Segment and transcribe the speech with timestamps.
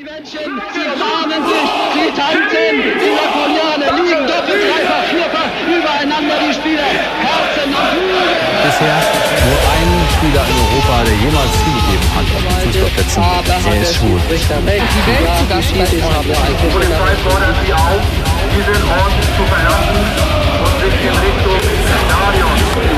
[0.00, 6.54] Die Menschen, sie umarmen sich, sie tanzen, die Japonianer liegen doppelt, dreifach, vierfach übereinander, die
[6.56, 6.88] Spieler,
[7.20, 8.32] Herzen Blut.
[8.64, 8.96] Bisher
[9.44, 13.20] nur ein Spieler in Europa, der jemals zugegeben hat auf den Fußballplätzen.
[13.20, 14.16] Er ist schwul.
[14.24, 16.00] Die Welt zu Gast bei Die
[16.72, 18.00] Polizei fordert Sie auf,
[18.56, 20.00] diesen Ort zu verlassen
[20.64, 21.60] und sich in Richtung
[22.08, 22.89] Stadion.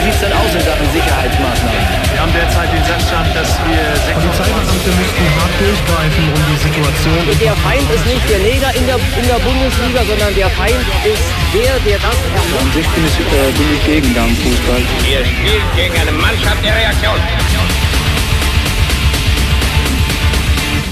[0.00, 1.84] Wie sieht es denn aus in Sachen Sicherheitsmaßnahmen?
[2.08, 3.84] Wir haben derzeit den Sachstand, dass wir
[4.16, 7.20] Polizeibeamte müssten hart durchgreifen, um die Situation.
[7.36, 11.20] Der Feind ist nicht der Neger in der, in der Bundesliga, sondern der Feind ist
[11.52, 12.64] der, der das ermacht.
[12.64, 14.80] An sich bin ich, äh, bin ich gegen Damenfußball.
[15.04, 17.20] Wir spielen gegen eine Mannschaft der Reaktion.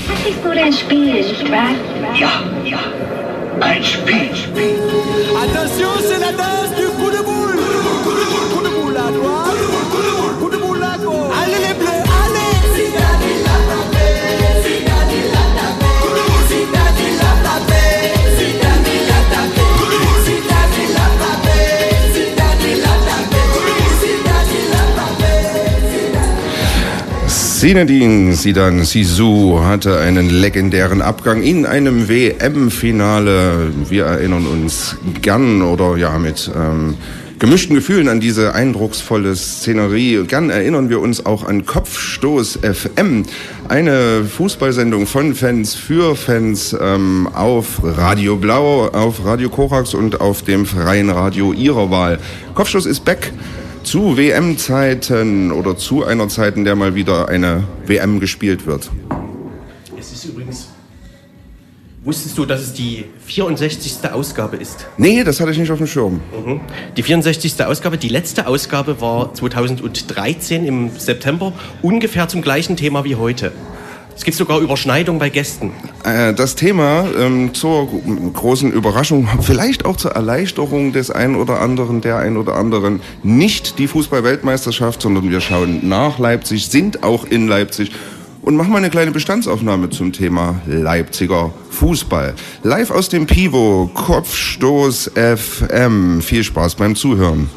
[0.04, 1.72] Das ist nur ein Spiel, nicht wahr?
[2.12, 2.80] Ja, ja,
[3.64, 4.36] ein Spiel.
[5.32, 7.37] Attention, c'est la danse du coup de boule.
[27.58, 33.72] Zinedine Sidan Sisu hatte einen legendären Abgang in einem WM-Finale.
[33.88, 36.94] Wir erinnern uns gern oder ja mit ähm,
[37.40, 40.22] gemischten Gefühlen an diese eindrucksvolle Szenerie.
[40.28, 43.24] Gern erinnern wir uns auch an Kopfstoß FM,
[43.68, 50.42] eine Fußballsendung von Fans für Fans ähm, auf Radio Blau, auf Radio Korax und auf
[50.42, 52.20] dem freien Radio ihrer Wahl.
[52.54, 53.32] Kopfstoß ist back
[53.82, 58.90] zu WM-Zeiten oder zu einer Zeit, in der mal wieder eine WM gespielt wird.
[59.98, 60.68] Es ist übrigens.
[62.04, 64.10] Wusstest du, dass es die 64.
[64.12, 64.86] Ausgabe ist?
[64.96, 66.20] Nee, das hatte ich nicht auf dem Schirm.
[66.32, 66.60] Mhm.
[66.96, 67.62] Die 64.
[67.64, 71.52] Ausgabe, die letzte Ausgabe war 2013 im September,
[71.82, 73.52] ungefähr zum gleichen Thema wie heute.
[74.18, 75.70] Es gibt sogar Überschneidung bei Gästen.
[76.04, 78.02] Äh, Das Thema ähm, zur gro-
[78.34, 83.78] großen Überraschung, vielleicht auch zur Erleichterung des einen oder anderen, der einen oder anderen, nicht
[83.78, 87.92] die Fußball-Weltmeisterschaft, sondern wir schauen nach Leipzig, sind auch in Leipzig
[88.42, 92.34] und machen mal eine kleine Bestandsaufnahme zum Thema Leipziger Fußball.
[92.64, 96.20] Live aus dem Pivo, Kopfstoß FM.
[96.22, 97.48] Viel Spaß beim Zuhören.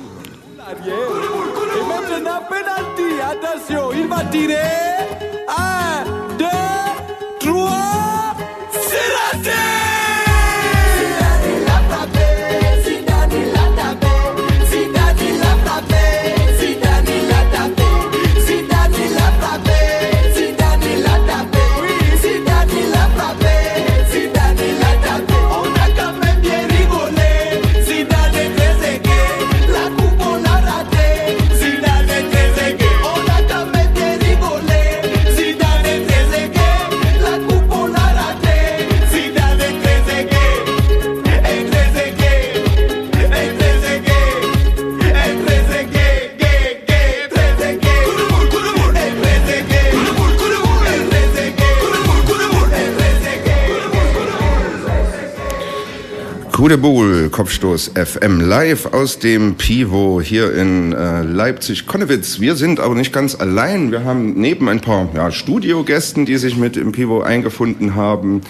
[56.62, 56.72] Aigué.
[56.72, 62.40] Kudebuhl, Kopfstoß FM, live aus dem Pivo hier in äh, Leipzig-Konnewitz.
[62.40, 63.92] Wir sind aber nicht ganz allein.
[63.92, 68.42] Wir haben neben ein paar ja, Studiogästen, die sich mit im Pivo eingefunden haben,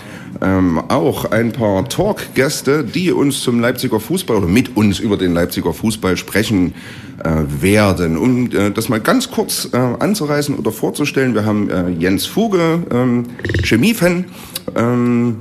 [0.42, 5.34] ähm, auch ein paar Talkgäste, die uns zum Leipziger Fußball oder mit uns über den
[5.34, 6.74] Leipziger Fußball sprechen
[7.24, 7.30] äh,
[7.62, 8.18] werden.
[8.18, 12.84] Um äh, das mal ganz kurz äh, anzureißen oder vorzustellen, wir haben äh, Jens Fuge,
[12.92, 13.24] ähm,
[13.64, 14.26] Chemiefan,
[14.76, 15.38] ähm,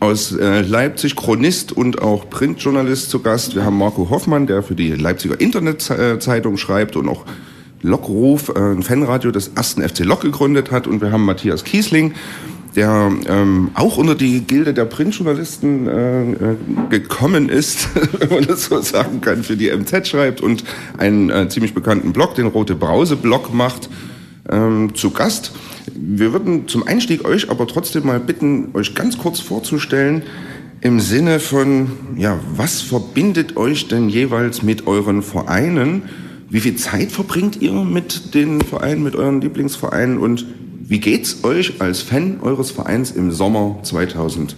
[0.00, 3.54] aus äh, Leipzig, Chronist und auch Printjournalist zu Gast.
[3.54, 7.24] Wir haben Marco Hoffmann, der für die Leipziger Internetzeitung schreibt und auch
[7.82, 10.86] Lockruf, äh, ein Fanradio des ersten FC Lok gegründet hat.
[10.86, 12.14] Und wir haben Matthias Kiesling,
[12.76, 16.56] der ähm, auch unter die Gilde der Printjournalisten äh, äh,
[16.90, 17.88] gekommen ist,
[18.20, 20.62] wenn man das so sagen kann, für die MZ schreibt und
[20.96, 23.88] einen äh, ziemlich bekannten Blog, den Rote Brause Blog macht,
[24.48, 25.52] ähm, zu Gast.
[26.00, 30.22] Wir würden zum Einstieg euch aber trotzdem mal bitten, euch ganz kurz vorzustellen,
[30.80, 36.02] im Sinne von, ja, was verbindet euch denn jeweils mit euren Vereinen?
[36.50, 40.46] Wie viel Zeit verbringt ihr mit den Vereinen, mit euren Lieblingsvereinen und
[40.80, 44.56] wie geht's euch als Fan eures Vereins im Sommer 2018?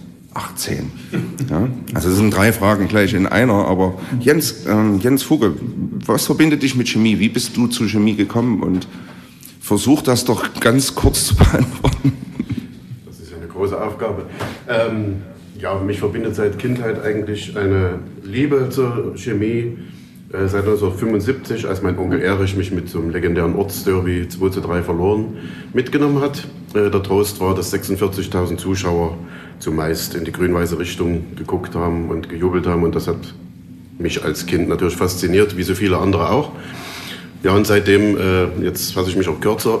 [1.49, 5.55] Ja, also es sind drei Fragen gleich in einer, aber Jens, ähm, Jens Fuge,
[6.05, 7.19] was verbindet dich mit Chemie?
[7.19, 8.87] Wie bist du zu Chemie gekommen und
[9.61, 12.13] versuch das doch ganz kurz zu beantworten.
[13.05, 14.25] Das ist ja eine große Aufgabe.
[14.67, 15.21] Ähm,
[15.59, 19.77] ja, mich verbindet seit Kindheit eigentlich eine Liebe zur Chemie.
[20.33, 24.81] Äh, seit 1975, als mein Onkel Erich mich mit einem legendären Ortsderby 2 zu 3
[24.81, 25.37] verloren
[25.73, 26.47] mitgenommen hat.
[26.73, 29.17] Äh, der Trost war, dass 46.000 Zuschauer
[29.59, 32.83] zumeist in die grün-weiße Richtung geguckt haben und gejubelt haben.
[32.83, 33.35] Und das hat
[33.99, 36.51] mich als Kind natürlich fasziniert, wie so viele andere auch.
[37.43, 39.79] Ja, und seitdem, äh, jetzt fasse ich mich auch kürzer,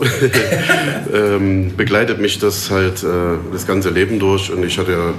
[1.13, 4.51] ähm, begleitet mich das halt äh, das ganze Leben durch.
[4.51, 5.13] Und ich hatte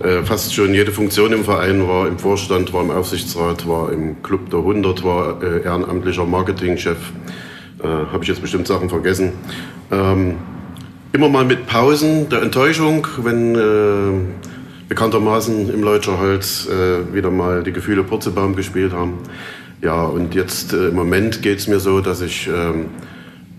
[0.00, 4.22] äh, fast schon jede Funktion im Verein, war im Vorstand, war im Aufsichtsrat, war im
[4.22, 6.98] Club der 100, war äh, ehrenamtlicher Marketingchef.
[7.82, 9.32] Äh, Habe ich jetzt bestimmt Sachen vergessen.
[9.90, 10.34] Ähm,
[11.14, 14.20] immer mal mit Pausen der Enttäuschung, wenn äh,
[14.90, 16.68] bekanntermaßen im Leutscher Holz
[17.10, 19.14] wieder mal die Gefühle Purzelbaum gespielt haben.
[19.82, 22.86] Ja, und jetzt äh, im Moment geht es mir so, dass ich ähm,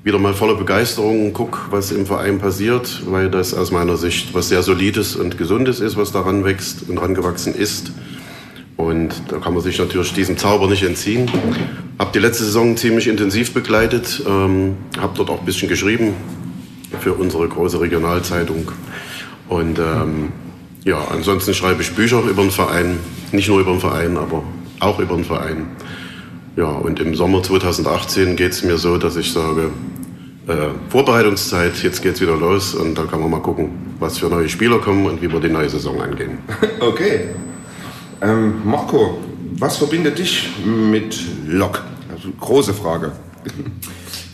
[0.03, 4.50] wieder mal voller Begeisterung gucke, was im Verein passiert, weil das aus meiner Sicht was
[4.50, 7.91] sehr Solides und Gesundes ist, was daran wächst und rangewachsen ist.
[8.77, 11.31] Und da kann man sich natürlich diesem Zauber nicht entziehen.
[11.97, 16.13] Habe die letzte Saison ziemlich intensiv begleitet, ähm, habe dort auch ein bisschen geschrieben
[17.00, 18.71] für unsere große Regionalzeitung.
[19.47, 20.31] Und ähm,
[20.83, 23.00] ja, ansonsten schreibe ich Bücher über den Verein,
[23.31, 24.44] nicht nur über den Verein, aber
[24.79, 25.67] auch über den Verein.
[26.56, 29.72] Ja, und im Sommer 2018 geht es mir so, dass ich sage,
[30.48, 34.48] äh, Vorbereitungszeit, jetzt geht's wieder los und da kann man mal gucken, was für neue
[34.48, 36.38] Spieler kommen und wie wir die neue Saison angehen.
[36.80, 37.30] Okay.
[38.22, 39.18] Ähm, Marco,
[39.57, 41.84] was verbindet dich mit Lok?
[42.13, 43.12] Also große Frage.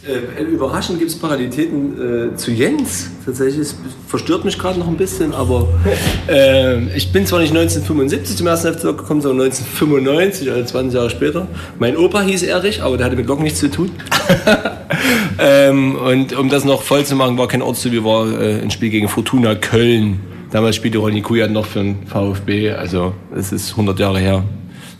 [0.04, 3.12] Äh, überraschend gibt es Parallelitäten äh, zu Jens.
[3.24, 3.76] Tatsächlich es
[4.08, 5.68] verstört mich gerade noch ein bisschen, aber
[6.28, 10.96] äh, ich bin zwar nicht 1975 zum ersten FC Lok gekommen, sondern 1995, also 20
[10.96, 11.48] Jahre später.
[11.78, 13.92] Mein Opa hieß Erich, aber der hatte mit Lok nichts zu tun.
[15.40, 18.90] ähm, und um das noch voll zu machen, war kein Ortsdebüt, war äh, ein Spiel
[18.90, 20.20] gegen Fortuna Köln.
[20.50, 24.44] Damals spielte Ronny Kujat noch für den VfB, also es ist 100 Jahre her.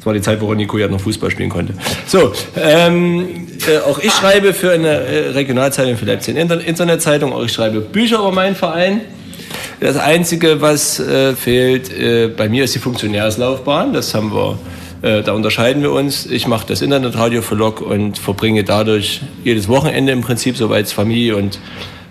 [0.02, 1.76] Das war die Zeit, wo Ronny Kujat noch Fußball spielen konnte.
[2.08, 3.28] So, ähm,
[3.68, 7.82] äh, auch ich schreibe für eine äh, Regionalzeitung für Leipzig Inter Internetzeitung, auch ich schreibe
[7.82, 9.02] Bücher über meinen Verein.
[9.80, 13.94] Das Einzige, was äh, fehlt, äh, bei mir ist die Funktionärslaufbahn.
[13.94, 14.58] Das haben wir,
[15.04, 16.26] äh, da unterscheiden wir uns.
[16.26, 20.94] Ich mache das Internetradio für Lok und verbringe dadurch jedes Wochenende im Prinzip, soweit es
[20.94, 21.60] Familie und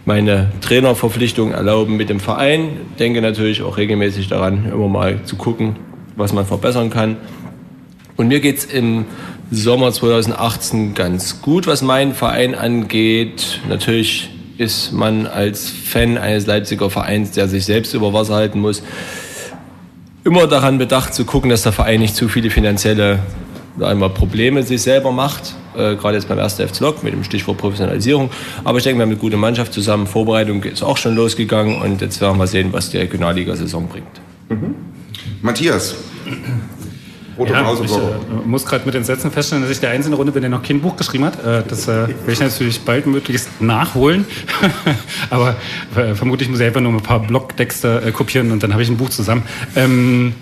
[0.04, 2.68] meine Trainerverpflichtungen erlauben mit dem Verein.
[3.00, 5.74] Denke natürlich auch regelmäßig daran, immer mal zu gucken,
[6.14, 7.16] was man verbessern kann.
[8.20, 9.06] Und mir geht's im
[9.50, 13.60] Sommer 2018 ganz gut, was meinen Verein angeht.
[13.66, 14.28] Natürlich
[14.58, 18.82] ist man als Fan eines Leipziger Vereins, der sich selbst über Wasser halten muss,
[20.22, 23.20] immer daran bedacht zu gucken, dass der Verein nicht zu viele finanzielle
[23.80, 25.54] einmal Probleme sich selber macht.
[25.74, 26.56] Äh, gerade jetzt beim 1.
[26.56, 28.28] FC Lok mit dem Stichwort Professionalisierung.
[28.64, 30.06] Aber ich denke, wir haben eine gute Mannschaft zusammen.
[30.06, 34.20] Vorbereitung ist auch schon losgegangen und jetzt werden wir sehen, was die Regionalliga-Saison bringt.
[34.50, 34.74] Mhm.
[35.40, 35.94] Matthias,
[37.40, 37.98] Rote Ja, ich äh,
[38.44, 40.80] muss gerade mit den Sätzen feststellen, dass ich der Einzige Runde bin, der noch kein
[40.80, 41.42] Buch geschrieben hat.
[41.42, 44.26] Äh, das äh, werde ich natürlich baldmöglichst nachholen.
[45.30, 45.56] Aber
[45.96, 48.90] äh, vermutlich muss ich einfach nur ein paar Blogtexte äh, kopieren und dann habe ich
[48.90, 49.42] ein Buch zusammen.
[49.74, 50.34] Ähm,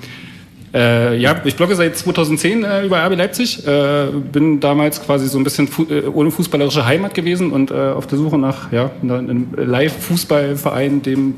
[0.74, 3.64] äh, ja, ich blogge seit 2010 äh, über RB Leipzig.
[3.66, 8.06] Äh, bin damals quasi so ein bisschen fu äh, ohne fußballerische Heimat gewesen und auf
[8.06, 11.34] der Suche nach ja, einem Live-Fußballverein, dem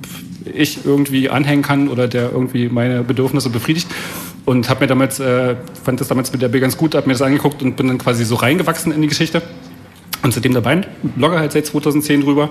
[0.53, 3.89] ich irgendwie anhängen kann oder der irgendwie meine Bedürfnisse befriedigt.
[4.47, 7.13] Und habe mir damals, äh, fand das damals mit der B ganz gut, habe mir
[7.13, 9.43] das angeguckt und bin dann quasi so reingewachsen in die Geschichte.
[10.23, 12.51] Und seitdem dabei, blogge halt seit 2010 drüber.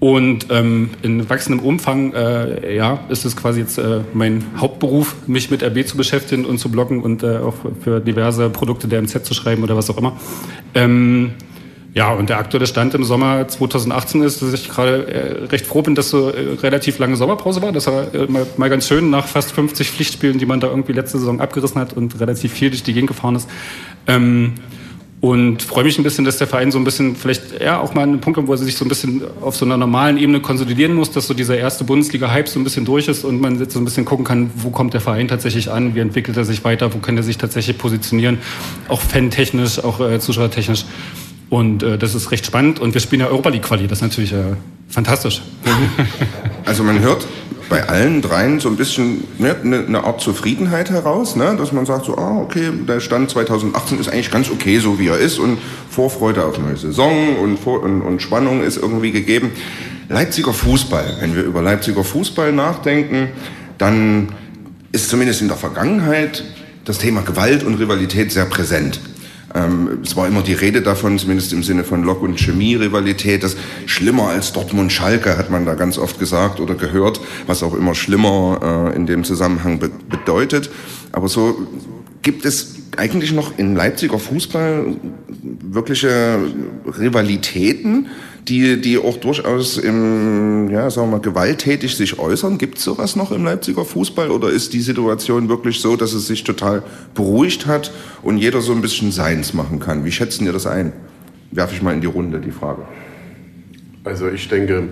[0.00, 5.50] Und ähm, in wachsendem Umfang äh, ja, ist es quasi jetzt äh, mein Hauptberuf, mich
[5.50, 9.26] mit RB zu beschäftigen und zu bloggen und äh, auch für diverse Produkte der MZ
[9.26, 10.16] zu schreiben oder was auch immer.
[10.74, 11.32] Ähm,
[11.92, 15.82] ja, und der aktuelle Stand im Sommer 2018 ist, dass ich gerade äh, recht froh
[15.82, 17.72] bin, dass so äh, relativ lange Sommerpause war.
[17.72, 21.18] Das war äh, mal, ganz schön nach fast 50 Pflichtspielen, die man da irgendwie letzte
[21.18, 23.48] Saison abgerissen hat und relativ viel durch die Gegend gefahren ist.
[24.06, 24.54] Ähm,
[25.20, 28.04] und freue mich ein bisschen, dass der Verein so ein bisschen vielleicht ja auch mal
[28.04, 30.94] einen Punkt kommt, wo er sich so ein bisschen auf so einer normalen Ebene konsolidieren
[30.94, 33.80] muss, dass so dieser erste Bundesliga-Hype so ein bisschen durch ist und man jetzt so
[33.80, 36.94] ein bisschen gucken kann, wo kommt der Verein tatsächlich an, wie entwickelt er sich weiter,
[36.94, 38.38] wo kann er sich tatsächlich positionieren,
[38.88, 40.86] auch fantechnisch, auch äh, zuschauertechnisch.
[41.50, 44.02] Und äh, das ist recht spannend und wir spielen ja Europa League Quali, das ist
[44.02, 44.56] natürlich äh,
[44.88, 45.42] fantastisch.
[46.66, 47.26] Also man hört
[47.68, 51.56] bei allen dreien so ein bisschen ne, eine ne Art Zufriedenheit heraus, ne?
[51.56, 55.08] dass man sagt so, ah, okay, der Stand 2018 ist eigentlich ganz okay, so wie
[55.08, 59.50] er ist und Vorfreude auf neue Saison und, Vor und, und Spannung ist irgendwie gegeben.
[60.08, 63.28] Leipziger Fußball, wenn wir über Leipziger Fußball nachdenken,
[63.78, 64.28] dann
[64.92, 66.44] ist zumindest in der Vergangenheit
[66.84, 69.00] das Thema Gewalt und Rivalität sehr präsent.
[69.54, 73.56] Ähm, es war immer die Rede davon, zumindest im Sinne von Lok- und Chemie-Rivalität, das
[73.86, 78.90] schlimmer als Dortmund-Schalke, hat man da ganz oft gesagt oder gehört, was auch immer schlimmer
[78.92, 80.70] äh, in dem Zusammenhang be bedeutet.
[81.12, 81.66] Aber so
[82.22, 84.96] Gibt es eigentlich noch in Leipziger Fußball
[85.42, 86.38] wirkliche
[86.98, 88.08] Rivalitäten,
[88.46, 92.58] die, die auch durchaus im, ja, sagen wir mal, gewalttätig sich äußern?
[92.58, 96.26] Gibt es sowas noch im Leipziger Fußball oder ist die Situation wirklich so, dass es
[96.26, 96.82] sich total
[97.14, 100.04] beruhigt hat und jeder so ein bisschen Seins machen kann?
[100.04, 100.92] Wie schätzen ihr das ein?
[101.52, 102.82] Werfe ich mal in die Runde die Frage.
[104.04, 104.88] Also ich denke,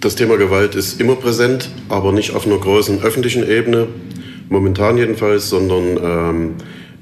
[0.00, 3.88] das Thema Gewalt ist immer präsent, aber nicht auf einer großen öffentlichen Ebene,
[4.54, 6.54] momentan jedenfalls, sondern ähm,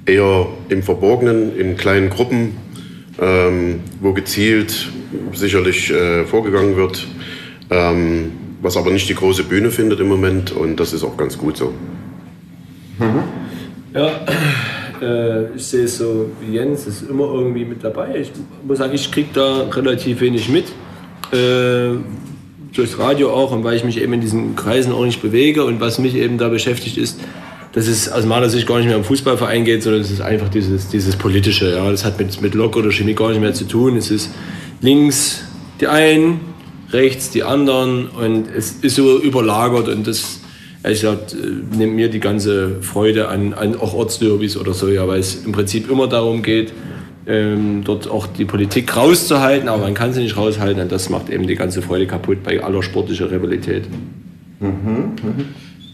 [0.06, 2.56] eher im Verborgenen, in kleinen Gruppen,
[3.20, 4.90] ähm, wo gezielt
[5.34, 7.06] sicherlich äh, vorgegangen wird,
[7.70, 8.32] ähm,
[8.62, 11.58] was aber nicht die große Bühne findet im Moment und das ist auch ganz gut
[11.58, 11.74] so.
[12.98, 13.22] Mhm.
[13.94, 14.08] Ja,
[15.02, 18.16] äh, ich sehe es so Jens, ist immer irgendwie mit dabei.
[18.18, 18.32] Ich
[18.66, 20.64] muss sagen, ich kriege da relativ wenig mit.
[21.32, 21.98] Äh,
[22.72, 25.80] durchs Radio auch und weil ich mich eben in diesen Kreisen auch nicht bewege und
[25.80, 27.20] was mich eben da beschäftigt ist,
[27.72, 30.48] dass es aus meiner Sicht gar nicht mehr um Fußballverein geht, sondern es ist einfach
[30.48, 31.72] dieses, dieses Politische.
[31.74, 31.90] Ja.
[31.90, 33.96] Das hat mit, mit Lok oder Chemie gar nicht mehr zu tun.
[33.96, 34.30] Es ist
[34.80, 35.42] links
[35.80, 36.40] die einen,
[36.90, 40.40] rechts die anderen und es ist so überlagert und das
[40.84, 45.06] ehrlich gesagt, äh, nimmt mir die ganze Freude an, an auch Ortsderbys oder so, ja,
[45.08, 46.72] weil es im Prinzip immer darum geht,
[47.26, 51.30] ähm, dort auch die Politik rauszuhalten, aber man kann sie nicht raushalten und das macht
[51.30, 53.84] eben die ganze Freude kaputt bei aller sportlicher Rivalität.
[54.60, 55.44] Mhm, mhm.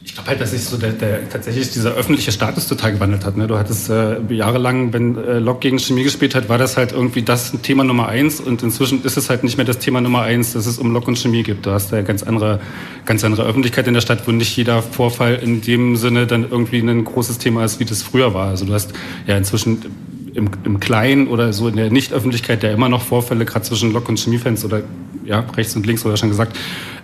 [0.09, 3.37] Ich glaube halt, dass sich so der, der, tatsächlich dieser öffentliche Status total gewandelt hat.
[3.37, 3.47] Ne?
[3.47, 7.21] Du hattest äh, jahrelang, wenn äh, Lok gegen Chemie gespielt hat, war das halt irgendwie
[7.21, 10.55] das Thema Nummer eins und inzwischen ist es halt nicht mehr das Thema Nummer eins,
[10.55, 11.67] dass es um Lok und Chemie gibt.
[11.67, 12.59] Du hast ja ganz andere,
[13.05, 16.79] ganz andere Öffentlichkeit in der Stadt, wo nicht jeder Vorfall in dem Sinne dann irgendwie
[16.79, 18.49] ein großes Thema ist, wie das früher war.
[18.49, 18.95] Also du hast
[19.27, 19.85] ja inzwischen
[20.33, 24.09] im, im Kleinen oder so in der Nicht-Öffentlichkeit ja immer noch Vorfälle, gerade zwischen Lok
[24.09, 24.83] und Chemiefans oder
[25.27, 26.57] ja, rechts und links, oder schon gesagt.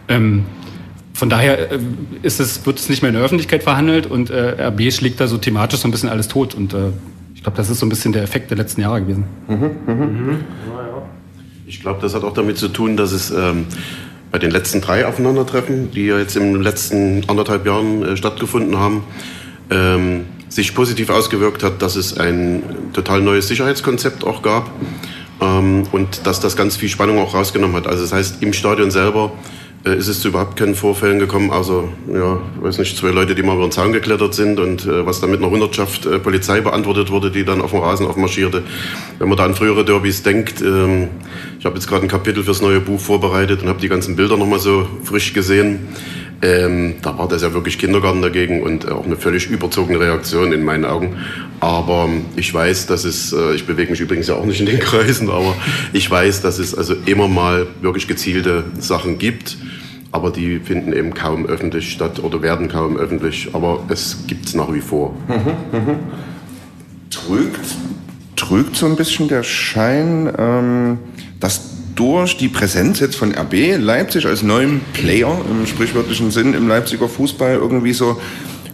[0.09, 0.47] Ähm,
[1.15, 1.79] von daher äh,
[2.23, 5.29] ist es, wird es nicht mehr in der Öffentlichkeit verhandelt und äh, RB schlägt da
[5.29, 6.55] so thematisch so ein bisschen alles tot.
[6.55, 6.91] Und äh,
[7.35, 9.25] ich glaube, das ist so ein bisschen der Effekt der letzten Jahre gewesen.
[9.49, 10.39] Mhm, mhm.
[11.67, 13.67] Ich glaube, das hat auch damit zu tun, dass es ähm,
[14.33, 18.77] bei den letzten drei Aufeinandertreffen, die ja jetzt in den letzten anderthalb Jahren äh, stattgefunden
[18.79, 19.05] haben,
[19.71, 24.71] ähm, sich positiv ausgewirkt hat, dass es ein total neues Sicherheitskonzept auch gab
[25.41, 27.87] ähm, und dass das ganz viel Spannung auch rausgenommen hat.
[27.87, 29.33] Also das heißt, im Stadion selber
[29.91, 33.55] ist es zu überhaupt keinen Vorfällen gekommen, außer, ja, weiß nicht, zwei Leute, die mal
[33.55, 37.11] über den Zaun geklettert sind und äh, was dann mit einer Hundertschaft äh, Polizei beantwortet
[37.11, 38.63] wurde, die dann auf dem Rasen aufmarschierte.
[39.19, 41.09] Wenn man da an frühere Derbys denkt, ähm,
[41.59, 44.39] ich habe jetzt gerade ein Kapitel fürs neue Buch vorbereitet und habe die ganzen Bilder
[44.39, 45.89] nochmal so frisch gesehen.
[46.45, 50.63] Ähm, da war das ja wirklich Kindergarten dagegen und auch eine völlig überzogene Reaktion in
[50.63, 51.17] meinen Augen.
[51.61, 54.67] Aber ähm, ich weiß, dass es, äh, ich bewege mich übrigens ja auch nicht in
[54.67, 55.57] den Kreisen, aber
[55.95, 59.57] ich weiß, dass es also immer mal wirklich gezielte Sachen gibt
[60.15, 63.49] aber die finden eben kaum öffentlich statt oder werden kaum öffentlich.
[63.53, 65.13] Aber es gibt es nach wie vor.
[65.27, 65.97] Mhm, mhm.
[67.11, 67.67] Trügt,
[68.37, 70.99] trügt so ein bisschen der Schein, ähm,
[71.41, 76.69] dass durch die Präsenz jetzt von RB Leipzig als neuem Player im sprichwörtlichen Sinn im
[76.69, 78.21] Leipziger Fußball irgendwie so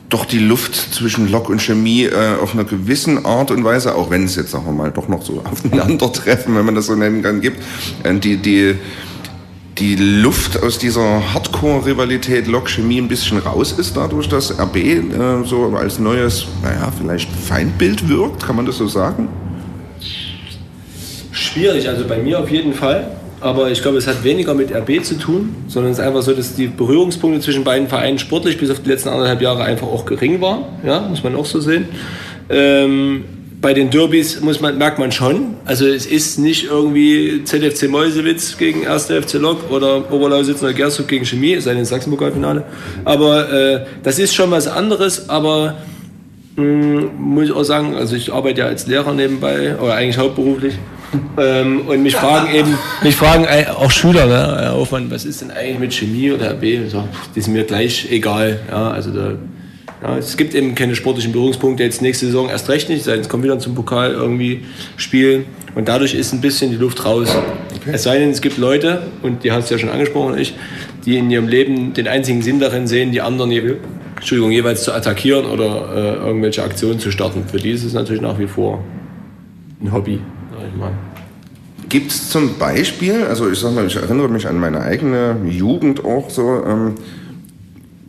[0.08, 4.10] doch die Luft zwischen Lok und Chemie äh, auf einer gewissen Art und Weise, auch
[4.10, 7.22] wenn es jetzt sagen wir mal doch noch so aufeinandertreffen, wenn man das so nennen
[7.22, 7.62] kann, gibt,
[8.02, 8.74] äh, die, die
[9.78, 15.02] die Luft aus dieser Hardcore-Rivalität Lok-Chemie ein bisschen raus ist, dadurch, dass RB äh,
[15.44, 18.44] so als neues, naja, vielleicht Feindbild wirkt?
[18.44, 19.28] Kann man das so sagen?
[21.40, 23.10] Schwierig, also bei mir auf jeden Fall.
[23.40, 26.34] Aber ich glaube, es hat weniger mit RB zu tun, sondern es ist einfach so,
[26.34, 30.04] dass die Berührungspunkte zwischen beiden Vereinen sportlich bis auf die letzten anderthalb Jahre einfach auch
[30.04, 30.64] gering waren.
[30.84, 31.86] Ja, muss man auch so sehen.
[32.50, 33.24] Ähm,
[33.62, 38.58] bei den Derbys muss man, merkt man schon, also es ist nicht irgendwie ZFC Mäusewitz
[38.58, 39.06] gegen 1.
[39.06, 42.64] FC Lok oder Oberlausitz oder Gershof gegen Chemie, sei denn Sachsen-Pokalfinale.
[43.06, 45.78] Aber äh, das ist schon was anderes, aber
[46.56, 50.18] mh, hm, muss ich auch sagen, also ich arbeite ja als Lehrer nebenbei, oder eigentlich
[50.18, 50.74] hauptberuflich.
[51.38, 55.50] Ähm, und mich fragen eben, mich fragen auch Schüler, ne, Herr Hoffmann, was ist denn
[55.50, 56.60] eigentlich mit Chemie oder?
[56.62, 58.60] Ich sag, das ist mir gleich egal.
[58.70, 59.32] Ja, also da
[60.02, 63.44] ja, es gibt eben keine sportlichen Berührungspunkte jetzt nächste Saison erst recht nicht, es kommt
[63.44, 64.62] wieder zum Pokal irgendwie
[64.96, 67.28] spielen und dadurch ist ein bisschen die Luft raus.
[67.76, 67.90] Okay.
[67.92, 70.54] Es sei denn, es gibt Leute, und die hast du ja schon angesprochen, ich,
[71.04, 73.50] die in ihrem Leben den einzigen Sinn darin sehen, die anderen
[74.16, 77.44] Entschuldigung, jeweils zu attackieren oder äh, irgendwelche Aktionen zu starten.
[77.46, 78.82] Für die ist es natürlich nach wie vor
[79.82, 80.18] ein Hobby,
[80.76, 80.92] mal.
[81.88, 86.04] Gibt es zum Beispiel, also ich sag mal, ich erinnere mich an meine eigene Jugend
[86.04, 86.94] auch so, ähm,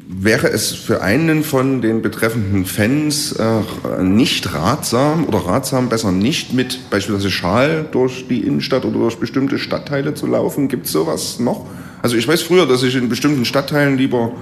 [0.08, 6.54] wäre es für einen von den betreffenden Fans äh, nicht ratsam oder ratsam besser nicht
[6.54, 10.68] mit beispielsweise Schal durch die Innenstadt oder durch bestimmte Stadtteile zu laufen?
[10.68, 11.66] Gibt es sowas noch?
[12.04, 14.34] Also ich weiß früher, dass ich in bestimmten Stadtteilen lieber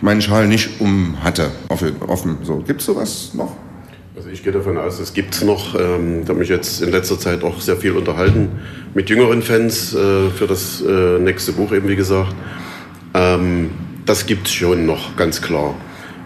[0.00, 2.38] meinen Schal nicht um hatte, offen.
[2.42, 3.54] So, gibt es sowas noch?
[4.20, 5.74] Also ich gehe davon aus, es gibt es noch.
[5.74, 8.50] Ähm, ich habe mich jetzt in letzter Zeit auch sehr viel unterhalten
[8.92, 12.34] mit jüngeren Fans äh, für das äh, nächste Buch eben, wie gesagt.
[13.14, 13.70] Ähm,
[14.04, 15.74] das gibt es schon noch, ganz klar.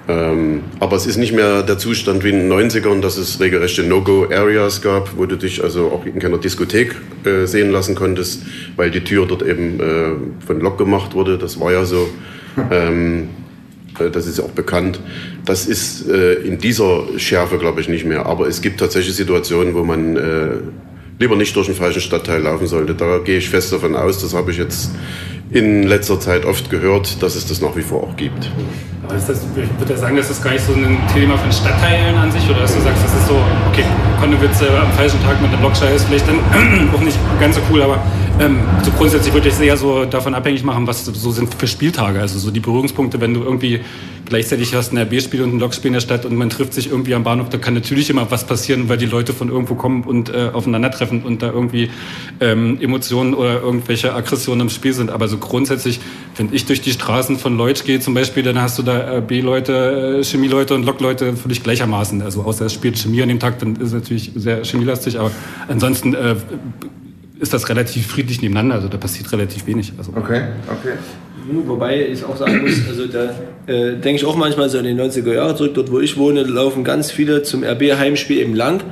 [0.08, 3.84] Ähm, aber es ist nicht mehr der Zustand wie in den 90ern, dass es regelrechte
[3.84, 8.42] No-Go-Areas gab, wo du dich also auch in keiner Diskothek äh, sehen lassen konntest,
[8.74, 11.38] weil die Tür dort eben äh, von Lock gemacht wurde.
[11.38, 12.08] Das war ja so.
[12.70, 13.43] Ähm, äh,
[13.98, 15.00] das ist auch bekannt.
[15.44, 18.26] Das ist äh, in dieser Schärfe, glaube ich, nicht mehr.
[18.26, 20.48] Aber es gibt tatsächlich Situationen, wo man äh,
[21.18, 22.94] lieber nicht durch den falschen Stadtteil laufen sollte.
[22.94, 24.90] Da gehe ich fest davon aus, das habe ich jetzt
[25.50, 28.50] in letzter Zeit oft gehört, dass es das nach wie vor auch gibt.
[29.04, 32.16] Aber ist das, ich würde sagen, das ist gar nicht so ein Thema von Stadtteilen
[32.16, 33.36] an sich, oder dass du sagst, das ist so,
[33.70, 33.84] okay,
[34.18, 36.38] Konnewitz äh, am falschen Tag mit der Blockschei ist vielleicht dann
[36.94, 38.02] auch nicht ganz so cool, aber
[38.40, 41.66] ähm, so grundsätzlich würde ich es eher so davon abhängig machen, was so sind für
[41.66, 43.80] Spieltage, also so die Berührungspunkte, wenn du irgendwie
[44.24, 47.14] gleichzeitig hast ein RB-Spiel und ein Lokspiel in der Stadt und man trifft sich irgendwie
[47.14, 50.30] am Bahnhof, da kann natürlich immer was passieren, weil die Leute von irgendwo kommen und
[50.30, 51.90] äh, aufeinandertreffen und da irgendwie
[52.40, 55.10] ähm, Emotionen oder irgendwelche Aggressionen im Spiel sind.
[55.10, 56.00] Aber so grundsätzlich,
[56.36, 60.20] wenn ich durch die Straßen von Leutsch gehe zum Beispiel, dann hast du da RB-Leute,
[60.20, 62.22] äh, Chemieleute und Lokleute völlig gleichermaßen.
[62.22, 65.30] Also außer es spielt Chemie an dem Tag, dann ist es natürlich sehr chemielastig, aber
[65.68, 66.36] ansonsten äh,
[67.44, 69.92] ist das relativ friedlich nebeneinander, also da passiert relativ wenig.
[69.96, 70.12] Also.
[70.16, 70.94] Okay, okay.
[71.66, 73.34] Wobei ich auch sagen muss, also da
[73.70, 76.42] äh, denke ich auch manchmal so in die 90er Jahre zurück, dort wo ich wohne,
[76.42, 78.82] laufen ganz viele zum RB-Heimspiel eben lang,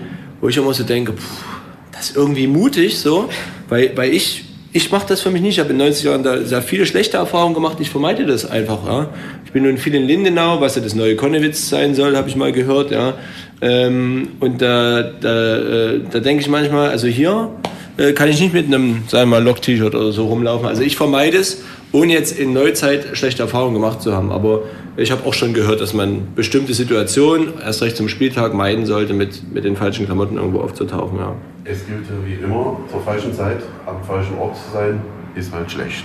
[0.42, 1.44] wo ich immer so denke, pff,
[1.92, 3.30] das ist irgendwie mutig so,
[3.70, 4.44] weil, weil ich,
[4.74, 5.54] ich mache das für mich nicht.
[5.54, 8.50] Ich habe in den 90er Jahren da sehr viele schlechte Erfahrungen gemacht, ich vermeide das
[8.50, 8.84] einfach.
[8.86, 9.08] Ja.
[9.46, 12.36] Ich bin nun viel in Lindenau, was ja das neue Konnewitz sein soll, habe ich
[12.36, 12.90] mal gehört.
[12.90, 13.14] Ja.
[13.62, 17.48] Ähm, und da, da, äh, da denke ich manchmal, also hier
[17.96, 20.66] äh, kann ich nicht mit einem, sagen wir mal, Lock-T-Shirt oder so rumlaufen.
[20.66, 24.32] Also ich vermeide es ohne jetzt in Neuzeit schlechte Erfahrungen gemacht zu haben.
[24.32, 24.62] Aber
[24.96, 29.12] ich habe auch schon gehört, dass man bestimmte Situationen, erst recht zum Spieltag, meiden sollte,
[29.12, 31.18] mit, mit den falschen Klamotten irgendwo aufzutauchen.
[31.18, 31.34] Ja.
[31.64, 35.00] Es gilt wie immer, zur falschen Zeit am falschen Ort zu sein,
[35.34, 36.04] ist halt schlecht.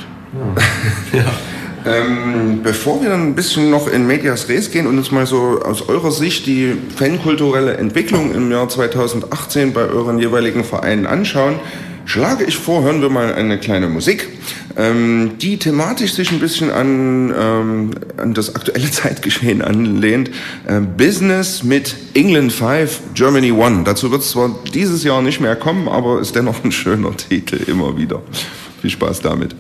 [1.13, 1.24] Ja.
[1.86, 5.62] Ähm, bevor wir dann ein bisschen noch in Medias Res gehen und uns mal so
[5.64, 11.60] aus eurer Sicht die fankulturelle Entwicklung im Jahr 2018 bei euren jeweiligen Vereinen anschauen,
[12.06, 14.30] schlage ich vor, hören wir mal eine kleine Musik,
[14.76, 20.32] ähm, die thematisch sich ein bisschen an, ähm, an das aktuelle Zeitgeschehen anlehnt.
[20.68, 23.86] Äh, Business mit England 5, Germany 1.
[23.86, 27.60] Dazu wird es zwar dieses Jahr nicht mehr kommen, aber ist dennoch ein schöner Titel
[27.70, 28.22] immer wieder.
[28.82, 29.56] Viel Spaß damit.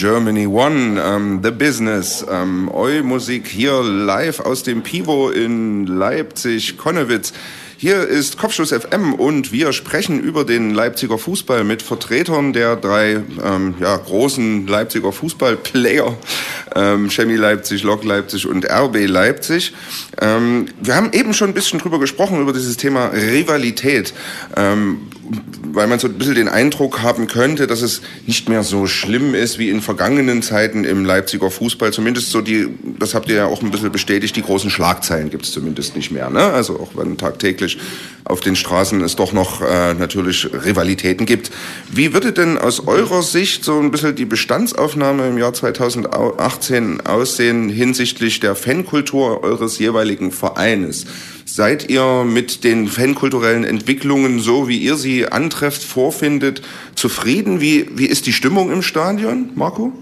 [0.00, 7.32] Germany 1, ähm, The Business, ähm, Eu Musik hier live aus dem Pivo in Leipzig-Konnewitz.
[7.76, 13.22] Hier ist Kopfschuss FM und wir sprechen über den Leipziger Fußball mit Vertretern der drei
[13.44, 16.16] ähm, ja, großen Leipziger Fußballplayer,
[16.78, 19.72] ähm, Chemie Leipzig, Lok Leipzig und RB Leipzig.
[20.20, 24.14] Ähm, wir haben eben schon ein bisschen drüber gesprochen, über dieses Thema Rivalität.
[24.56, 25.08] Ähm,
[25.72, 29.34] weil man so ein bisschen den Eindruck haben könnte, dass es nicht mehr so schlimm
[29.34, 31.92] ist wie in vergangenen Zeiten im Leipziger Fußball.
[31.92, 35.44] Zumindest so die, das habt ihr ja auch ein bisschen bestätigt, die großen Schlagzeilen gibt
[35.44, 36.30] es zumindest nicht mehr.
[36.30, 36.42] Ne?
[36.42, 37.78] Also auch wenn tagtäglich
[38.24, 41.50] auf den Straßen es doch noch äh, natürlich Rivalitäten gibt.
[41.90, 47.68] Wie würde denn aus eurer Sicht so ein bisschen die Bestandsaufnahme im Jahr 2018 aussehen
[47.68, 51.06] hinsichtlich der Fankultur eures jeweiligen Vereines?
[51.44, 56.62] Seid ihr mit den fankulturellen Entwicklungen, so wie ihr sie antrefft, vorfindet,
[56.94, 57.60] zufrieden?
[57.60, 59.92] Wie, wie ist die Stimmung im Stadion, Marco?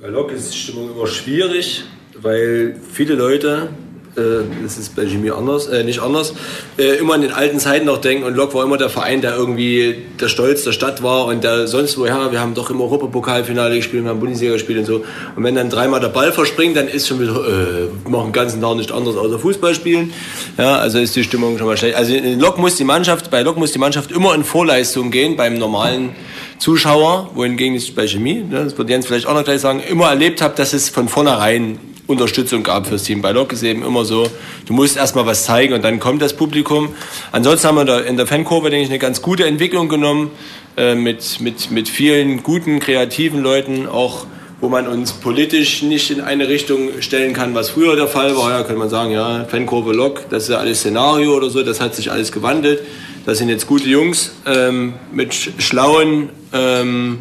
[0.00, 1.84] Bei Lok ist die Stimmung immer schwierig,
[2.20, 3.70] weil viele Leute
[4.16, 6.34] das ist bei Jimmy anders, äh, nicht anders,
[6.78, 9.36] äh, immer an den alten Zeiten noch denken und Lok war immer der Verein, der
[9.36, 13.76] irgendwie der Stolz der Stadt war und der sonst woher, wir haben doch im Europapokalfinale
[13.76, 15.04] gespielt, wir haben Bundesliga gespielt und so.
[15.36, 18.60] Und wenn dann dreimal der Ball verspringt, dann ist schon wieder, äh, machen den ganzen
[18.60, 20.12] Tag nicht anders außer Fußball spielen.
[20.56, 21.96] Ja, also ist die Stimmung schon mal schlecht.
[21.96, 25.36] Also in Lok muss die Mannschaft, bei Lok muss die Mannschaft immer in Vorleistung gehen,
[25.36, 26.10] beim normalen
[26.58, 30.08] Zuschauer, wohingegen ich bei Chemie, ne, das wird Jens vielleicht auch noch gleich sagen, immer
[30.08, 33.22] erlebt habe, dass es von vornherein Unterstützung gab fürs Team.
[33.22, 34.28] Bei Lok ist eben immer so,
[34.66, 36.90] du musst erstmal was zeigen und dann kommt das Publikum.
[37.32, 40.30] Ansonsten haben wir in der Fankurve, denke ich, eine ganz gute Entwicklung genommen
[40.76, 44.26] äh, mit, mit, mit vielen guten, kreativen Leuten, auch
[44.60, 48.50] wo man uns politisch nicht in eine Richtung stellen kann, was früher der Fall war.
[48.50, 51.80] Ja, könnte man sagen, ja, Fankurve Lok, das ist ja alles Szenario oder so, das
[51.80, 52.80] hat sich alles gewandelt.
[53.26, 57.18] Das sind jetzt gute Jungs ähm, mit schlauen ähm,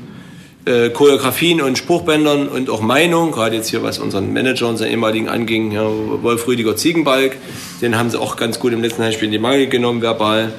[0.65, 5.29] äh, Choreografien und Spruchbändern und auch Meinung, gerade jetzt hier was unseren Manager, unseren ehemaligen
[5.29, 7.37] anging, ja, Wolf Rüdiger Ziegenbalg,
[7.81, 10.53] den haben sie auch ganz gut im letzten Heimspiel in die Mangel genommen, verbal.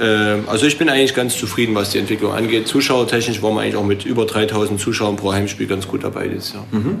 [0.00, 0.04] Äh,
[0.46, 2.68] also ich bin eigentlich ganz zufrieden, was die Entwicklung angeht.
[2.68, 6.52] Zuschauertechnisch waren wir eigentlich auch mit über 3000 Zuschauern pro Heimspiel ganz gut dabei dieses
[6.52, 6.64] Jahr.
[6.70, 7.00] Mhm.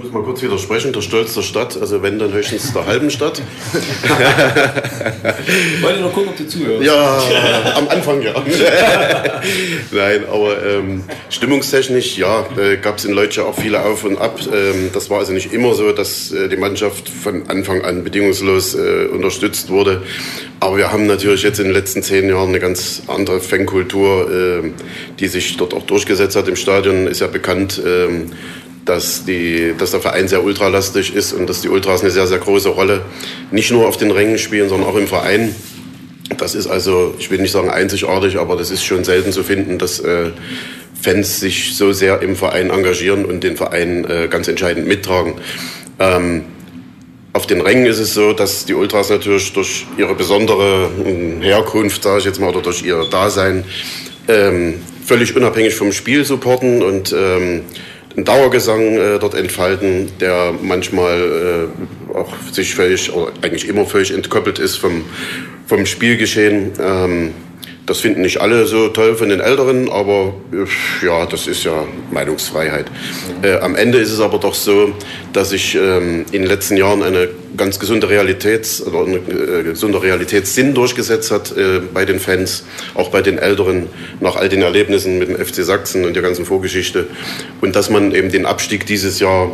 [0.00, 3.10] Ich muss mal kurz widersprechen, der Stolz der Stadt, also wenn dann höchstens der halben
[3.10, 3.42] Stadt.
[5.82, 6.86] Wollt ihr noch gucken, ob du zuhörst?
[6.86, 8.32] Ja, am Anfang ja.
[9.90, 14.40] Nein, aber ähm, stimmungstechnisch, ja, äh, gab es in Leutsch auch viele Auf und Ab.
[14.50, 18.76] Ähm, das war also nicht immer so, dass äh, die Mannschaft von Anfang an bedingungslos
[18.76, 20.00] äh, unterstützt wurde.
[20.60, 24.62] Aber wir haben natürlich jetzt in den letzten zehn Jahren eine ganz andere Fankultur, äh,
[25.18, 27.82] die sich dort auch durchgesetzt hat im Stadion, ist ja bekannt.
[27.84, 28.30] Ähm,
[28.90, 32.38] dass, die, dass der Verein sehr ultralastig ist und dass die Ultras eine sehr, sehr
[32.38, 33.02] große Rolle
[33.52, 35.54] nicht nur auf den Rängen spielen, sondern auch im Verein.
[36.38, 39.78] Das ist also, ich will nicht sagen einzigartig, aber das ist schon selten zu finden,
[39.78, 40.30] dass äh,
[41.00, 45.34] Fans sich so sehr im Verein engagieren und den Verein äh, ganz entscheidend mittragen.
[46.00, 46.46] Ähm,
[47.32, 52.02] auf den Rängen ist es so, dass die Ultras natürlich durch ihre besondere hm, Herkunft,
[52.02, 53.62] sage ich jetzt mal, oder durch ihr Dasein
[54.26, 57.62] ähm, völlig unabhängig vom Spiel supporten und ähm,
[58.16, 61.68] einen Dauergesang äh, dort entfalten, der manchmal
[62.12, 65.04] äh, auch sich völlig, oder eigentlich immer völlig entkoppelt ist vom,
[65.66, 66.72] vom Spielgeschehen.
[66.80, 67.34] Ähm,
[67.86, 71.84] das finden nicht alle so toll von den Älteren, aber äh, ja, das ist ja
[72.10, 72.86] Meinungsfreiheit.
[73.42, 74.92] Äh, am Ende ist es aber doch so,
[75.32, 80.02] dass sich ähm, in den letzten Jahren eine ganz gesunde Realitäts- oder ein äh, gesunder
[80.02, 82.64] Realitätssinn durchgesetzt hat äh, bei den Fans,
[82.94, 83.88] auch bei den Älteren,
[84.20, 87.06] nach all den Erlebnissen mit dem FC Sachsen und der ganzen Vorgeschichte.
[87.60, 89.50] Und dass man eben den Abstieg dieses Jahr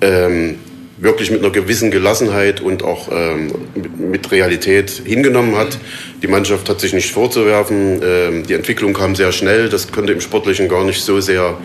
[0.00, 0.58] ähm,
[1.00, 3.50] wirklich mit einer gewissen Gelassenheit und auch ähm,
[3.98, 5.78] mit Realität hingenommen hat.
[6.22, 8.00] Die Mannschaft hat sich nicht vorzuwerfen.
[8.02, 9.68] Ähm, die Entwicklung kam sehr schnell.
[9.68, 11.56] Das konnte im Sportlichen gar nicht so sehr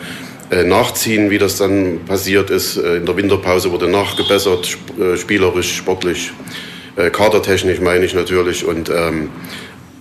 [0.52, 2.78] äh, nachziehen, wie das dann passiert ist.
[2.78, 6.32] Äh, in der Winterpause wurde nachgebessert, sp äh, spielerisch, sportlich,
[6.96, 8.66] äh, kadertechnisch meine ich natürlich.
[8.66, 9.30] Und ähm,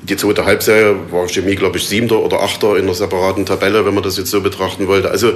[0.03, 3.95] die zweite Halbserie war Chemie, glaube ich, siebter oder achter in der separaten Tabelle, wenn
[3.95, 5.11] man das jetzt so betrachten wollte.
[5.11, 5.33] Also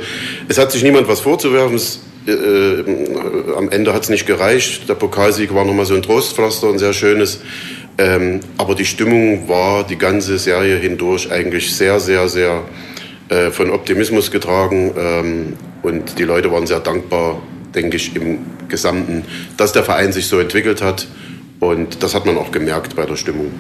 [0.47, 1.77] es hat sich niemand was vorzuwerfen.
[1.77, 4.89] Es, äh, äh, am Ende hat es nicht gereicht.
[4.89, 7.41] Der Pokalsieg war nochmal so ein Trostpflaster, ein sehr schönes.
[7.97, 12.63] Ähm, aber die Stimmung war die ganze Serie hindurch eigentlich sehr, sehr, sehr
[13.29, 14.93] äh, von Optimismus getragen.
[14.97, 17.43] Ähm, und die Leute waren sehr dankbar,
[17.75, 18.39] denke ich, im
[18.69, 19.25] Gesamten,
[19.57, 21.09] dass der Verein sich so entwickelt hat.
[21.61, 23.51] Und das hat man auch gemerkt bei der Stimmung.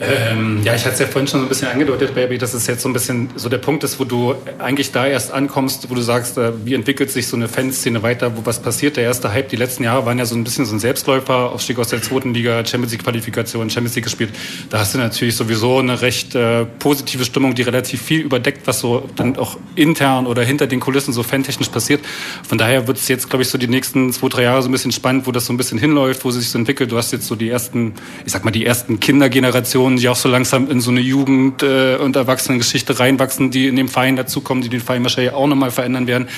[0.00, 2.66] Ähm, ja, ich hatte es ja vorhin schon so ein bisschen angedeutet, Baby, dass es
[2.66, 5.94] jetzt so ein bisschen so der Punkt ist, wo du eigentlich da erst ankommst, wo
[5.94, 8.96] du sagst, äh, wie entwickelt sich so eine Fanszene weiter, wo was passiert.
[8.96, 11.78] Der erste Hype, die letzten Jahre waren ja so ein bisschen so ein Selbstläufer, Aufstieg
[11.78, 14.30] aus der zweiten Liga, Champions League Qualifikation, Champions League gespielt.
[14.68, 18.80] Da hast du natürlich sowieso eine recht äh, positive Stimmung, die relativ viel überdeckt, was
[18.80, 22.00] so dann auch intern oder hinter den Kulissen so fantechnisch passiert.
[22.48, 24.72] Von daher wird es jetzt, glaube ich, so die nächsten zwei, drei Jahre so ein
[24.72, 26.90] bisschen spannend, wo das so ein bisschen hinläuft, wo sich so entwickelt.
[26.90, 27.94] Du hast jetzt so die ersten,
[28.26, 31.96] ich sag mal, die ersten Kindergenerationen, die auch so langsam in so eine Jugend- äh,
[31.96, 36.06] und Erwachsenengeschichte reinwachsen, die in dem Verein dazukommen, die den Verein wahrscheinlich auch nochmal verändern
[36.06, 36.28] werden.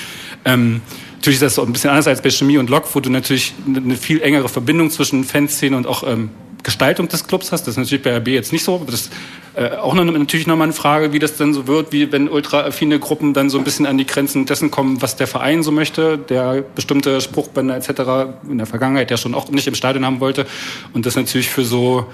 [0.44, 0.80] Ähm,
[1.16, 3.54] natürlich ist das so ein bisschen anders als bei Chemie und Lok, wo du natürlich
[3.66, 6.30] eine viel engere Verbindung zwischen Fanszene und auch ähm,
[6.66, 7.62] Gestaltung des Clubs hast.
[7.62, 8.82] Das ist natürlich bei RB jetzt nicht so.
[8.84, 9.12] Das ist
[9.54, 12.98] äh, auch noch, natürlich nochmal eine Frage, wie das dann so wird, wie wenn ultra-affine
[12.98, 16.18] Gruppen dann so ein bisschen an die Grenzen dessen kommen, was der Verein so möchte,
[16.18, 18.34] der bestimmte Spruchbänder etc.
[18.50, 20.44] in der Vergangenheit ja schon auch nicht im Stadion haben wollte.
[20.92, 22.06] Und das natürlich für so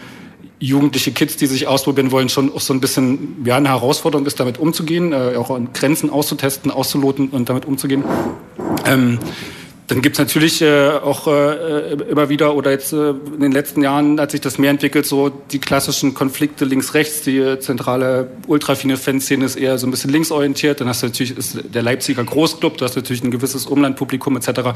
[0.63, 4.39] jugendliche Kids, die sich ausprobieren wollen, schon auch so ein bisschen ja, eine Herausforderung ist,
[4.39, 8.05] damit umzugehen, äh, auch Grenzen auszutesten, auszuloten und damit umzugehen.
[8.87, 9.19] Ähm,
[9.89, 14.21] dann gibt's natürlich äh, auch äh, immer wieder oder jetzt äh, in den letzten Jahren
[14.21, 19.45] hat sich das mehr entwickelt, so die klassischen Konflikte links-rechts, die äh, zentrale ultrafine Fanszene
[19.45, 20.81] ist eher so ein bisschen linksorientiert.
[20.81, 24.71] Dann hast du natürlich ist der Leipziger Großclub, du hast natürlich ein gewisses Umlandpublikum etc.,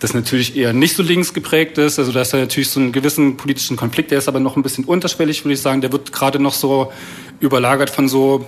[0.00, 1.98] das natürlich eher nicht so links geprägt ist.
[1.98, 4.84] Also da ist natürlich so einen gewissen politischen Konflikt, der ist aber noch ein bisschen
[4.84, 5.80] unterschwellig, würde ich sagen.
[5.80, 6.92] Der wird gerade noch so
[7.40, 8.46] überlagert von so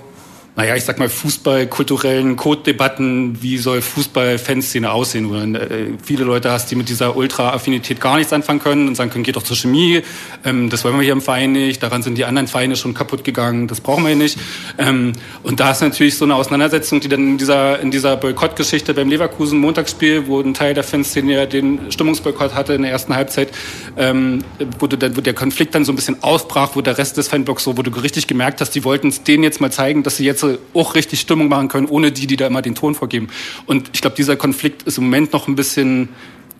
[0.56, 6.70] naja, ich sag mal, Fußballkulturellen Codedebatten, wie soll Fußball-Fanszene aussehen, dann äh, viele Leute hast,
[6.70, 10.02] die mit dieser Ultra-Affinität gar nichts anfangen können und sagen können, geht doch zur Chemie,
[10.44, 13.24] ähm, das wollen wir hier im Verein nicht, daran sind die anderen Vereine schon kaputt
[13.24, 14.38] gegangen, das brauchen wir hier nicht.
[14.78, 18.94] Ähm, und da ist natürlich so eine Auseinandersetzung, die dann in dieser, in dieser Boykottgeschichte
[18.94, 23.48] beim Leverkusen-Montagsspiel, wo ein Teil der Fanszene ja den Stimmungsboykott hatte in der ersten Halbzeit,
[23.96, 24.44] ähm,
[24.78, 27.64] wo, dann, wo der Konflikt dann so ein bisschen ausbrach, wo der Rest des Fanblocks
[27.64, 30.24] so, wo du richtig gemerkt hast, die wollten es denen jetzt mal zeigen, dass sie
[30.24, 33.28] jetzt auch richtig Stimmung machen können, ohne die, die da immer den Ton vorgeben.
[33.66, 36.08] Und ich glaube, dieser Konflikt ist im Moment noch ein bisschen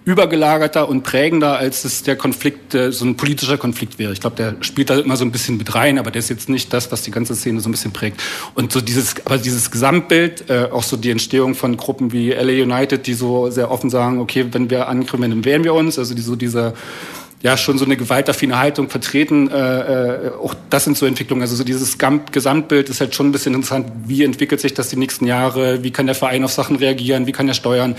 [0.04, 4.12] übergelagerter und prägender, als es der Konflikt, äh, so ein politischer Konflikt wäre.
[4.12, 6.48] Ich glaube, der spielt da immer so ein bisschen mit rein, aber der ist jetzt
[6.48, 8.22] nicht das, was die ganze Szene so ein bisschen prägt.
[8.54, 12.64] Und so dieses, aber dieses Gesamtbild, äh, auch so die Entstehung von Gruppen wie LA
[12.64, 16.14] United, die so sehr offen sagen, okay, wenn wir angreifen, dann wehren wir uns, also
[16.14, 16.74] die, so diese
[17.44, 19.50] ja schon so eine gewaltaffine Haltung vertreten.
[19.50, 21.42] Äh, äh, auch das sind so Entwicklungen.
[21.42, 23.86] Also so dieses Gesamtbild ist halt schon ein bisschen interessant.
[24.06, 25.82] Wie entwickelt sich das die nächsten Jahre?
[25.82, 27.26] Wie kann der Verein auf Sachen reagieren?
[27.26, 27.96] Wie kann er steuern?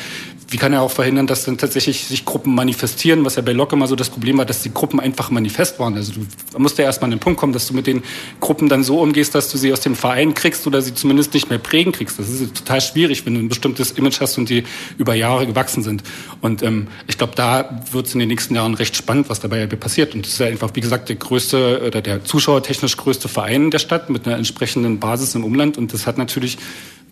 [0.50, 3.24] Wie kann er auch verhindern, dass dann tatsächlich sich Gruppen manifestieren?
[3.24, 5.96] Was ja bei Lok immer so das Problem war, dass die Gruppen einfach manifest waren.
[5.96, 8.04] Also du musst ja erstmal an den Punkt kommen, dass du mit den
[8.40, 11.50] Gruppen dann so umgehst, dass du sie aus dem Verein kriegst oder sie zumindest nicht
[11.50, 12.18] mehr prägen kriegst.
[12.18, 14.64] Das ist total schwierig, wenn du ein bestimmtes Image hast und die
[14.98, 16.04] über Jahre gewachsen sind.
[16.42, 19.66] Und ähm, ich glaube, da wird es in den nächsten Jahren recht spannend, was dabei
[19.68, 20.16] passiert.
[20.16, 23.80] Und das ist ja einfach, wie gesagt, der größte oder der zuschauertechnisch größte Verein der
[23.80, 25.78] Stadt mit einer entsprechenden Basis im Umland.
[25.78, 26.58] Und das hat natürlich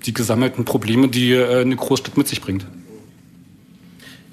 [0.05, 2.65] die gesammelten Probleme, die äh, eine Großstadt mit sich bringt.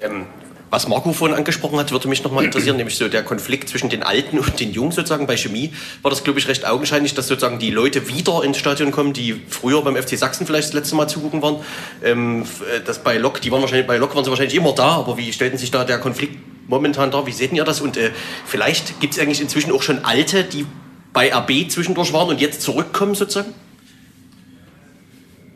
[0.01, 0.25] Ähm,
[0.71, 4.03] was Marco vorhin angesprochen hat, würde mich nochmal interessieren, nämlich so der Konflikt zwischen den
[4.03, 5.27] Alten und den Jungen sozusagen.
[5.27, 8.91] Bei Chemie war das, glaube ich, recht augenscheinlich, dass sozusagen die Leute wieder ins Stadion
[8.91, 11.57] kommen, die früher beim FC Sachsen vielleicht das letzte Mal zugucken waren.
[12.01, 12.45] Ähm,
[12.85, 15.33] das bei Lok, die waren wahrscheinlich, bei Lok waren sie wahrscheinlich immer da, aber wie
[15.33, 16.37] stellten sich da der Konflikt
[16.71, 17.27] momentan da?
[17.27, 17.81] Wie seht ihr das?
[17.81, 18.09] Und äh,
[18.45, 20.65] vielleicht gibt es eigentlich inzwischen auch schon Alte, die
[21.13, 23.53] bei RB zwischendurch waren und jetzt zurückkommen sozusagen?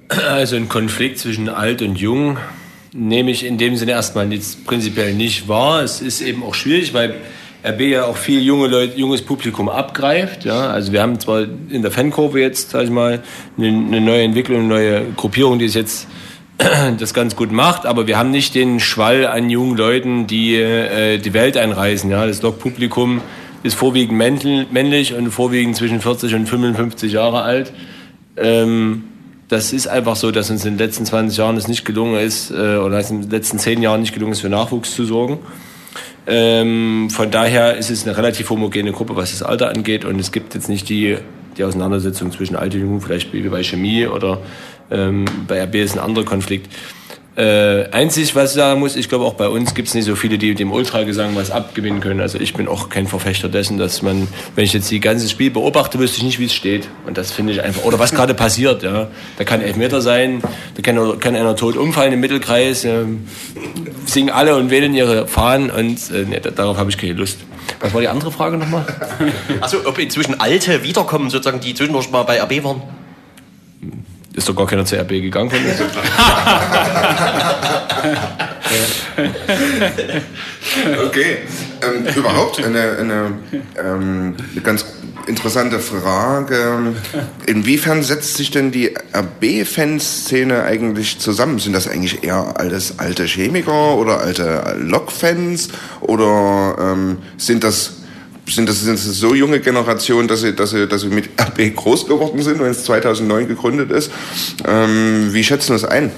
[0.10, 2.38] Also ein Konflikt zwischen alt und jung
[2.93, 5.82] nehme ich in dem Sinne erstmal jetzt prinzipiell nicht wahr.
[5.82, 7.15] Es ist eben auch schwierig, weil
[7.65, 10.45] RB ja auch viel junge Leute, junges Publikum abgreift.
[10.45, 13.23] Ja, also wir haben zwar in der Fankurve jetzt, sag ich mal,
[13.58, 16.08] eine, eine neue Entwicklung, eine neue Gruppierung, die es jetzt
[16.99, 21.17] das ganz gut macht, aber wir haben nicht den Schwall an jungen Leuten, die äh,
[21.17, 22.09] die Welt einreisen.
[22.11, 23.21] Ja, das Log-Publikum
[23.63, 24.17] ist vorwiegend
[24.71, 27.73] männlich und vorwiegend zwischen 40 und 55 Jahre alt.
[28.37, 29.05] Ähm,
[29.47, 32.51] das ist einfach so, dass uns in den letzten 20 Jahren es nicht gelungen ist,
[32.51, 35.39] äh, oder in den letzten 10 Jahren nicht gelungen ist, für Nachwuchs zu sorgen.
[36.27, 40.05] Ähm, von daher ist es eine relativ homogene Gruppe, was das Alter angeht.
[40.05, 41.17] Und es gibt jetzt nicht die,
[41.57, 44.39] die Auseinandersetzung zwischen Alt und Jung, vielleicht wie bei Chemie oder
[44.91, 46.69] ähm, bei RB ist ein anderer Konflikt.
[47.37, 50.15] Äh, einzig, was ich sagen muss, ich glaube auch bei uns gibt es nicht so
[50.15, 52.21] viele, die dem Ultragesang was abgewinnen können.
[52.21, 55.51] Also ich bin auch kein Verfechter dessen, dass man, wenn ich jetzt die ganze Spiel
[55.51, 56.87] beobachte, wüsste ich nicht, wie es steht.
[57.05, 58.83] Und das finde ich einfach, oder was gerade passiert.
[58.83, 59.09] Ja.
[59.37, 60.41] Da kann Elfmeter sein,
[60.75, 63.03] da kann, kann einer tot umfallen im Mittelkreis, äh,
[64.05, 67.39] singen alle und wählen ihre Fahnen und äh, nee, darauf habe ich keine Lust.
[67.81, 68.85] Was war die andere Frage nochmal?
[69.59, 72.81] Also ob inzwischen Alte wiederkommen, sozusagen, die zwischendurch mal bei RB waren?
[74.35, 75.79] Ist doch gar keiner zur RB gegangen von uns.
[81.05, 81.37] okay.
[81.81, 83.33] Ähm, überhaupt eine, eine,
[83.81, 84.85] ähm, eine ganz
[85.27, 86.93] interessante Frage.
[87.45, 91.59] Inwiefern setzt sich denn die RB-Fanszene eigentlich zusammen?
[91.59, 95.69] Sind das eigentlich eher alles alte Chemiker oder alte Lok-Fans?
[96.01, 98.01] Oder ähm, sind das
[98.47, 101.75] sind das, sind das so junge Generationen, dass sie, dass sie, dass sie mit RB
[101.75, 104.12] groß geworden sind, wenn es 2009 gegründet ist?
[104.67, 106.12] Ähm, wie schätzen das ein?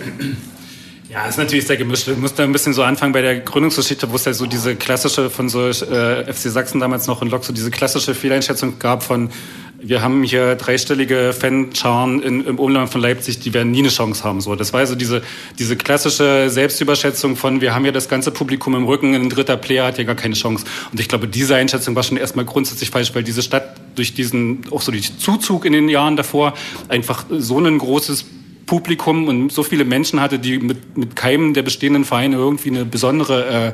[1.10, 2.08] Ja, ist natürlich sehr gemischt.
[2.08, 4.76] Ich muss da ein bisschen so anfangen bei der Gründungsgeschichte, wo es ja so diese
[4.76, 9.04] klassische von so äh, FC Sachsen damals noch in Lok so diese klassische Fehleinschätzung gab
[9.04, 9.30] von
[9.80, 14.42] wir haben hier dreistellige Fanscharen im Umland von Leipzig, die werden nie eine Chance haben.
[14.42, 15.22] So, das war also diese,
[15.60, 19.86] diese klassische Selbstüberschätzung von, wir haben ja das ganze Publikum im Rücken, ein dritter Player
[19.86, 20.66] hat ja gar keine Chance.
[20.92, 24.62] Und ich glaube, diese Einschätzung war schon erstmal grundsätzlich falsch, weil diese Stadt durch diesen,
[24.72, 26.54] auch so den Zuzug in den Jahren davor,
[26.90, 28.26] einfach so ein großes
[28.68, 32.86] Publikum und so viele Menschen hatte, die mit, mit keinem der bestehenden Vereine irgendwie eine
[32.86, 33.74] besondere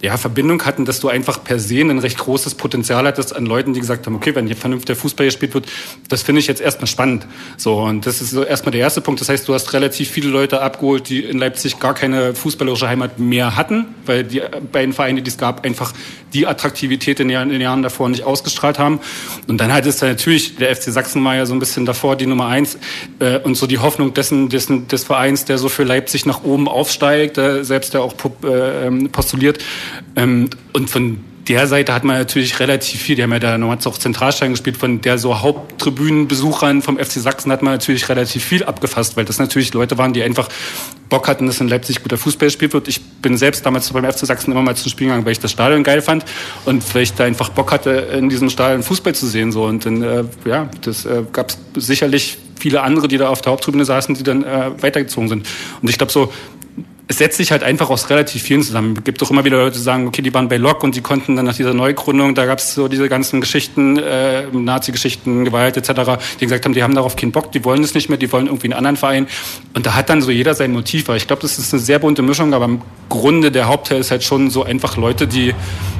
[0.00, 3.74] ja, Verbindung hatten, dass du einfach per se ein recht großes Potenzial hattest an Leuten,
[3.74, 5.66] die gesagt haben, okay, wenn hier vernünftiger Fußball gespielt wird,
[6.08, 7.26] das finde ich jetzt erstmal spannend.
[7.56, 9.20] So, und das ist so erstmal der erste Punkt.
[9.20, 13.18] Das heißt, du hast relativ viele Leute abgeholt, die in Leipzig gar keine fußballerische Heimat
[13.18, 15.92] mehr hatten, weil die beiden Vereine, die es gab, einfach
[16.32, 19.00] die Attraktivität in den, Jahren, davor nicht ausgestrahlt haben.
[19.48, 22.26] Und dann hat es dann natürlich, der FC Sachsen war so ein bisschen davor die
[22.26, 22.78] Nummer eins
[23.18, 26.68] äh, und so die Hoffnung dessen, dessen, des Vereins, der so für Leipzig nach oben
[26.68, 28.14] aufsteigt, äh, selbst der auch
[28.44, 29.58] äh, ähm, postuliert,
[30.16, 33.16] ähm, und von der Seite hat man natürlich relativ viel.
[33.16, 34.76] Die haben ja da noch auch Zentralstein gespielt.
[34.76, 39.38] Von der so Haupttribünenbesuchern vom FC Sachsen hat man natürlich relativ viel abgefasst, weil das
[39.38, 40.50] natürlich Leute waren, die einfach
[41.08, 42.86] Bock hatten, dass in Leipzig guter Fußball gespielt wird.
[42.86, 45.52] Ich bin selbst damals beim FC Sachsen immer mal zum Spiel gegangen, weil ich das
[45.52, 46.26] Stadion geil fand
[46.66, 49.50] und weil ich da einfach Bock hatte, in diesem Stadion Fußball zu sehen.
[49.50, 49.64] So.
[49.64, 53.52] Und dann, äh, ja, das äh, gab es sicherlich viele andere, die da auf der
[53.52, 55.46] Haupttribüne saßen, die dann äh, weitergezogen sind.
[55.80, 56.32] Und ich glaube so,
[57.10, 58.94] es setzt sich halt einfach aus relativ vielen zusammen.
[58.98, 61.00] Es gibt doch immer wieder Leute, die sagen, okay, die waren bei Lok und die
[61.00, 65.78] konnten dann nach dieser Neugründung, da gab es so diese ganzen Geschichten, äh, Nazi-Geschichten, Gewalt
[65.78, 68.30] etc., die gesagt haben, die haben darauf keinen Bock, die wollen es nicht mehr, die
[68.30, 69.26] wollen irgendwie einen anderen Verein.
[69.74, 71.08] Und da hat dann so jeder sein Motiv.
[71.08, 74.22] Ich glaube, das ist eine sehr bunte Mischung, aber im Grunde der Hauptteil ist halt
[74.22, 75.54] schon so einfach Leute, die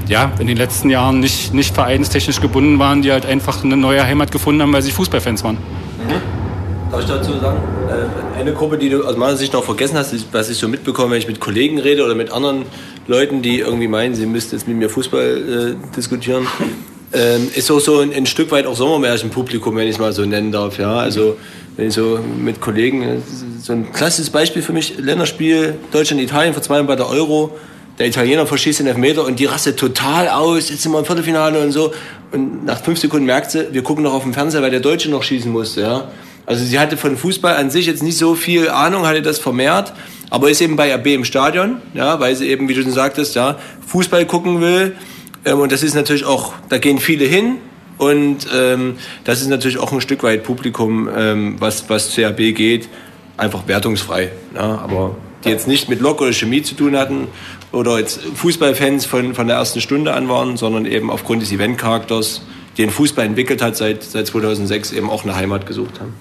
[0.09, 4.05] ja in den letzten Jahren nicht, nicht vereinstechnisch gebunden waren, die halt einfach eine neue
[4.05, 5.57] Heimat gefunden haben, weil sie Fußballfans waren.
[5.57, 6.48] Mhm.
[6.90, 7.59] Darf ich dazu sagen?
[7.88, 11.12] Äh, eine Gruppe, die du aus meiner Sicht noch vergessen hast, was ich so mitbekomme,
[11.12, 12.64] wenn ich mit Kollegen rede oder mit anderen
[13.07, 16.46] Leuten, die irgendwie meinen, sie müssten jetzt mit mir Fußball äh, diskutieren,
[17.12, 20.24] ähm, ist auch so ein, ein, Stück weit auch Sommermärchenpublikum, wenn ich es mal so
[20.24, 20.79] nennen darf.
[20.79, 20.96] Ja?
[20.98, 21.37] Also
[21.77, 23.22] wenn ich so mit Kollegen,
[23.61, 27.59] so ein klassisches Beispiel für mich, Länderspiel Deutschland-Italien vor zwei Jahren bei der Euro,
[27.98, 31.61] der Italiener verschießt den Elfmeter und die rastet total aus, jetzt sind wir im Viertelfinale
[31.61, 31.92] und so.
[32.31, 35.11] Und nach fünf Sekunden merkt sie, wir gucken noch auf den Fernseher, weil der Deutsche
[35.11, 35.81] noch schießen musste.
[35.83, 36.09] Ja?
[36.49, 39.93] Also sie hatte von Fußball an sich jetzt nicht so viel Ahnung, hatte das vermehrt,
[40.31, 43.35] aber ist eben bei RB im Stadion, ja, weil sie eben, wie du schon sagtest,
[43.35, 44.97] ja, Fußball gucken will.
[45.45, 47.57] Ähm, und das ist natürlich auch, da gehen viele hin.
[47.99, 52.55] Und ähm, das ist natürlich auch ein Stück weit Publikum, ähm, was, was zu RB
[52.55, 52.89] geht,
[53.37, 54.31] einfach wertungsfrei.
[54.55, 57.29] Ja, aber die jetzt nicht mit Lok oder Chemie zu tun hatten
[57.73, 62.41] oder jetzt Fußballfans von, von der ersten Stunde an waren, sondern eben aufgrund des Eventcharakters,
[62.79, 66.15] den Fußball entwickelt hat seit, seit 2006, eben auch eine Heimat gesucht haben.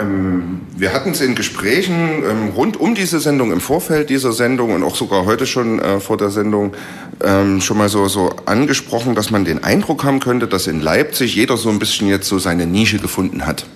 [0.00, 4.72] Ähm, wir hatten es in Gesprächen ähm, rund um diese Sendung, im Vorfeld dieser Sendung
[4.72, 6.74] und auch sogar heute schon äh, vor der Sendung
[7.22, 11.34] ähm, schon mal so, so angesprochen, dass man den Eindruck haben könnte, dass in Leipzig
[11.34, 13.66] jeder so ein bisschen jetzt so seine Nische gefunden hat.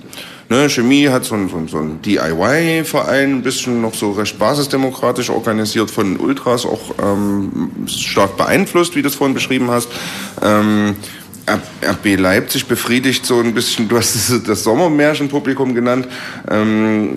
[0.50, 5.90] Ne, Chemie hat so so, so ein DIY-Verein, ein bisschen noch so recht basisdemokratisch organisiert
[5.90, 9.88] von Ultras, auch ähm, stark beeinflusst, wie du es vorhin beschrieben hast.
[10.42, 10.96] Ähm,
[11.46, 14.14] RB Leipzig befriedigt so ein bisschen, du hast
[14.46, 16.08] das Sommermärchenpublikum genannt,
[16.50, 17.16] ähm,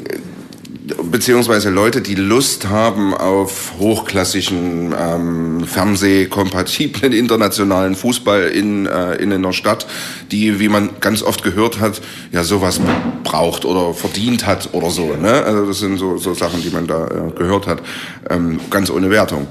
[1.11, 9.53] beziehungsweise Leute, die Lust haben auf hochklassischen, ähm, fernsehkompatiblen internationalen Fußball in, äh, in einer
[9.53, 9.87] Stadt,
[10.31, 12.79] die, wie man ganz oft gehört hat, ja sowas
[13.23, 15.15] braucht oder verdient hat oder so.
[15.15, 15.31] Ne?
[15.31, 17.81] Also das sind so, so Sachen, die man da äh, gehört hat,
[18.29, 19.47] ähm, ganz ohne Wertung.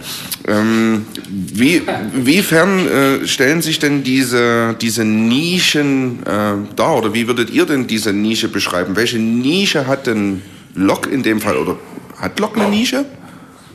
[0.49, 1.83] Ähm, wie,
[2.15, 7.87] wiefern äh, stellen sich denn diese, diese Nischen äh, dar oder wie würdet ihr denn
[7.87, 8.97] diese Nische beschreiben?
[8.97, 10.43] Welche Nische hat denn
[10.77, 11.77] Lok in dem Fall oder
[12.19, 13.05] hat Lok eine Nische?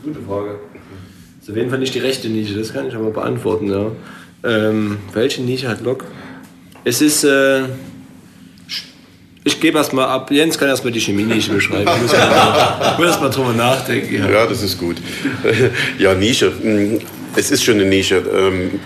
[0.02, 0.58] Gute Frage.
[1.38, 3.68] Das ist auf jeden Fall nicht die rechte Nische, das kann ich aber beantworten.
[3.68, 3.90] Ja.
[4.44, 6.04] Ähm, welche Nische hat Lok?
[6.84, 7.24] Es ist.
[7.24, 7.64] Äh,
[9.44, 10.30] ich gebe erstmal ab.
[10.30, 11.90] Jens kann erstmal die Chemie-Nische beschreiben.
[11.96, 14.14] Ich muss erstmal drüber nachdenken.
[14.14, 14.30] Ja.
[14.30, 14.98] ja, das ist gut.
[15.98, 16.52] Ja, Nische.
[16.62, 17.00] Hm,
[17.34, 18.22] es ist schon eine Nische.
[18.32, 18.78] Ähm,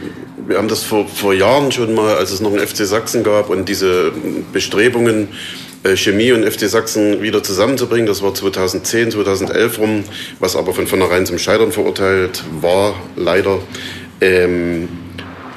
[0.47, 3.51] wir haben das vor, vor Jahren schon mal, als es noch einen FC Sachsen gab
[3.51, 4.13] und diese
[4.53, 5.29] Bestrebungen
[5.95, 8.07] Chemie und FC Sachsen wieder zusammenzubringen.
[8.07, 10.05] Das war 2010, 2011 rum,
[10.41, 13.59] was aber von vornherein zum Scheitern verurteilt war, leider.
[14.21, 14.89] Ähm,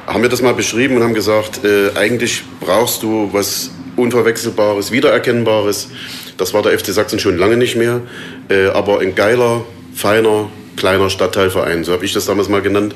[0.06, 5.90] haben wir das mal beschrieben und haben gesagt, äh, eigentlich brauchst du was Unverwechselbares, Wiedererkennbares.
[6.38, 8.02] Das war der FC Sachsen schon lange nicht mehr,
[8.50, 12.96] äh, aber ein geiler, feiner, kleiner Stadtteilverein, so habe ich das damals mal genannt.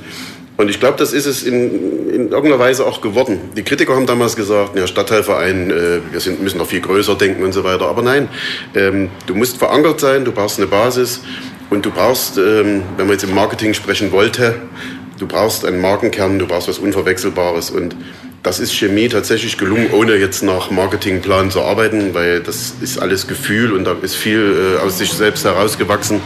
[0.56, 3.40] Und ich glaube, das ist es in, in irgendeiner Weise auch geworden.
[3.58, 7.44] Die Kritiker haben damals gesagt, ja, Stadtteilverein, äh, wir sind, müssen noch viel größer denken
[7.44, 7.88] und so weiter.
[7.88, 8.28] Aber nein,
[8.76, 11.22] ähm, du musst verankert sein, du brauchst eine Basis
[11.72, 14.56] und du brauchst, ähm, wenn man jetzt im Marketing sprechen wollte,
[15.18, 17.72] du brauchst einen Markenkern, du brauchst was Unverwechselbares.
[17.72, 17.96] Und
[18.44, 23.28] das ist Chemie tatsächlich gelungen, ohne jetzt nach Marketingplan zu arbeiten, weil das ist alles
[23.28, 26.22] Gefühl und da ist viel äh, aus sich selbst herausgewachsen.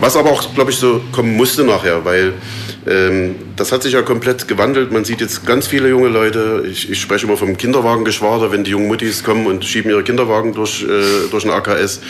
[0.00, 2.32] Was aber auch, glaube ich, so kommen musste nachher, weil
[2.84, 4.90] das hat sich ja komplett gewandelt.
[4.90, 6.64] Man sieht jetzt ganz viele junge Leute.
[6.68, 10.52] Ich, ich spreche immer vom Kinderwagengeschwader, wenn die jungen Muttis kommen und schieben ihre Kinderwagen
[10.52, 12.00] durch, äh, durch den AKS.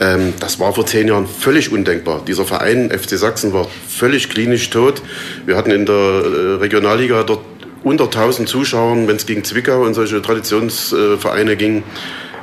[0.00, 2.22] Ähm, das war vor zehn Jahren völlig undenkbar.
[2.26, 5.02] Dieser Verein FC Sachsen war völlig klinisch tot.
[5.44, 7.40] Wir hatten in der äh, Regionalliga dort
[7.82, 11.82] unter 1000 Zuschauern, wenn es gegen Zwickau und solche Traditionsvereine äh, ging.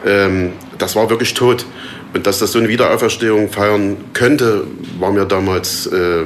[0.06, 1.66] Ähm, das war wirklich tot.
[2.14, 4.66] Und dass das so eine Wiederauferstehung feiern könnte,
[5.00, 6.24] war mir damals, äh,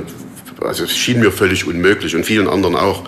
[0.62, 3.04] also es schien mir völlig unmöglich und vielen anderen auch.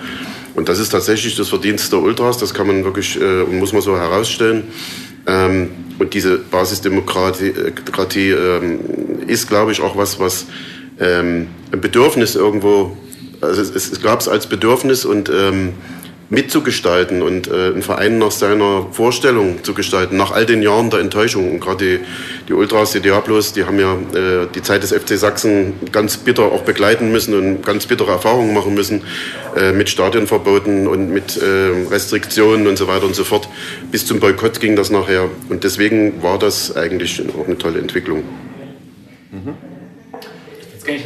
[0.55, 3.81] Und das ist tatsächlich das Verdienst der Ultras, das kann man wirklich, äh, muss man
[3.81, 4.63] so herausstellen.
[5.27, 5.69] Ähm,
[5.99, 8.79] und diese Basisdemokratie äh, ähm,
[9.27, 10.45] ist, glaube ich, auch was, was
[10.99, 12.97] ähm, ein Bedürfnis irgendwo,
[13.41, 15.73] also es, es gab es als Bedürfnis und ähm,
[16.29, 20.99] mitzugestalten und äh, einen Verein nach seiner Vorstellung zu gestalten, nach all den Jahren der
[20.99, 21.51] Enttäuschung.
[21.51, 21.99] Und gerade die,
[22.47, 26.43] die Ultras, die Diablos, die haben ja äh, die Zeit des FC Sachsen ganz bitter
[26.43, 29.01] auch begleiten müssen und ganz bittere Erfahrungen machen müssen
[29.55, 33.49] äh, mit Stadionverboten und mit äh, Restriktionen und so weiter und so fort.
[33.91, 35.29] Bis zum Boykott ging das nachher.
[35.49, 38.23] Und deswegen war das eigentlich auch eine tolle Entwicklung.
[39.31, 39.55] Mhm.
[40.73, 41.05] Jetzt kann ich,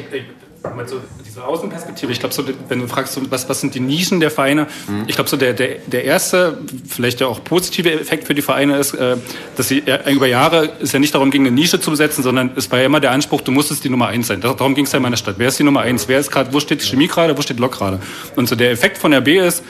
[0.72, 2.11] mal so diese Außenperspektive.
[2.11, 5.03] Ich glaube, so, wenn du fragst, was, was sind die Nischen der Vereine, mhm.
[5.07, 6.57] ich glaube, so der, der, der erste,
[6.88, 9.18] vielleicht ja auch positive Effekt für die Vereine ist, äh,
[9.55, 12.51] dass sie äh, über Jahre ist ja nicht darum ging, eine Nische zu besetzen, sondern
[12.55, 14.41] es war ja immer der Anspruch, du musstest die Nummer eins sein.
[14.41, 15.36] Darum ging es ja in meiner Stadt.
[15.38, 16.07] Wer ist die Nummer eins?
[16.07, 17.99] Wer ist gerade, wo steht Chemie gerade, wo steht Lok gerade?
[18.36, 19.64] Und so der Effekt von RB ist,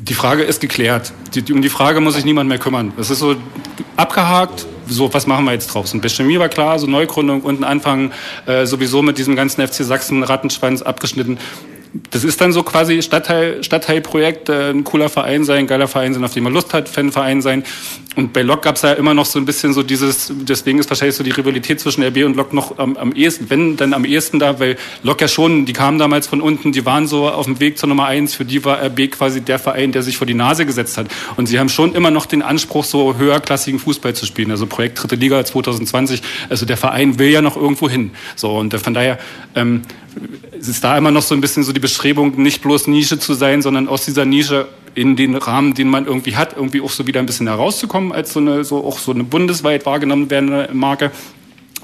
[0.00, 1.12] die Frage ist geklärt.
[1.34, 2.92] Die, um die Frage muss sich niemand mehr kümmern.
[2.96, 3.34] Das ist so
[3.96, 4.66] abgehakt.
[4.88, 5.86] So, was machen wir jetzt drauf?
[5.86, 8.12] So ein Chemie war klar, so Neugründung, unten anfangen,
[8.46, 11.38] äh, sowieso mit diesem ganzen FC Sachsen Rattenschwanz abgeschnitten
[12.10, 16.14] das ist dann so quasi Stadtteil, Stadtteilprojekt, äh, ein cooler Verein sein, ein geiler Verein
[16.14, 17.64] sein, auf den man Lust hat, Fanverein sein.
[18.16, 20.90] Und bei Lok gab es ja immer noch so ein bisschen so dieses, deswegen ist
[20.90, 24.04] wahrscheinlich so die Rivalität zwischen RB und Lok noch am, am ehesten, wenn dann am
[24.04, 27.44] ehesten da, weil Lok ja schon, die kamen damals von unten, die waren so auf
[27.44, 30.26] dem Weg zur Nummer eins, für die war RB quasi der Verein, der sich vor
[30.26, 31.06] die Nase gesetzt hat.
[31.36, 34.50] Und sie haben schon immer noch den Anspruch, so höherklassigen Fußball zu spielen.
[34.50, 38.10] Also Projekt Dritte Liga 2020, also der Verein will ja noch irgendwo hin.
[38.34, 39.18] So, und von daher,
[39.54, 39.82] ähm,
[40.58, 43.34] es ist da immer noch so ein bisschen so die Bestrebung, nicht bloß Nische zu
[43.34, 47.06] sein, sondern aus dieser Nische in den Rahmen, den man irgendwie hat, irgendwie auch so
[47.06, 51.12] wieder ein bisschen herauszukommen als so eine, so auch so eine bundesweit wahrgenommen werdende Marke.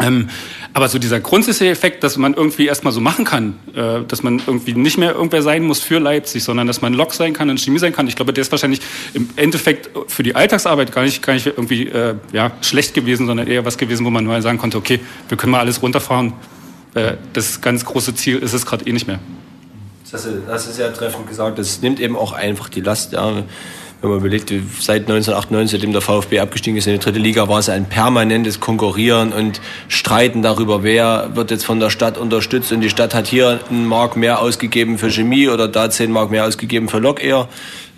[0.01, 0.29] Ähm,
[0.73, 4.43] aber so dieser grundsätzliche Effekt, dass man irgendwie erstmal so machen kann, äh, dass man
[4.45, 7.61] irgendwie nicht mehr irgendwer sein muss für Leipzig, sondern dass man Lok sein kann und
[7.61, 8.09] Chemie sein kann.
[8.09, 8.81] Ich glaube, der ist wahrscheinlich
[9.13, 13.47] im Endeffekt für die Alltagsarbeit gar nicht, gar nicht irgendwie äh, ja, schlecht gewesen, sondern
[13.47, 14.99] eher was gewesen, wo man mal sagen konnte, okay,
[15.29, 16.33] wir können mal alles runterfahren,
[16.95, 19.21] äh, das ganz große Ziel ist es gerade eh nicht mehr.
[20.11, 21.59] Das ist, das ist ja treffend gesagt.
[21.59, 23.13] Das nimmt eben auch einfach die Last.
[23.13, 23.43] Ja.
[24.01, 27.59] Wenn man überlegt, seit 1998, seitdem der VfB abgestiegen ist in die dritte Liga, war
[27.59, 32.71] es ein permanentes Konkurrieren und Streiten darüber, wer wird jetzt von der Stadt unterstützt.
[32.71, 36.31] Und die Stadt hat hier einen Mark mehr ausgegeben für Chemie oder da zehn Mark
[36.31, 37.49] mehr ausgegeben für Lok eher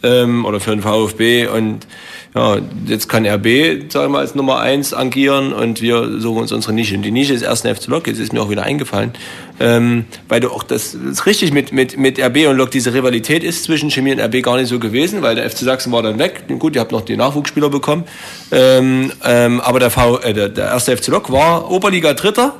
[0.05, 1.49] ähm, oder für den VfB.
[1.49, 1.89] Und
[2.37, 6.75] ja, jetzt kann RB, sagen wir als Nummer eins agieren und wir suchen uns unsere
[6.75, 6.95] Nische.
[6.95, 9.15] Und die Nische ist erst ein FC Lok, jetzt ist mir auch wieder eingefallen,
[9.59, 12.93] ähm, weil du auch das, das ist richtig mit, mit, mit RB und Lok, diese
[12.93, 16.03] Rivalität ist zwischen Chemie und RB gar nicht so gewesen, weil der FC Sachsen war
[16.03, 16.45] dann weg.
[16.59, 18.05] Gut, ihr habt noch die Nachwuchsspieler bekommen.
[18.53, 22.55] Ähm, ähm, aber der, v, äh, der, der erste FC Lok war Oberliga Dritter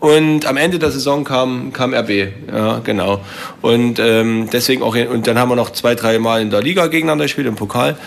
[0.00, 2.10] und am Ende der Saison kam, kam RB,
[2.50, 3.20] ja, genau.
[3.60, 6.86] Und ähm, deswegen auch, und dann haben wir noch zwei, drei Mal in der Liga
[6.86, 7.98] gegeneinander gespielt, im Pokal.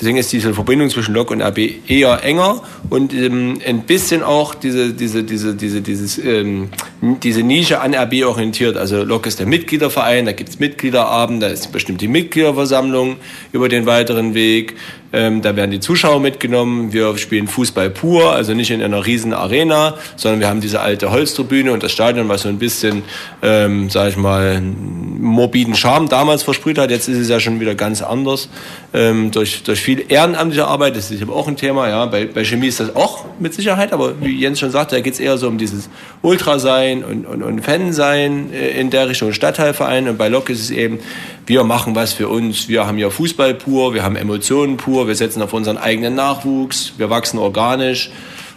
[0.00, 4.54] Deswegen ist diese Verbindung zwischen Lok und RB eher enger und ähm, ein bisschen auch
[4.54, 6.70] diese, diese, diese, diese, dieses, ähm,
[7.02, 8.78] diese Nische an RB orientiert.
[8.78, 13.16] Also Lok ist der Mitgliederverein, da gibt's Mitgliederabend, da ist bestimmt die Mitgliederversammlung
[13.52, 14.74] über den weiteren Weg.
[15.12, 16.92] Ähm, da werden die Zuschauer mitgenommen.
[16.92, 21.10] Wir spielen Fußball pur, also nicht in einer riesen Arena, sondern wir haben diese alte
[21.10, 23.02] Holztribüne und das Stadion, was so ein bisschen,
[23.42, 26.90] ähm, sag ich mal, morbiden Charme damals versprüht hat.
[26.90, 28.48] Jetzt ist es ja schon wieder ganz anders.
[28.94, 31.88] Ähm, durch, durch viel ehrenamtliche Arbeit, das ist aber auch ein Thema.
[31.88, 35.00] Ja, bei, bei Chemie ist das auch mit Sicherheit, aber wie Jens schon sagte, da
[35.00, 35.88] geht es eher so um dieses
[36.22, 40.08] Ultrasein und, und, und Fan-Sein äh, in der Richtung Stadtteilverein.
[40.08, 40.98] Und bei Lok ist es eben
[41.46, 42.68] wir machen was für uns.
[42.68, 46.94] Wir haben ja Fußball pur, wir haben Emotionen pur, wir setzen auf unseren eigenen Nachwuchs,
[46.98, 48.10] wir wachsen organisch.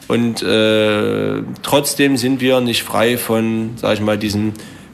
[0.07, 4.53] Und äh, trotzdem sind wir nicht frei von, sag ich mal, diesem,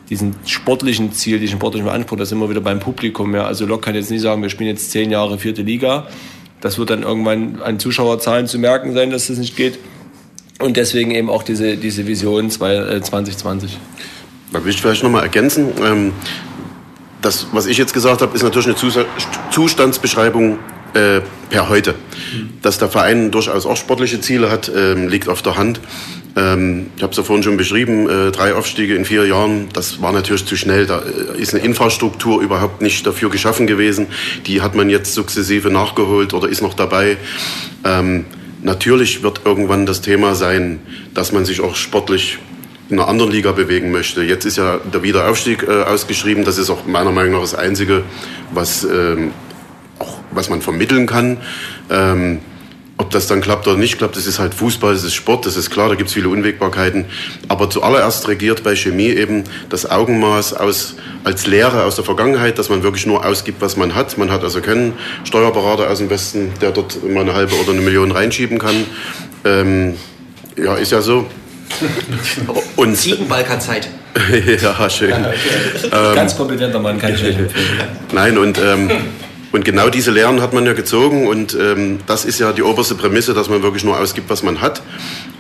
[0.10, 2.18] diesen sportlichen Ziel, diesen sportlichen Anspruch.
[2.18, 3.36] Da sind wir wieder beim Publikum.
[3.36, 3.46] Ja.
[3.46, 6.08] Also Lok kann jetzt nicht sagen, wir spielen jetzt zehn Jahre vierte Liga.
[6.62, 9.80] Das wird dann irgendwann an Zuschauerzahlen zu merken sein, dass das nicht geht.
[10.60, 13.78] Und deswegen eben auch diese, diese Vision 2020.
[14.54, 15.70] Da will ich vielleicht nochmal ergänzen.
[15.84, 16.14] Ähm,
[17.22, 19.06] das, was ich jetzt gesagt habe, ist natürlich eine
[19.52, 20.60] Zustandsbeschreibung
[20.94, 21.96] äh, per heute.
[22.62, 25.80] Dass der Verein durchaus auch sportliche Ziele hat, ähm, liegt auf der Hand.
[26.36, 30.02] Ähm, ich habe es ja vorhin schon beschrieben, äh, drei Aufstiege in vier Jahren, das
[30.02, 30.86] war natürlich zu schnell.
[30.86, 34.08] Da äh, ist eine Infrastruktur überhaupt nicht dafür geschaffen gewesen.
[34.48, 37.18] Die hat man jetzt sukzessive nachgeholt oder ist noch dabei.
[37.84, 38.26] Ähm,
[38.64, 40.80] natürlich wird irgendwann das Thema sein,
[41.14, 42.40] dass man sich auch sportlich
[42.92, 44.22] in einer anderen Liga bewegen möchte.
[44.22, 46.44] Jetzt ist ja der Wiederaufstieg äh, ausgeschrieben.
[46.44, 48.04] Das ist auch meiner Meinung nach das Einzige,
[48.54, 49.32] was, ähm,
[49.98, 51.38] auch, was man vermitteln kann.
[51.90, 52.40] Ähm,
[52.98, 55.56] ob das dann klappt oder nicht klappt, das ist halt Fußball, das ist Sport, das
[55.56, 57.06] ist klar, da gibt es viele Unwägbarkeiten.
[57.48, 62.70] Aber zuallererst regiert bei Chemie eben das Augenmaß aus, als Lehre aus der Vergangenheit, dass
[62.70, 64.18] man wirklich nur ausgibt, was man hat.
[64.20, 67.82] Man hat also keinen Steuerberater aus dem Westen, der dort mal eine halbe oder eine
[67.82, 68.86] Million reinschieben kann.
[69.46, 69.96] Ähm,
[70.58, 71.26] ja, ist ja so.
[72.76, 73.90] Und Sieben Balkanzeit.
[74.62, 75.12] ja, schön.
[75.12, 77.40] Ähm, Ganz kompetenter Mann, kann ich nicht
[78.12, 78.92] Nein, und ähm,
[79.54, 82.96] und genau diese Lehren hat man ja gezogen und ähm, das ist ja die oberste
[82.96, 84.82] Prämisse, dass man wirklich nur ausgibt, was man hat.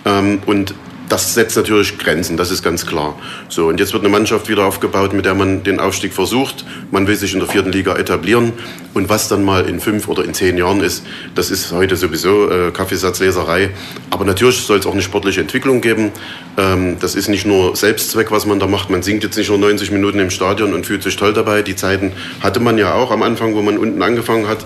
[0.05, 0.73] Ähm, und
[1.11, 3.19] das setzt natürlich Grenzen, das ist ganz klar.
[3.49, 6.63] So, und jetzt wird eine Mannschaft wieder aufgebaut, mit der man den Aufstieg versucht.
[6.89, 8.53] Man will sich in der vierten Liga etablieren.
[8.93, 11.03] Und was dann mal in fünf oder in zehn Jahren ist,
[11.35, 13.71] das ist heute sowieso äh, Kaffeesatzleserei.
[14.09, 16.13] Aber natürlich soll es auch eine sportliche Entwicklung geben.
[16.57, 18.89] Ähm, das ist nicht nur Selbstzweck, was man da macht.
[18.89, 21.61] Man singt jetzt nicht nur 90 Minuten im Stadion und fühlt sich toll dabei.
[21.61, 24.65] Die Zeiten hatte man ja auch am Anfang, wo man unten angefangen hat.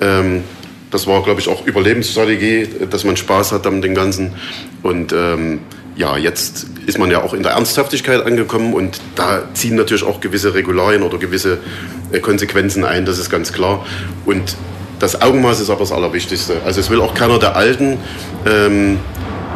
[0.00, 0.42] Ähm,
[0.90, 4.34] das war, glaube ich, auch Überlebensstrategie, dass man Spaß hat an dem Ganzen.
[4.82, 5.60] Und ähm,
[5.96, 10.20] ja, jetzt ist man ja auch in der Ernsthaftigkeit angekommen und da ziehen natürlich auch
[10.20, 11.58] gewisse Regularien oder gewisse
[12.10, 13.84] äh, Konsequenzen ein, das ist ganz klar.
[14.24, 14.56] Und
[14.98, 16.56] das Augenmaß ist aber das Allerwichtigste.
[16.64, 17.98] Also es will auch keiner der Alten
[18.46, 18.98] ähm,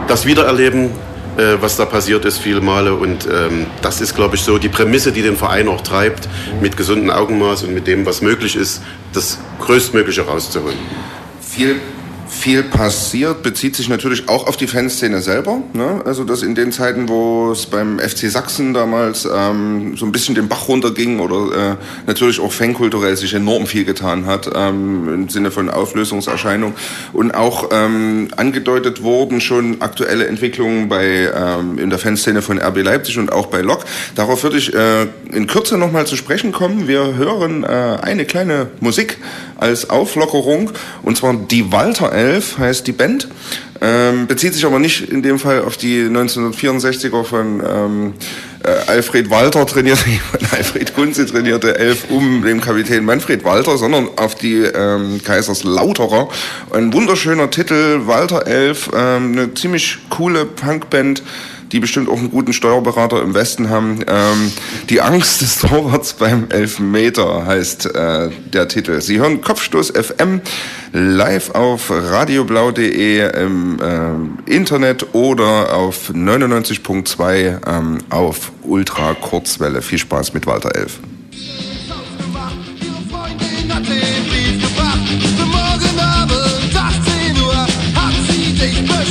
[0.08, 0.90] das wiedererleben,
[1.36, 2.94] äh, was da passiert ist viele Male.
[2.94, 6.28] Und ähm, das ist, glaube ich, so die Prämisse, die den Verein auch treibt,
[6.60, 8.82] mit gesundem Augenmaß und mit dem, was möglich ist,
[9.12, 10.78] das Größtmögliche rauszuholen.
[11.40, 11.80] Viel
[12.36, 15.62] viel passiert, bezieht sich natürlich auch auf die Fanszene selber.
[15.72, 16.02] Ne?
[16.04, 20.34] Also dass in den Zeiten, wo es beim FC Sachsen damals ähm, so ein bisschen
[20.34, 21.76] den Bach runterging oder äh,
[22.06, 26.74] natürlich auch fankulturell sich enorm viel getan hat ähm, im Sinne von Auflösungserscheinung
[27.12, 32.82] und auch ähm, angedeutet wurden schon aktuelle Entwicklungen bei ähm, in der Fanszene von RB
[32.82, 33.84] Leipzig und auch bei Lok.
[34.14, 36.86] Darauf würde ich äh, in Kürze nochmal zu sprechen kommen.
[36.86, 39.18] Wir hören äh, eine kleine Musik
[39.56, 40.70] als Auflockerung
[41.02, 43.28] und zwar die Walter 11 heißt die Band.
[43.80, 48.14] Ähm, bezieht sich aber nicht in dem Fall auf die 1964er von ähm,
[48.64, 54.08] äh, Alfred Walter trainierte, von Alfred Kunze trainierte Elf um den Kapitän Manfred Walter, sondern
[54.16, 56.28] auf die ähm, Kaiserslauterer.
[56.72, 61.22] Ein wunderschöner Titel, Walter 11, ähm, eine ziemlich coole Punkband
[61.72, 64.00] die bestimmt auch einen guten Steuerberater im Westen haben.
[64.06, 64.52] Ähm,
[64.88, 69.00] die Angst des Torwarts beim Elfmeter heißt äh, der Titel.
[69.00, 70.40] Sie hören Kopfstoß FM
[70.92, 79.82] live auf radioblau.de im äh, Internet oder auf 99.2 ähm, auf Ultra Kurzwelle.
[79.82, 81.00] Viel Spaß mit Walter Elf.
[88.88, 89.05] Will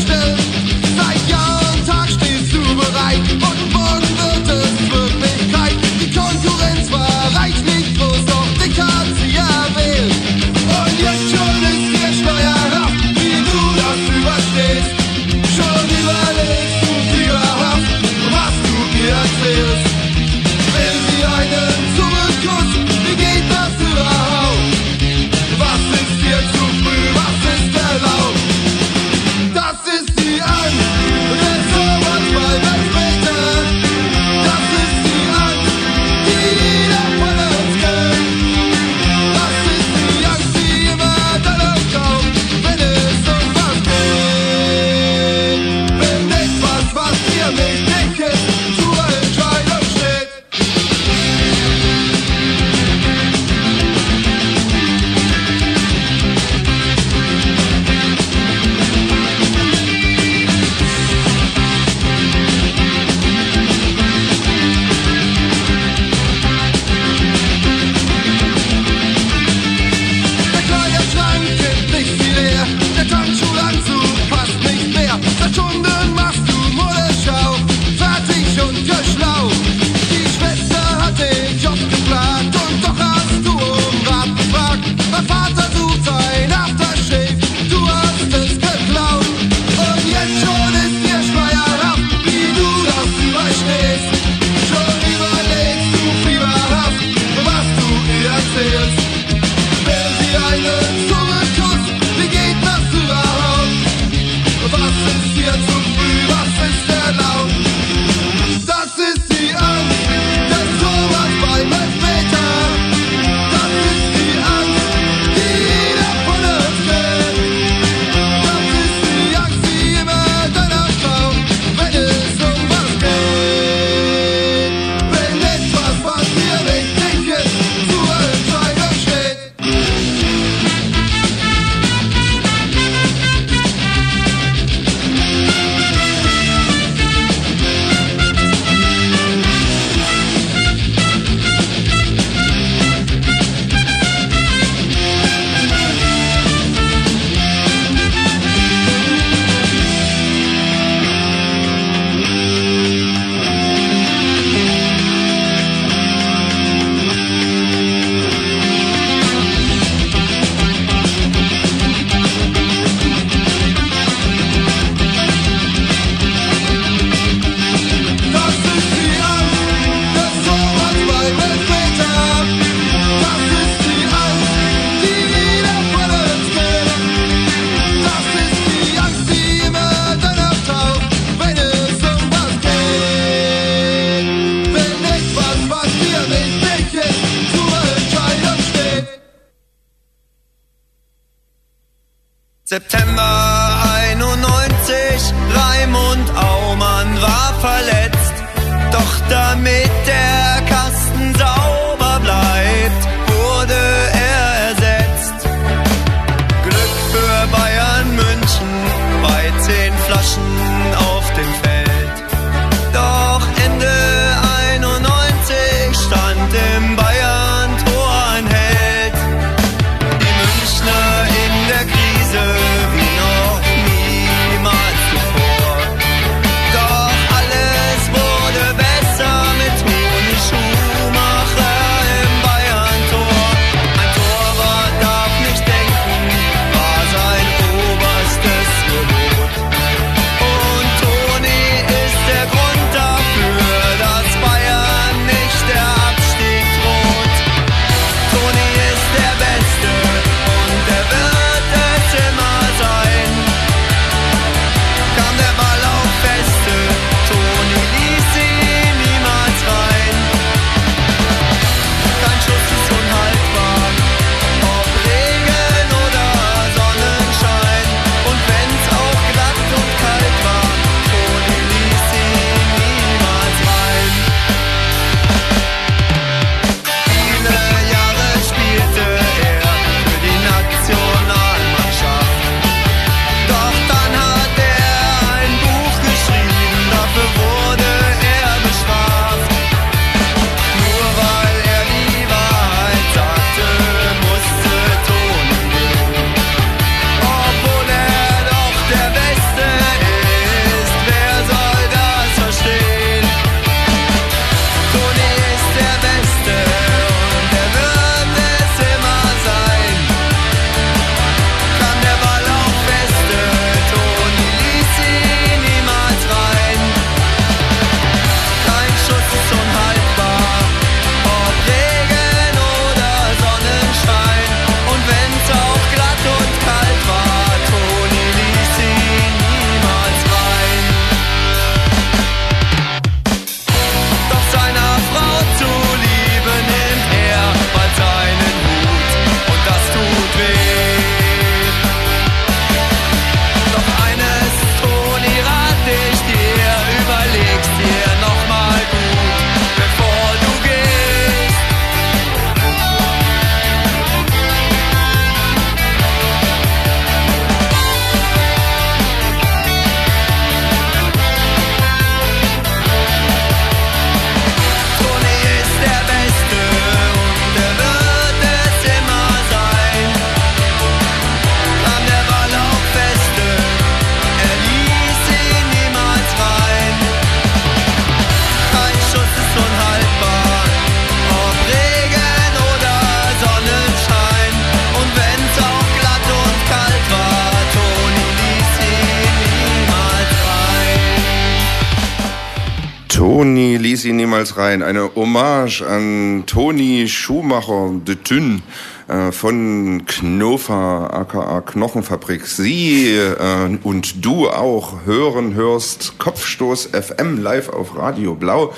[394.58, 394.84] rein.
[394.84, 398.62] Eine Hommage an Toni Schumacher de Thun
[399.08, 402.45] äh, von Knofa aka Knochenfabrik.
[402.45, 408.74] Sie äh, und du auch hören, hörst Kopfstoß FM live auf Radio Blau.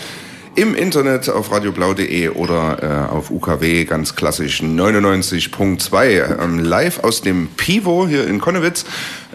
[0.56, 7.48] Im Internet auf radioblau.de oder äh, auf UKW ganz klassisch 99.2 ähm, live aus dem
[7.58, 8.84] Pivo hier in Konnewitz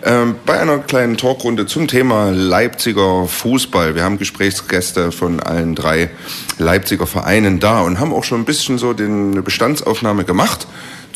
[0.05, 3.94] ähm, bei einer kleinen Talkrunde zum Thema Leipziger Fußball.
[3.94, 6.11] Wir haben Gesprächsgäste von allen drei
[6.59, 10.66] Leipziger Vereinen da und haben auch schon ein bisschen so den, eine Bestandsaufnahme gemacht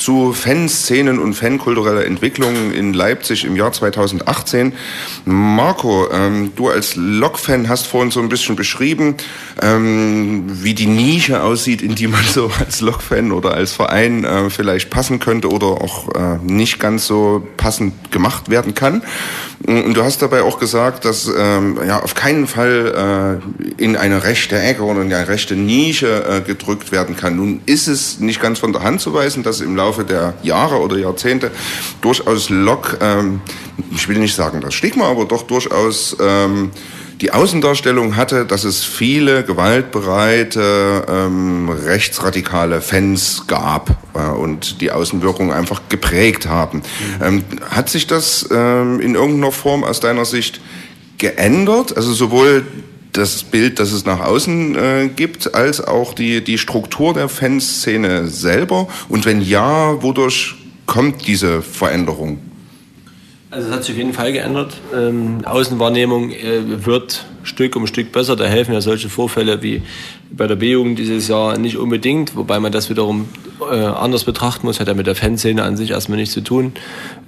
[0.06, 4.72] zu Fanszenen und fankultureller Entwicklung in Leipzig im Jahr 2018.
[5.24, 9.16] Marco, ähm, du als Lok-Fan hast vorhin so ein bisschen beschrieben,
[9.60, 14.48] ähm, wie die Nische aussieht, in die man so als Lok-Fan oder als Verein äh,
[14.48, 19.02] vielleicht passen könnte oder auch äh, nicht ganz so passend gemacht werden kann.
[19.66, 24.22] Und du hast dabei auch gesagt, dass ähm, ja auf keinen Fall äh, in eine
[24.22, 27.36] rechte Ecke oder in eine rechte Nische äh, gedrückt werden kann.
[27.36, 30.80] Nun ist es nicht ganz von der Hand zu weisen, dass im Laufe der Jahre
[30.80, 31.50] oder Jahrzehnte
[32.00, 33.40] durchaus Lok, ähm,
[33.94, 36.70] ich will nicht sagen das Stigma, aber doch durchaus ähm,
[37.20, 45.52] die Außendarstellung hatte, dass es viele gewaltbereite, ähm, rechtsradikale Fans gab äh, und die Außenwirkung
[45.52, 46.82] einfach geprägt haben.
[47.22, 50.60] Ähm, hat sich das ähm, in irgendeiner Form aus deiner Sicht
[51.16, 51.96] geändert?
[51.96, 52.66] Also sowohl
[53.16, 58.28] das Bild, das es nach außen äh, gibt, als auch die, die Struktur der Fanszene
[58.28, 58.88] selber?
[59.08, 60.54] Und wenn ja, wodurch
[60.86, 62.38] kommt diese Veränderung?
[63.50, 64.74] Also es hat sich auf jeden Fall geändert.
[64.94, 68.36] Ähm, Außenwahrnehmung äh, wird Stück um Stück besser.
[68.36, 69.82] Da helfen ja solche Vorfälle wie
[70.30, 73.28] bei der B-Jugend dieses Jahr nicht unbedingt, wobei man das wiederum
[73.60, 76.72] äh, anders betrachten muss, hat ja mit der Fanszene an sich erstmal nichts zu tun.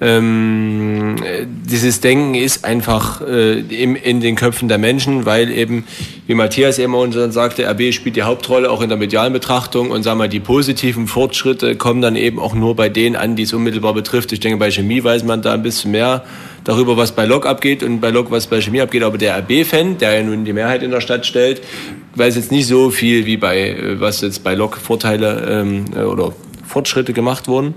[0.01, 5.85] Ähm, äh, dieses Denken ist einfach äh, im, in den Köpfen der Menschen, weil eben,
[6.27, 9.91] wie Matthias eben auch schon sagte, RB spielt die Hauptrolle auch in der medialen Betrachtung
[9.91, 13.45] und sagen wir, die positiven Fortschritte kommen dann eben auch nur bei denen an, die
[13.45, 14.33] es unmittelbar betrifft.
[14.33, 16.25] Ich denke, bei Chemie weiß man da ein bisschen mehr
[16.65, 19.03] darüber, was bei Lok abgeht und bei Lok, was bei Chemie abgeht.
[19.03, 21.63] Aber der RB-Fan, der ja nun die Mehrheit in der Stadt stellt,
[22.19, 26.03] weiß jetzt nicht so viel, wie bei, äh, was jetzt bei Lok Vorteile ähm, äh,
[26.03, 26.33] oder
[26.67, 27.75] Fortschritte gemacht wurden.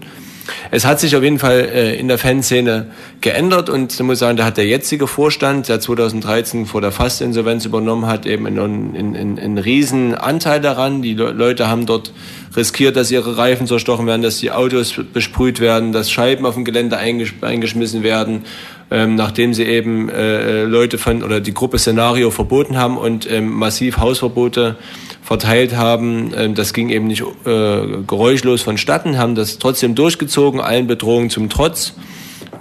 [0.71, 2.87] Es hat sich auf jeden Fall äh, in der Fanszene
[3.21, 7.65] geändert und ich muss sagen, da hat der jetzige Vorstand, der 2013 vor der Fastinsolvenz
[7.65, 11.01] übernommen hat, eben einen, einen, einen riesen Anteil daran.
[11.01, 12.13] Die Le Leute haben dort
[12.55, 16.65] riskiert, dass ihre Reifen zerstochen werden, dass die Autos besprüht werden, dass Scheiben auf dem
[16.65, 18.43] Gelände eingesch eingeschmissen werden,
[18.91, 23.49] ähm, nachdem sie eben äh, Leute von oder die Gruppe Szenario verboten haben und ähm,
[23.49, 24.75] massiv Hausverbote
[25.23, 26.33] verteilt haben.
[26.35, 31.49] Ähm, das ging eben nicht äh, geräuschlos vonstatten, haben das trotzdem durchgezogen, allen Bedrohungen zum
[31.49, 31.93] Trotz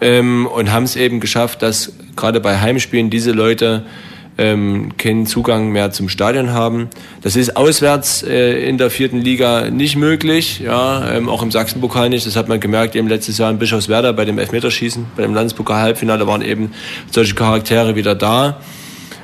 [0.00, 3.84] ähm, und haben es eben geschafft, dass gerade bei Heimspielen diese Leute
[4.38, 6.88] ähm, keinen Zugang mehr zum Stadion haben.
[7.22, 12.08] Das ist auswärts äh, in der vierten Liga nicht möglich, ja, ähm, auch im Sachsenpokal
[12.08, 12.26] nicht.
[12.26, 16.26] Das hat man gemerkt eben letztes Jahr in Bischofswerda bei dem Elfmeterschießen, bei dem Landespokal-Halbfinale
[16.26, 16.72] waren eben
[17.10, 18.60] solche Charaktere wieder da.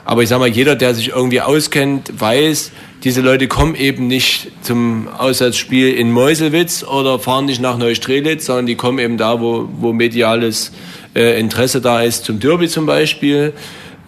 [0.05, 2.71] Aber ich sage mal, jeder, der sich irgendwie auskennt, weiß,
[3.03, 8.67] diese Leute kommen eben nicht zum Auswärtsspiel in Meuselwitz oder fahren nicht nach Neustrelitz, sondern
[8.67, 10.73] die kommen eben da, wo, wo mediales
[11.17, 13.53] äh, Interesse da ist, zum Derby zum Beispiel.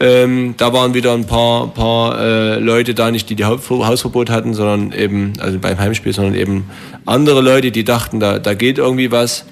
[0.01, 4.55] Ähm, da waren wieder ein paar, paar äh, Leute da, nicht die die Hausverbot hatten,
[4.55, 6.71] sondern eben, also beim Heimspiel, sondern eben
[7.05, 9.45] andere Leute, die dachten, da, da geht irgendwie was.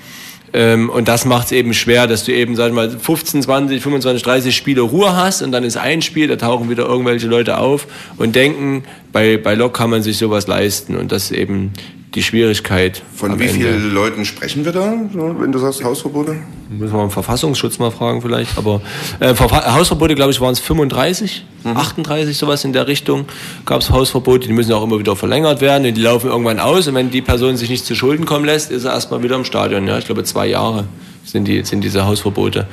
[0.53, 3.83] Ähm, und das macht es eben schwer, dass du eben, sag ich mal, 15, 20,
[3.83, 7.59] 25, 30 Spiele Ruhe hast und dann ist ein Spiel, da tauchen wieder irgendwelche Leute
[7.59, 7.87] auf
[8.17, 8.85] und denken,
[9.17, 11.73] bei, bei Lok kann man sich sowas leisten und das ist eben
[12.15, 13.03] die Schwierigkeit.
[13.15, 16.37] Von wie vielen Leuten sprechen wir da, wenn du sagst Hausverbote?
[16.69, 18.59] Müssen wir den Verfassungsschutz mal fragen vielleicht.
[18.59, 18.83] Aber
[19.21, 21.79] äh, Hausverbote, glaube ich, waren es 35, mhm.
[21.79, 23.25] 38, sowas in der Richtung.
[23.65, 26.87] Gab es Hausverbote, die müssen auch immer wieder verlängert werden und die laufen irgendwann aus.
[26.87, 29.45] Und wenn die Person sich nicht zu Schulden kommen lässt, ist er erstmal wieder im
[29.45, 29.89] Stadion.
[29.89, 30.85] Ja, ich glaube, zwei Jahre
[31.25, 32.67] sind, die, sind diese Hausverbote.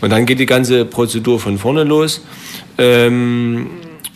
[0.00, 2.22] Und dann geht die ganze Prozedur von vorne los.
[2.78, 3.66] Ähm,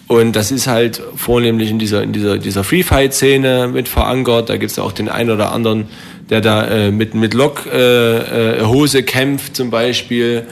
[0.09, 4.48] und das ist halt vornehmlich in dieser, in dieser, dieser Free-Fight-Szene mit verankert.
[4.48, 5.88] Da gibt es auch den einen oder anderen,
[6.30, 10.46] der da äh, mit, mit Lockhose äh, kämpft zum Beispiel.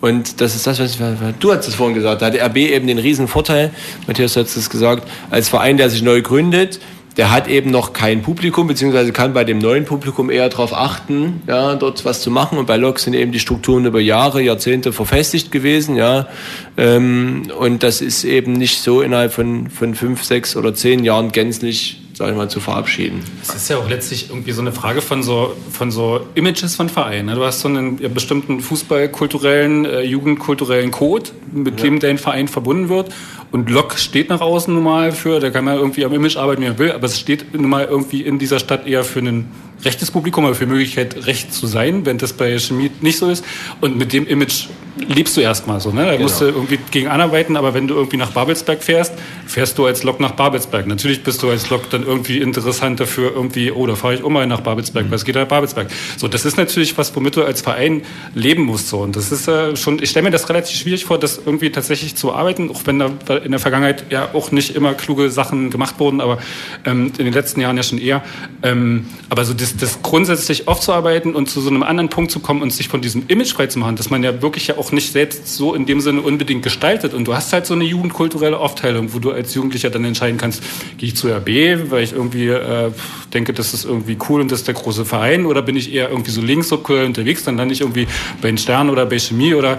[0.00, 0.98] Und das ist das, was
[1.38, 2.20] du hast es vorhin gesagt.
[2.20, 3.70] Da hat der RB eben den riesen Vorteil,
[4.06, 6.80] Matthias hat es gesagt, als Verein, der sich neu gründet,
[7.16, 11.42] der hat eben noch kein Publikum, beziehungsweise kann bei dem neuen Publikum eher darauf achten,
[11.46, 12.58] ja, dort was zu machen.
[12.58, 16.28] Und bei Lok sind eben die Strukturen über Jahre, Jahrzehnte verfestigt gewesen, ja.
[16.76, 21.32] Ähm, und das ist eben nicht so innerhalb von, von fünf, sechs oder zehn Jahren
[21.32, 23.22] gänzlich sag ich mal, zu verabschieden.
[23.42, 26.88] Es ist ja auch letztlich irgendwie so eine Frage von so, von so Images von
[26.88, 27.26] Vereinen.
[27.26, 27.34] Ne?
[27.34, 31.84] Du hast so einen bestimmten fußballkulturellen, äh, jugendkulturellen Code, mit ja.
[31.84, 33.12] dem dein Verein verbunden wird.
[33.52, 36.62] Und Lok steht nach außen nun mal für, da kann man irgendwie am Image arbeiten,
[36.62, 39.50] wie man will, aber es steht nun mal irgendwie in dieser Stadt eher für einen
[39.84, 43.44] rechtes Publikum, aber für Möglichkeit, recht zu sein, wenn das bei Chemie nicht so ist.
[43.82, 44.68] Und mit dem Image
[45.08, 45.90] lebst du erstmal so.
[45.90, 46.04] Ne?
[46.04, 46.22] Da genau.
[46.22, 49.12] musst du irgendwie gegen anarbeiten, aber wenn du irgendwie nach Babelsberg fährst,
[49.46, 50.86] fährst du als Lok nach Babelsberg.
[50.86, 54.30] Natürlich bist du als Lok dann irgendwie interessant dafür, irgendwie, oh, da fahre ich auch
[54.30, 55.10] mal nach Babelsberg, mhm.
[55.10, 55.88] was geht da nach Babelsberg?
[56.16, 58.02] So, das ist natürlich was, womit du als Verein
[58.34, 58.88] leben musst.
[58.88, 58.98] So.
[58.98, 62.16] Und das ist äh, schon, ich stelle mir das relativ schwierig vor, das irgendwie tatsächlich
[62.16, 65.98] zu arbeiten, auch wenn da in der Vergangenheit ja auch nicht immer kluge Sachen gemacht
[65.98, 66.38] wurden, aber
[66.84, 68.22] ähm, in den letzten Jahren ja schon eher.
[68.62, 72.62] Ähm, aber so das, das grundsätzlich aufzuarbeiten und zu so einem anderen Punkt zu kommen
[72.62, 75.12] und sich von diesem Image frei zu machen, dass man ja wirklich ja auch nicht
[75.12, 77.14] selbst so in dem Sinne unbedingt gestaltet.
[77.14, 80.62] Und du hast halt so eine jugendkulturelle Aufteilung, wo du als Jugendlicher dann entscheiden kannst,
[80.98, 82.90] gehe ich zu RB, weil ich irgendwie äh,
[83.32, 86.10] denke, das ist irgendwie cool und das ist der große Verein, oder bin ich eher
[86.10, 88.06] irgendwie so links so cool unterwegs, dann lande ich irgendwie
[88.40, 89.78] bei den Sternen oder bei Chemie oder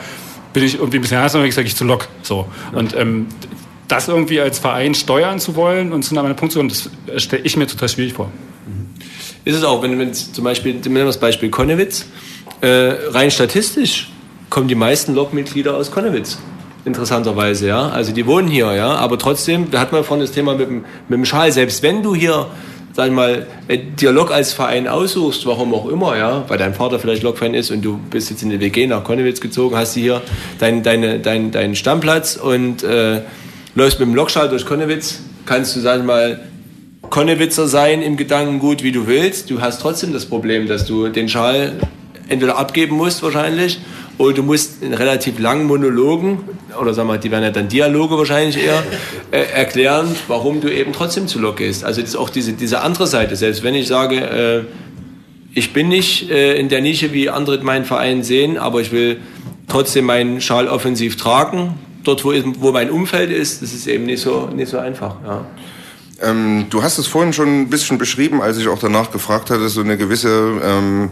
[0.53, 2.08] bin ich irgendwie ein bisschen anders unterwegs, sage ich zu Lok.
[2.24, 2.47] So.
[2.72, 3.28] Und ähm,
[3.88, 6.89] das irgendwie als Verein steuern zu wollen und zu einem Punkt zu kommen, das
[7.24, 8.32] stelle ich mir total schwierig vor.
[9.45, 12.05] Ist es auch, wenn wir zum Beispiel, nehmen wir das Beispiel Konnewitz,
[12.60, 14.10] äh, rein statistisch
[14.49, 16.37] kommen die meisten Lokmitglieder aus Konnewitz.
[16.85, 17.89] Interessanterweise, ja.
[17.89, 18.95] Also die wohnen hier, ja.
[18.95, 21.51] Aber trotzdem, da hat man vorhin das Thema mit dem, mit dem Schal.
[21.51, 22.47] Selbst wenn du hier,
[22.93, 26.97] sag mal, äh, dir Lok als Verein aussuchst, warum auch immer, ja, weil dein Vater
[26.97, 29.99] vielleicht Lokfan ist und du bist jetzt in die WG nach Konnewitz gezogen, hast du
[29.99, 30.21] hier
[30.59, 33.21] deinen dein, dein, dein Stammplatz und äh,
[33.75, 36.39] läufst mit dem Lokschal durch Konnewitz, kannst du, sag mal,
[37.09, 39.49] Konnewitzer sein im Gedankengut, wie du willst.
[39.49, 41.73] Du hast trotzdem das Problem, dass du den Schal
[42.27, 43.79] entweder abgeben musst wahrscheinlich
[44.18, 46.39] oder du musst in relativ langen Monologen,
[46.80, 48.84] oder sagen wir, die werden ja dann Dialoge wahrscheinlich eher,
[49.32, 51.84] äh, erklären, warum du eben trotzdem zu Lok gehst.
[51.84, 53.36] Also das ist auch diese, diese andere Seite.
[53.36, 54.63] Selbst wenn ich sage, äh,
[55.53, 59.18] ich bin nicht äh, in der Nische, wie andere meinen Verein sehen, aber ich will
[59.68, 61.76] trotzdem meinen Schal offensiv tragen.
[62.03, 65.15] Dort, wo, wo mein Umfeld ist, das ist eben nicht so, nicht so einfach.
[65.26, 65.45] Ja.
[66.22, 69.70] Ähm, du hast es vorhin schon ein bisschen beschrieben, als ich auch danach gefragt hatte,
[69.70, 71.09] so eine gewisse ähm,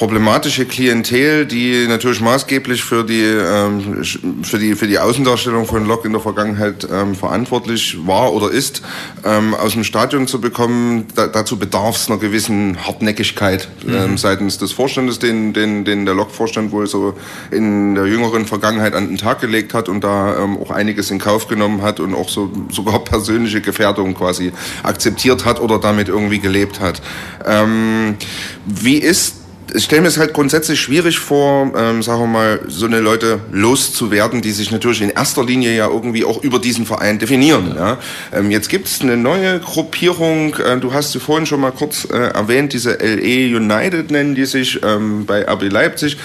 [0.00, 4.02] problematische Klientel, die natürlich maßgeblich für die, ähm,
[4.42, 8.80] für die, für die Außendarstellung von Lok in der Vergangenheit ähm, verantwortlich war oder ist,
[9.26, 11.06] ähm, aus dem Stadion zu bekommen.
[11.14, 14.16] Da, dazu bedarf es einer gewissen Hartnäckigkeit ähm, Mhm.
[14.16, 17.12] seitens des Vorstandes, den, den, den der Lok-Vorstand wohl so
[17.50, 21.18] in der jüngeren Vergangenheit an den Tag gelegt hat und da ähm, auch einiges in
[21.18, 26.38] Kauf genommen hat und auch so sogar persönliche Gefährdung quasi akzeptiert hat oder damit irgendwie
[26.38, 27.02] gelebt hat.
[27.44, 28.16] Ähm,
[28.64, 29.39] wie ist
[29.74, 33.40] ich stelle mir es halt grundsätzlich schwierig vor, ähm, sagen wir mal, so eine Leute
[33.52, 37.74] loszuwerden, die sich natürlich in erster Linie ja irgendwie auch über diesen Verein definieren.
[37.76, 37.98] Ja?
[38.32, 42.06] Ähm, jetzt gibt es eine neue Gruppierung, äh, du hast sie vorhin schon mal kurz
[42.10, 46.16] äh, erwähnt, diese LE United nennen die sich ähm, bei RB Leipzig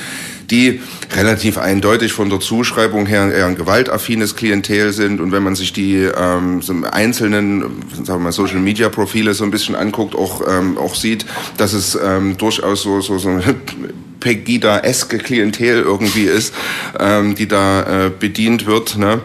[0.52, 0.82] die
[1.16, 5.20] relativ eindeutig von der Zuschreibung her eher ein gewaltaffines Klientel sind.
[5.20, 7.64] Und wenn man sich die ähm, so einzelnen
[8.04, 11.26] sagen wir mal, Social Media Profile so ein bisschen anguckt, auch, ähm, auch sieht,
[11.58, 13.44] dass es ähm, durchaus so, so, so eine
[14.20, 16.54] Pegida-eske Klientel irgendwie ist,
[17.00, 18.98] ähm, die da äh, bedient wird.
[18.98, 19.22] Ne?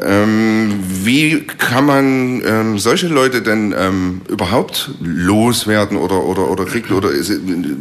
[0.00, 6.92] Ähm, wie kann man ähm, solche Leute denn ähm, überhaupt loswerden oder oder oder kriegt
[6.92, 7.32] oder ist,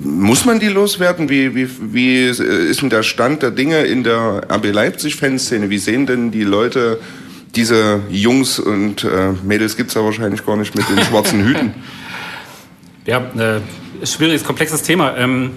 [0.04, 1.30] muss man die loswerden?
[1.30, 5.70] Wie wie wie ist denn der Stand der Dinge in der RB Leipzig Fanszene?
[5.70, 7.00] Wie sehen denn die Leute
[7.56, 11.74] diese Jungs und äh, Mädels gibt's ja wahrscheinlich gar nicht mit den schwarzen Hüten?
[13.06, 13.62] Ja, äh,
[14.06, 15.16] schwieriges, komplexes Thema.
[15.16, 15.52] Ähm,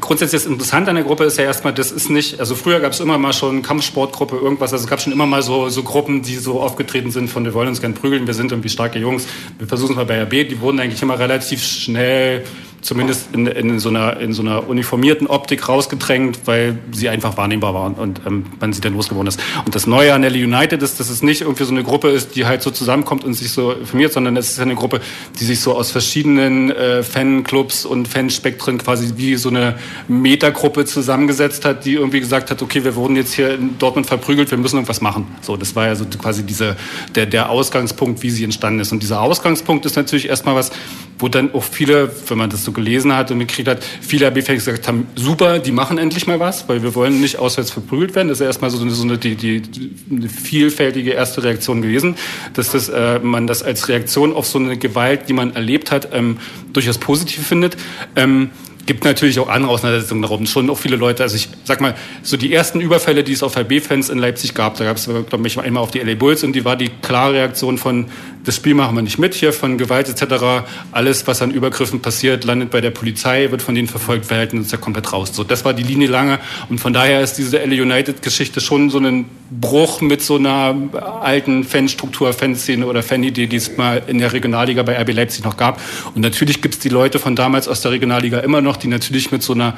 [0.00, 2.92] grundsätzlich das Interessante an der Gruppe ist ja erstmal, das ist nicht, also früher gab
[2.92, 6.22] es immer mal schon Kampfsportgruppe, irgendwas, also es gab schon immer mal so, so Gruppen,
[6.22, 9.26] die so aufgetreten sind von wir wollen uns gern prügeln, wir sind irgendwie starke Jungs,
[9.58, 12.44] wir versuchen es mal bei RB, die wurden eigentlich immer relativ schnell
[12.86, 17.74] zumindest in, in, so einer, in so einer uniformierten Optik rausgedrängt, weil sie einfach wahrnehmbar
[17.74, 19.40] waren und ähm, man sie dann losgeworden ist.
[19.64, 22.36] Und das Neue an Nelly United ist, dass es nicht irgendwie so eine Gruppe ist,
[22.36, 25.00] die halt so zusammenkommt und sich so informiert, sondern es ist eine Gruppe,
[25.40, 31.64] die sich so aus verschiedenen äh, Fanclubs und Fanspektren quasi wie so eine Metagruppe zusammengesetzt
[31.64, 34.76] hat, die irgendwie gesagt hat, okay, wir wurden jetzt hier in Dortmund verprügelt, wir müssen
[34.76, 35.26] irgendwas machen.
[35.40, 36.76] So, das war ja so quasi diese,
[37.16, 38.92] der, der Ausgangspunkt, wie sie entstanden ist.
[38.92, 40.70] Und dieser Ausgangspunkt ist natürlich erstmal was,
[41.18, 44.64] wo dann auch viele, wenn man das so gelesen hat und gekriegt hat, viele RB-Fans
[44.64, 48.28] gesagt haben, super, die machen endlich mal was, weil wir wollen nicht auswärts verprügelt werden.
[48.28, 49.62] Das ist erstmal so eine, so eine, die, die,
[50.08, 52.14] eine vielfältige erste Reaktion gewesen,
[52.54, 56.10] dass das, äh, man das als Reaktion auf so eine Gewalt, die man erlebt hat,
[56.12, 56.38] ähm,
[56.72, 57.76] durchaus positiv findet.
[58.14, 58.50] Ähm,
[58.86, 60.46] gibt natürlich auch andere Auseinandersetzungen darum.
[60.46, 63.56] Schon auch viele Leute, also ich sag mal, so die ersten Überfälle, die es auf
[63.56, 66.52] RB-Fans in Leipzig gab, da gab es, glaube ich, einmal auf die LA Bulls und
[66.54, 68.06] die war die klare Reaktion von,
[68.44, 70.64] das Spiel machen wir nicht mit hier, von Gewalt etc.
[70.92, 74.68] Alles, was an Übergriffen passiert, landet bei der Polizei, wird von denen verfolgt, wir uns
[74.68, 75.30] da komplett raus.
[75.32, 78.98] So, das war die Linie lange und von daher ist diese LA United-Geschichte schon so
[78.98, 80.74] ein Bruch mit so einer
[81.20, 85.56] alten Fanstruktur, Fanszene oder Fanidee, die es mal in der Regionalliga bei RB Leipzig noch
[85.56, 85.80] gab.
[86.14, 89.32] Und natürlich gibt es die Leute von damals aus der Regionalliga immer noch, die natürlich
[89.32, 89.76] mit so einer,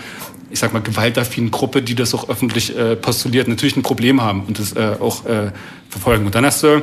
[0.50, 4.44] ich sag mal, gewaltaffinen Gruppe, die das auch öffentlich äh, postuliert, natürlich ein Problem haben
[4.46, 5.52] und das äh, auch äh,
[5.88, 6.26] verfolgen.
[6.26, 6.82] Und dann hast du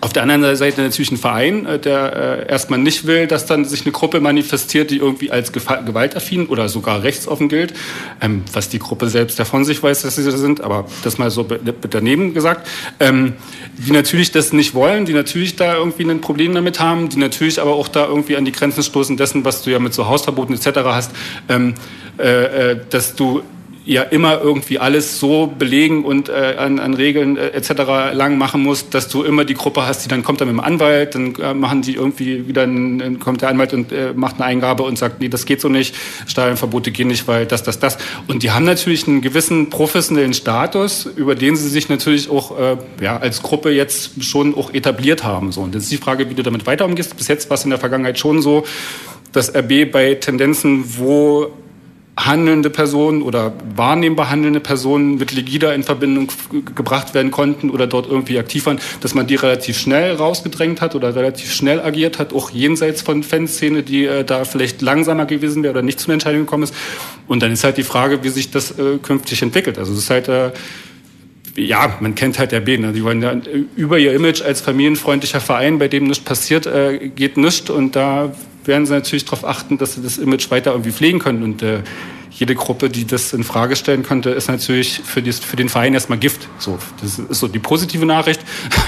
[0.00, 3.64] auf der anderen Seite natürlich ein Verein, äh, der äh, erstmal nicht will, dass dann
[3.64, 7.74] sich eine Gruppe manifestiert, die irgendwie als gewaltaffin oder sogar rechtsoffen gilt,
[8.20, 11.30] ähm, was die Gruppe selbst davon sich weiß, dass sie das sind, aber das mal
[11.30, 12.68] so be- be- daneben gesagt,
[13.00, 13.34] ähm,
[13.76, 17.60] die natürlich das nicht wollen, die natürlich da irgendwie ein Problem damit haben, die natürlich
[17.60, 20.54] aber auch da irgendwie an die Grenzen stoßen dessen, was du ja mit so Hausverboten
[20.54, 20.78] etc.
[20.84, 21.10] hast,
[21.48, 21.74] ähm,
[22.18, 23.42] äh, äh, dass du
[23.88, 27.70] ja immer irgendwie alles so belegen und äh, an, an Regeln äh, etc.
[28.12, 30.60] lang machen musst, dass du immer die Gruppe hast, die dann kommt dann mit dem
[30.60, 34.36] Anwalt, dann äh, machen die irgendwie wieder, ein, dann kommt der Anwalt und äh, macht
[34.36, 35.94] eine Eingabe und sagt, nee, das geht so nicht,
[36.26, 37.96] Stadionverbote gehen nicht, weil das, das, das.
[38.26, 42.76] Und die haben natürlich einen gewissen professionellen Status, über den sie sich natürlich auch äh,
[43.00, 45.50] ja, als Gruppe jetzt schon auch etabliert haben.
[45.50, 45.62] So.
[45.62, 47.16] Und das ist die Frage, wie du damit weiter umgehst.
[47.16, 48.66] Bis jetzt war es in der Vergangenheit schon so,
[49.32, 51.52] dass RB bei Tendenzen, wo
[52.26, 56.28] handelnde Personen oder wahrnehmbar handelnde Personen mit Legida in Verbindung
[56.74, 60.94] gebracht werden konnten oder dort irgendwie aktiv waren, dass man die relativ schnell rausgedrängt hat
[60.94, 65.62] oder relativ schnell agiert hat, auch jenseits von Fanszene, die äh, da vielleicht langsamer gewesen
[65.62, 66.74] wäre oder nicht zu einer Entscheidung gekommen ist.
[67.28, 69.78] Und dann ist halt die Frage, wie sich das äh, künftig entwickelt.
[69.78, 70.50] Also es ist halt äh,
[71.58, 72.78] ja, man kennt halt der B.
[72.78, 72.92] Ne?
[72.92, 77.10] Die wollen ja äh, über ihr Image als familienfreundlicher Verein, bei dem nichts passiert, äh,
[77.14, 77.68] geht nichts.
[77.70, 78.32] Und da
[78.68, 81.42] werden sie natürlich darauf achten, dass sie das Image weiter irgendwie pflegen können.
[81.42, 81.80] Und äh,
[82.30, 85.94] jede Gruppe, die das in Frage stellen könnte, ist natürlich für, dies, für den Verein
[85.94, 86.48] erstmal Gift.
[86.58, 88.40] So, das ist so die positive Nachricht.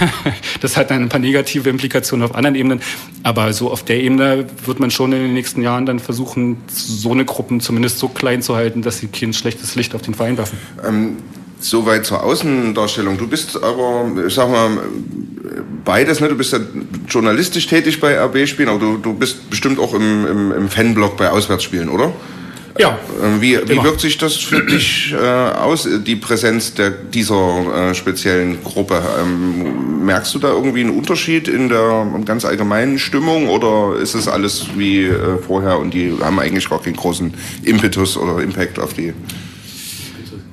[0.61, 2.81] das hat dann ein paar negative Implikationen auf anderen Ebenen.
[3.25, 7.11] Aber so auf der Ebene wird man schon in den nächsten Jahren dann versuchen, so
[7.11, 10.39] eine Gruppen zumindest so klein zu halten, dass sie kein schlechtes Licht auf den Verein
[10.39, 10.59] werfen.
[10.87, 11.17] Ähm,
[11.61, 13.19] Soweit zur Außendarstellung.
[13.19, 14.79] Du bist aber, ich sag mal,
[15.85, 16.29] beides, ne?
[16.29, 16.61] Du bist ja
[17.09, 21.31] journalistisch tätig bei RB-Spielen, aber du, du bist bestimmt auch im, im, im Fanblog bei
[21.31, 22.13] Auswärtsspielen, oder?
[22.79, 22.99] Ja.
[23.23, 27.95] Ähm, Wie, wie wirkt sich das für dich äh, aus, die Präsenz der, dieser äh,
[27.95, 29.03] speziellen Gruppe?
[29.21, 34.29] Ähm, merkst du da irgendwie einen Unterschied in der ganz allgemeinen Stimmung oder ist es
[34.29, 37.35] alles wie äh, vorher und die haben eigentlich gar keinen großen
[37.65, 39.13] Impetus oder Impact auf die?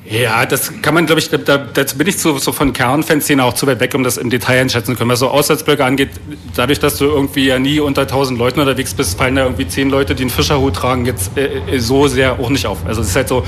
[0.09, 3.53] Ja, das kann man, glaube ich, da, dazu bin ich so, so von Kernfanszene auch
[3.53, 5.09] zu weit weg, um das im Detail einschätzen zu können.
[5.09, 6.11] Was so Auswärtsblöcke angeht,
[6.55, 9.89] dadurch, dass du irgendwie ja nie unter 1000 Leuten unterwegs bist, fallen da irgendwie 10
[9.89, 12.85] Leute, die einen Fischerhut tragen, jetzt äh, so sehr auch nicht auf.
[12.85, 13.43] Also es ist halt so,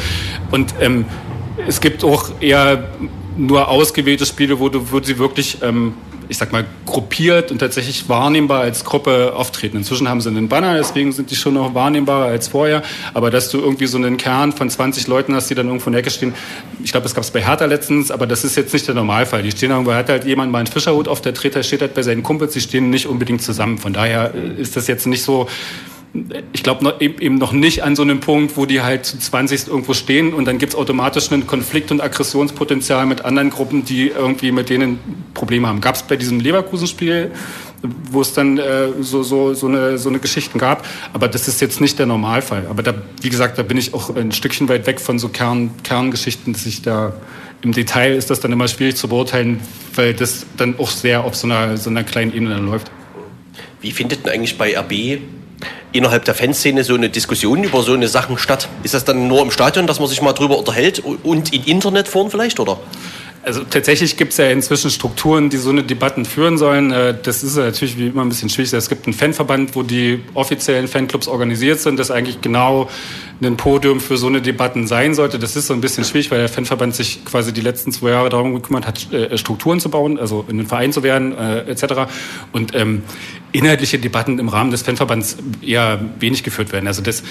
[0.51, 1.05] und ähm,
[1.65, 2.89] es gibt auch eher
[3.37, 5.93] nur ausgewählte Spiele, wo du, wo sie wirklich ähm,
[6.29, 9.77] ich sag mal, gruppiert und tatsächlich wahrnehmbar als Gruppe auftreten.
[9.77, 12.83] Inzwischen haben sie einen Banner, deswegen sind die schon noch wahrnehmbarer als vorher.
[13.13, 15.93] Aber dass du irgendwie so einen Kern von 20 Leuten hast, die dann irgendwo in
[15.93, 16.33] der Ecke stehen,
[16.83, 19.41] ich glaube, das gab es bei Hertha letztens, aber das ist jetzt nicht der Normalfall.
[19.41, 22.03] Die stehen irgendwo, hat halt jemand mal einen Fischerhut auf, der Treter steht halt bei
[22.03, 23.79] seinen Kumpels, die stehen nicht unbedingt zusammen.
[23.79, 25.47] Von daher ist das jetzt nicht so,
[26.53, 29.93] ich glaube eben noch nicht an so einem Punkt, wo die halt zu 20 irgendwo
[29.93, 34.51] stehen und dann gibt es automatisch einen Konflikt- und Aggressionspotenzial mit anderen Gruppen, die irgendwie
[34.51, 34.99] mit denen
[35.35, 35.81] Probleme haben.
[35.81, 37.31] Gab es bei diesem Leverkusen-Spiel,
[38.11, 41.61] wo es dann äh, so, so, so, eine, so eine Geschichten gab, aber das ist
[41.61, 42.65] jetzt nicht der Normalfall.
[42.69, 45.71] Aber da, wie gesagt, da bin ich auch ein Stückchen weit weg von so Kern,
[45.83, 47.13] Kerngeschichten, dass ich da
[47.61, 49.59] im Detail ist das dann immer schwierig zu beurteilen,
[49.93, 52.89] weil das dann auch sehr auf so einer, so einer kleinen Ebene läuft.
[53.81, 55.19] Wie findet denn eigentlich bei RB
[55.91, 58.69] innerhalb der Fanszene so eine Diskussion über so eine Sachen statt?
[58.83, 62.29] Ist das dann nur im Stadion, dass man sich mal drüber unterhält und in Internetform
[62.31, 62.79] vielleicht, oder?
[63.41, 66.91] Also tatsächlich gibt es ja inzwischen Strukturen, die so eine Debatten führen sollen.
[66.91, 68.73] Äh, Das ist natürlich wie immer ein bisschen schwierig.
[68.73, 72.89] Es gibt einen Fanverband, wo die offiziellen Fanclubs organisiert sind, das eigentlich genau
[73.41, 75.39] ein Podium für so eine Debatten sein sollte.
[75.39, 78.27] Das ist so ein bisschen schwierig, weil der Fanverband sich quasi die letzten zwei Jahre
[78.29, 82.11] darum gekümmert hat, äh, Strukturen zu bauen, also in den Verein zu werden, äh, etc.
[82.51, 83.03] Und ähm,
[83.51, 86.87] inhaltliche Debatten im Rahmen des Fanverbands eher wenig geführt werden.
[86.87, 87.23] Also das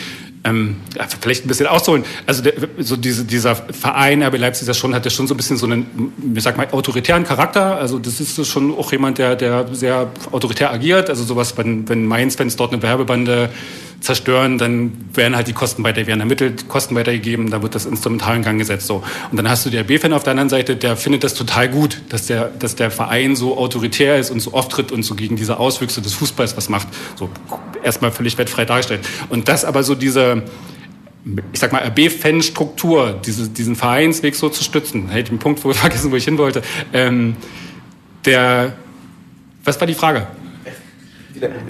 [0.44, 2.04] ähm, ja, vielleicht ein bisschen auszuholen.
[2.26, 5.36] Also der, so diese, dieser Verein RB Leipzig das schon hat ja schon so ein
[5.36, 7.76] bisschen so einen, wie sag mal, autoritären Charakter.
[7.76, 11.10] Also das ist schon auch jemand, der, der sehr autoritär agiert.
[11.10, 13.50] Also sowas, wenn, wenn Mainz-Fans dort eine Werbebande
[14.00, 18.36] zerstören, dann werden halt die Kosten weiter, werden ermittelt, Kosten weitergegeben, dann wird das Instrumental
[18.36, 18.86] in Gang gesetzt.
[18.86, 19.02] So.
[19.30, 22.00] Und dann hast du der B-Fan auf der anderen Seite, der findet das total gut,
[22.08, 25.36] dass der, dass der Verein so autoritär ist und so oft tritt und so gegen
[25.36, 26.88] diese Auswüchse des Fußballs was macht.
[27.16, 27.28] So
[27.82, 29.00] erstmal völlig wettfrei dargestellt.
[29.30, 30.44] Und das aber so diese,
[31.52, 36.12] ich sag mal, RB-Fan-Struktur, diese, diesen Vereinsweg so zu stützen, hätte ich den Punkt vergessen,
[36.12, 36.62] wo ich hin wollte.
[36.92, 37.36] Ähm,
[38.24, 38.74] der,
[39.64, 40.28] was war die Frage?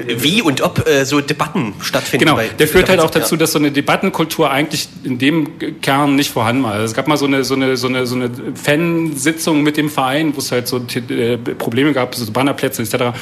[0.06, 2.24] Wie und ob äh, so Debatten stattfinden.
[2.24, 6.16] Genau, bei- der führt halt auch dazu, dass so eine Debattenkultur eigentlich in dem Kern
[6.16, 6.72] nicht vorhanden war.
[6.72, 9.90] Also es gab mal so eine, so eine, so eine, so eine Fansitzung mit dem
[9.90, 10.78] Verein, wo es halt so
[11.10, 13.16] äh, Probleme gab, so Bannerplätze etc.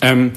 [0.00, 0.32] Ähm,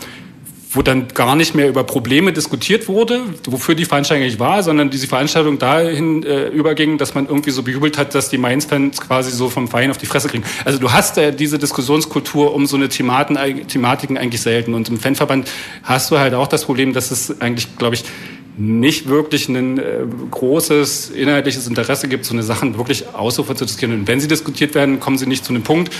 [0.70, 4.90] wo dann gar nicht mehr über Probleme diskutiert wurde, wofür die Veranstaltung eigentlich war, sondern
[4.90, 9.32] diese Veranstaltung dahin äh, überging, dass man irgendwie so bejubelt hat, dass die Mainz-Fans quasi
[9.32, 10.44] so vom Verein auf die Fresse kriegen.
[10.66, 13.38] Also du hast äh, diese Diskussionskultur um so eine Thematen,
[13.68, 14.74] Thematiken eigentlich selten.
[14.74, 15.50] Und im Fanverband
[15.84, 18.04] hast du halt auch das Problem, dass es eigentlich, glaube ich,
[18.58, 19.84] nicht wirklich ein äh,
[20.32, 23.94] großes inhaltliches Interesse gibt, so eine Sachen wirklich ausufern zu diskutieren.
[24.00, 25.94] Und wenn sie diskutiert werden, kommen sie nicht zu einem Punkt,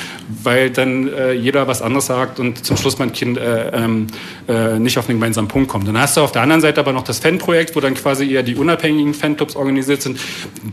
[0.44, 4.08] weil dann äh, jeder was anderes sagt und zum Schluss mein Kind äh, ähm,
[4.48, 5.88] äh, nicht auf einen gemeinsamen Punkt kommt.
[5.88, 8.42] Dann hast du auf der anderen Seite aber noch das Fanprojekt, wo dann quasi eher
[8.42, 10.20] die unabhängigen Fanclubs organisiert sind.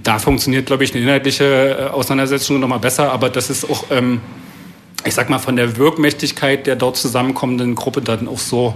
[0.03, 4.23] Da funktioniert, glaube ich, eine inhaltliche äh, Auseinandersetzung nochmal besser, aber das ist auch, ähm,
[5.05, 8.75] ich sag mal, von der Wirkmächtigkeit der dort zusammenkommenden Gruppe dann auch so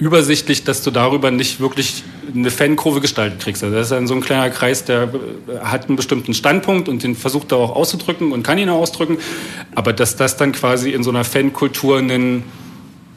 [0.00, 2.02] übersichtlich, dass du darüber nicht wirklich
[2.34, 3.62] eine Fankurve gestaltet kriegst.
[3.62, 7.02] Also das ist dann so ein kleiner Kreis, der äh, hat einen bestimmten Standpunkt und
[7.02, 9.18] den versucht er auch auszudrücken und kann ihn auch ausdrücken.
[9.74, 12.44] Aber dass das dann quasi in so einer Fankultur einen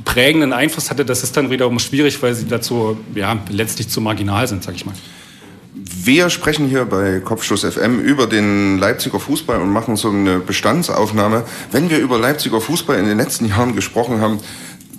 [0.03, 4.47] prägenden Einfluss hatte, das ist dann wiederum schwierig, weil sie dazu ja letztlich zu marginal
[4.47, 4.95] sind, sag ich mal.
[5.75, 11.45] Wir sprechen hier bei Kopfschuss FM über den Leipziger Fußball und machen so eine Bestandsaufnahme.
[11.71, 14.39] Wenn wir über Leipziger Fußball in den letzten Jahren gesprochen haben,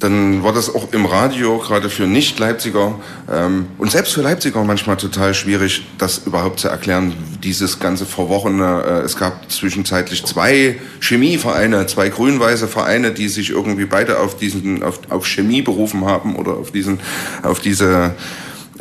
[0.01, 2.99] dann war das auch im Radio, gerade für Nicht-Leipziger
[3.33, 8.83] ähm, und selbst für Leipziger manchmal total schwierig, das überhaupt zu erklären, dieses ganze Verworrene.
[8.87, 14.83] Äh, es gab zwischenzeitlich zwei Chemievereine, zwei grün-weiße Vereine, die sich irgendwie beide auf diesen,
[14.83, 17.01] auf, auf Chemie berufen haben oder auf diesen,
[17.43, 18.15] auf diese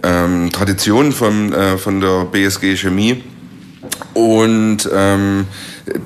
[0.02, 3.24] ähm, Tradition von, äh, von der BSG Chemie.
[4.14, 5.46] Und ähm,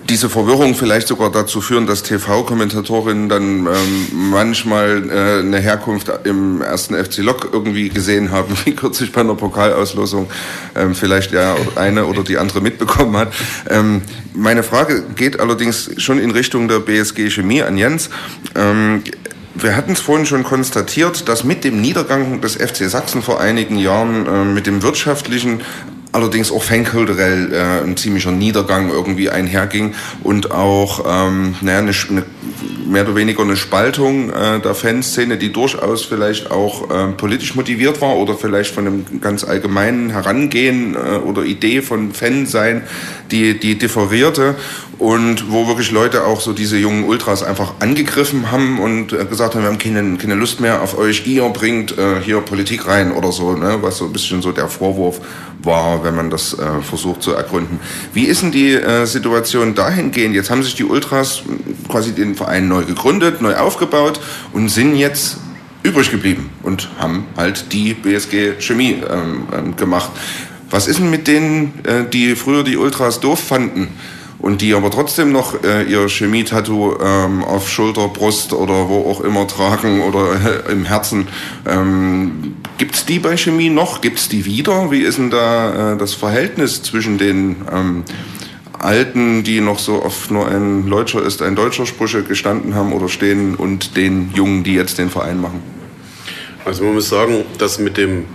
[0.10, 6.62] diese Verwirrung vielleicht sogar dazu führen, dass TV-Kommentatorinnen dann ähm, manchmal äh, eine Herkunft im
[6.62, 10.30] ersten FC Lok irgendwie gesehen haben, wie kürzlich bei einer Pokalauslosung
[10.76, 13.34] ähm, vielleicht ja eine oder die andere mitbekommen hat.
[13.70, 14.02] Ähm,
[14.34, 18.10] meine Frage geht allerdings schon in Richtung der BSG Chemie an Jens.
[18.56, 19.04] Ähm,
[19.54, 23.78] wir hatten es vorhin schon konstatiert, dass mit dem Niedergang des FC Sachsen vor einigen
[23.78, 25.62] Jahren, äh, mit dem wirtschaftlichen
[26.18, 29.94] allerdings auch fankulturell äh, ein ziemlicher Niedergang irgendwie einherging
[30.24, 32.24] und auch ähm, naja, eine, eine,
[32.88, 38.02] mehr oder weniger eine Spaltung äh, der Fanszene, die durchaus vielleicht auch äh, politisch motiviert
[38.02, 42.82] war oder vielleicht von einem ganz allgemeinen Herangehen äh, oder Idee von Fansein,
[43.30, 44.56] die, die differierte
[45.00, 49.54] und wo wirklich Leute auch so diese jungen Ultras einfach angegriffen haben und äh, gesagt
[49.54, 53.12] haben, wir haben keine, keine Lust mehr auf euch, ihr bringt äh, hier Politik rein
[53.12, 53.78] oder so, ne?
[53.82, 55.22] was so ein bisschen so der Vorwurf
[55.64, 57.80] war, wenn man das äh, versucht zu ergründen.
[58.14, 60.36] Wie ist denn die äh, Situation dahingehend?
[60.36, 61.44] Jetzt haben sich die Ultras
[61.90, 64.20] quasi den Verein neu gegründet, neu aufgebaut
[64.54, 65.38] und sind jetzt
[65.84, 70.12] übrig geblieben und haben halt die BSG Chemie ähm, ähm, gemacht.
[70.70, 73.88] Was ist denn mit denen, äh, die früher die Ultras doof fanden?
[74.40, 79.22] Und die aber trotzdem noch äh, ihr Chemie-Tattoo ähm, auf Schulter, Brust oder wo auch
[79.22, 81.28] immer tragen oder äh, im Herzen.
[81.66, 84.02] Ähm, Gibt es die bei Chemie noch?
[84.02, 84.92] Gibt es die wieder?
[84.92, 88.04] Wie ist denn da äh, das Verhältnis zwischen den ähm,
[88.78, 93.10] Alten, die noch so oft nur ein Deutscher ist, ein deutscher Sprüche gestanden haben oder
[93.10, 95.62] stehen und den Jungen, die jetzt den Verein machen?
[96.64, 98.26] Also man muss sagen, dass mit dem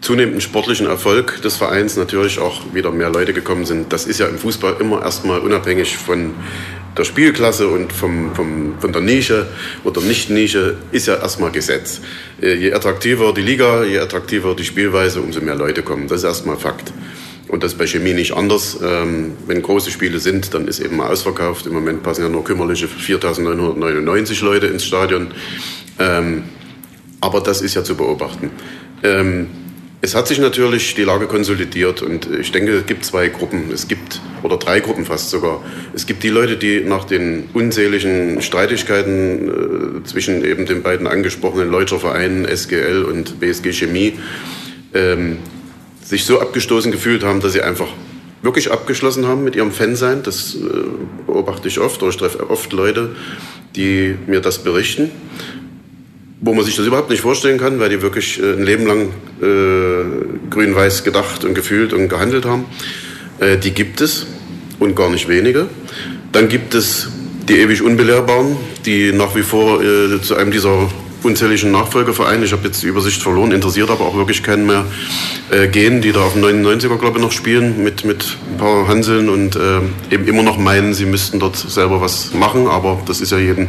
[0.00, 3.92] zunehmenden sportlichen Erfolg des Vereins natürlich auch wieder mehr Leute gekommen sind.
[3.92, 6.34] Das ist ja im Fußball immer erstmal unabhängig von
[6.96, 9.46] der Spielklasse und vom, vom, von der Nische
[9.84, 12.00] oder Nicht-Nische ist ja erstmal Gesetz.
[12.40, 16.08] Äh, je attraktiver die Liga, je attraktiver die Spielweise, umso mehr Leute kommen.
[16.08, 16.92] Das ist erstmal Fakt.
[17.48, 18.78] Und das ist bei Chemie nicht anders.
[18.82, 21.66] Ähm, wenn große Spiele sind, dann ist eben mal ausverkauft.
[21.66, 25.28] Im Moment passen ja nur kümmerliche 4.999 Leute ins Stadion.
[25.98, 26.44] Ähm,
[27.20, 28.50] aber das ist ja zu beobachten.
[29.02, 29.48] Ähm,
[30.02, 33.70] es hat sich natürlich die Lage konsolidiert und ich denke, es gibt zwei Gruppen.
[33.70, 35.62] Es gibt, oder drei Gruppen fast sogar.
[35.92, 41.70] Es gibt die Leute, die nach den unzähligen Streitigkeiten äh, zwischen eben den beiden angesprochenen
[41.70, 44.14] Leutscher Vereinen, SGL und BSG Chemie,
[44.94, 45.38] ähm,
[46.02, 47.88] sich so abgestoßen gefühlt haben, dass sie einfach
[48.40, 50.22] wirklich abgeschlossen haben mit ihrem Fansein.
[50.22, 50.58] Das äh,
[51.26, 53.16] beobachte ich oft oder ich treffe oft Leute,
[53.76, 55.10] die mir das berichten
[56.40, 59.08] wo man sich das überhaupt nicht vorstellen kann, weil die wirklich äh, ein Leben lang
[59.40, 62.64] äh, grün-weiß gedacht und gefühlt und gehandelt haben.
[63.38, 64.26] Äh, die gibt es
[64.78, 65.68] und gar nicht wenige.
[66.32, 67.08] Dann gibt es
[67.48, 68.56] die ewig Unbelehrbaren,
[68.86, 70.88] die nach wie vor äh, zu einem dieser
[71.22, 74.86] unzähligen Nachfolgevereine, ich habe jetzt die Übersicht verloren, interessiert aber auch wirklich keinen mehr,
[75.50, 78.88] äh, gehen, die da auf dem 99er, glaube ich, noch spielen mit, mit ein paar
[78.88, 79.80] Hanseln und äh,
[80.10, 83.64] eben immer noch meinen, sie müssten dort selber was machen, aber das ist ja jedem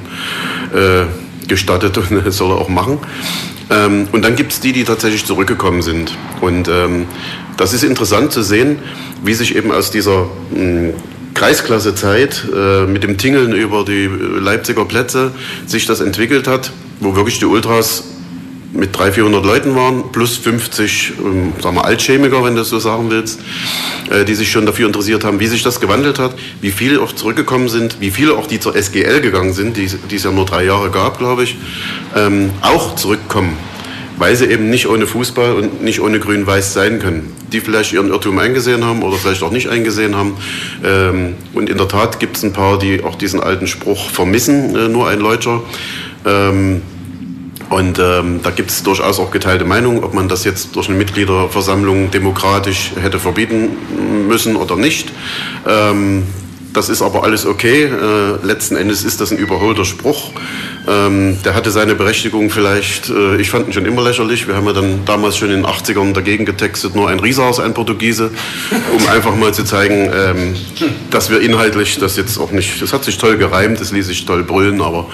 [0.74, 1.06] äh,
[1.52, 2.98] gestattet und das soll er auch machen.
[3.70, 6.18] Ähm, und dann gibt es die, die tatsächlich zurückgekommen sind.
[6.42, 7.06] Und ähm,
[7.58, 8.80] das ist interessant zu sehen,
[9.24, 10.94] wie sich eben aus dieser mh,
[11.34, 15.32] Kreisklasse-Zeit äh, mit dem Tingeln über die Leipziger Plätze
[15.66, 18.04] sich das entwickelt hat, wo wirklich die Ultras
[18.74, 22.80] mit 300, 400 Leuten waren, plus 50 ähm, sagen wir, Altchemiker, wenn du das so
[22.80, 23.40] sagen willst,
[24.10, 27.14] äh, die sich schon dafür interessiert haben, wie sich das gewandelt hat, wie viele auch
[27.14, 30.46] zurückgekommen sind, wie viele auch die zur SGL gegangen sind, die, die es ja nur
[30.46, 31.58] drei Jahre gab, glaube ich,
[32.16, 33.58] ähm, auch zurückkommen,
[34.18, 37.36] weil sie eben nicht ohne Fußball und nicht ohne Grün-Weiß sein können.
[37.52, 40.38] Die vielleicht ihren Irrtum eingesehen haben oder vielleicht auch nicht eingesehen haben.
[40.86, 44.74] Ähm, und in der Tat gibt es ein paar, die auch diesen alten Spruch vermissen,
[44.76, 45.62] äh, nur ein Leutscher.
[46.26, 46.82] Ähm,
[47.72, 50.98] und ähm, da gibt es durchaus auch geteilte Meinungen, ob man das jetzt durch eine
[50.98, 55.10] Mitgliederversammlung demokratisch hätte verbieten müssen oder nicht.
[55.66, 56.24] Ähm,
[56.74, 57.84] das ist aber alles okay.
[57.86, 60.32] Äh, letzten Endes ist das ein überholter Spruch.
[60.88, 64.48] Ähm, der hatte seine Berechtigung vielleicht, äh, ich fand ihn schon immer lächerlich.
[64.48, 67.74] Wir haben ja dann damals schon in den 80ern dagegen getextet, nur ein Rieshaus, ein
[67.74, 68.32] Portugiese,
[68.96, 70.56] um einfach mal zu zeigen, ähm,
[71.12, 74.26] dass wir inhaltlich das jetzt auch nicht, das hat sich toll gereimt, das ließ sich
[74.26, 75.08] toll brüllen, aber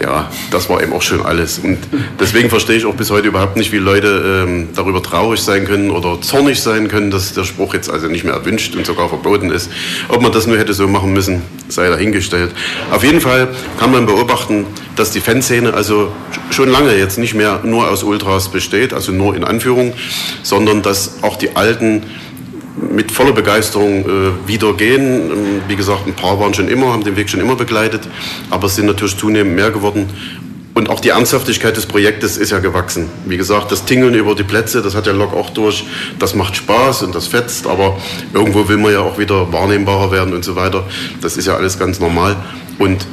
[0.00, 1.58] ja, das war eben auch schon alles.
[1.58, 1.78] Und
[2.18, 5.90] deswegen verstehe ich auch bis heute überhaupt nicht, wie Leute ähm, darüber traurig sein können
[5.90, 9.50] oder zornig sein können, dass der Spruch jetzt also nicht mehr erwünscht und sogar verboten
[9.50, 9.70] ist.
[10.08, 12.50] Ob man das nur hätte so machen müssen, sei dahingestellt.
[12.90, 14.66] Auf jeden Fall kann man beobachten,
[14.96, 16.10] dass die Fanszene also
[16.50, 19.92] schon lange jetzt nicht mehr nur aus Ultras besteht, also nur in Anführung,
[20.42, 22.02] sondern dass auch die Alten
[22.90, 25.30] mit voller Begeisterung äh, wieder gehen.
[25.30, 28.02] Ähm, wie gesagt, ein paar waren schon immer, haben den Weg schon immer begleitet,
[28.50, 30.08] aber es sind natürlich zunehmend mehr geworden.
[30.74, 33.08] Und auch die Ernsthaftigkeit des Projektes ist ja gewachsen.
[33.24, 35.84] Wie gesagt, das Tingeln über die Plätze, das hat der Lok auch durch.
[36.18, 37.96] Das macht Spaß und das fetzt, aber
[38.34, 40.84] irgendwo will man ja auch wieder wahrnehmbarer werden und so weiter.
[41.22, 42.36] Das ist ja alles ganz normal.
[42.78, 43.06] Und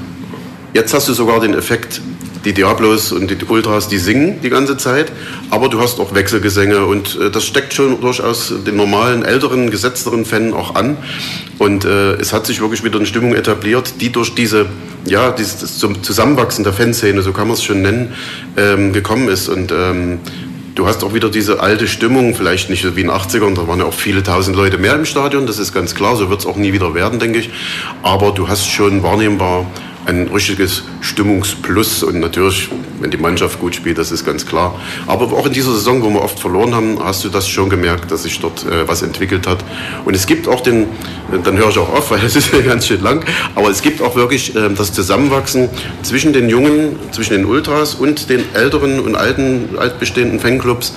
[0.74, 2.02] jetzt hast du sogar den Effekt,
[2.46, 5.12] die Diablos und die Ultras, die singen die ganze Zeit,
[5.50, 10.26] aber du hast auch Wechselgesänge und äh, das steckt schon durchaus den normalen, älteren, gesetzteren
[10.26, 10.98] Fan auch an.
[11.58, 14.66] Und äh, es hat sich wirklich wieder eine Stimmung etabliert, die durch diese,
[15.06, 18.14] ja, dieses Zusammenwachsen der Fanszene, so kann man es schon nennen,
[18.58, 19.48] ähm, gekommen ist.
[19.48, 20.20] Und ähm,
[20.76, 23.68] du hast auch wieder diese alte Stimmung, vielleicht nicht so wie in den 80ern, da
[23.68, 26.42] waren ja auch viele tausend Leute mehr im Stadion, das ist ganz klar, so wird
[26.42, 27.52] es auch nie wieder werden, denke ich.
[28.02, 29.66] Aber du hast schon wahrnehmbar
[30.06, 32.70] ein richtiges Stimmungsplus und natürlich,
[33.00, 34.80] wenn die Mannschaft gut spielt, das ist ganz klar.
[35.08, 38.12] Aber auch in dieser Saison, wo wir oft verloren haben, hast du das schon gemerkt,
[38.12, 39.64] dass sich dort äh, was entwickelt hat.
[40.06, 40.88] Und es gibt auch den,
[41.44, 43.24] dann höre ich auch auf, weil es ist ja ganz schön lang,
[43.56, 45.70] aber es gibt auch wirklich äh, das Zusammenwachsen
[46.02, 50.94] zwischen den Jungen, zwischen den Ultras und den älteren und alten, altbestehenden Fanclubs.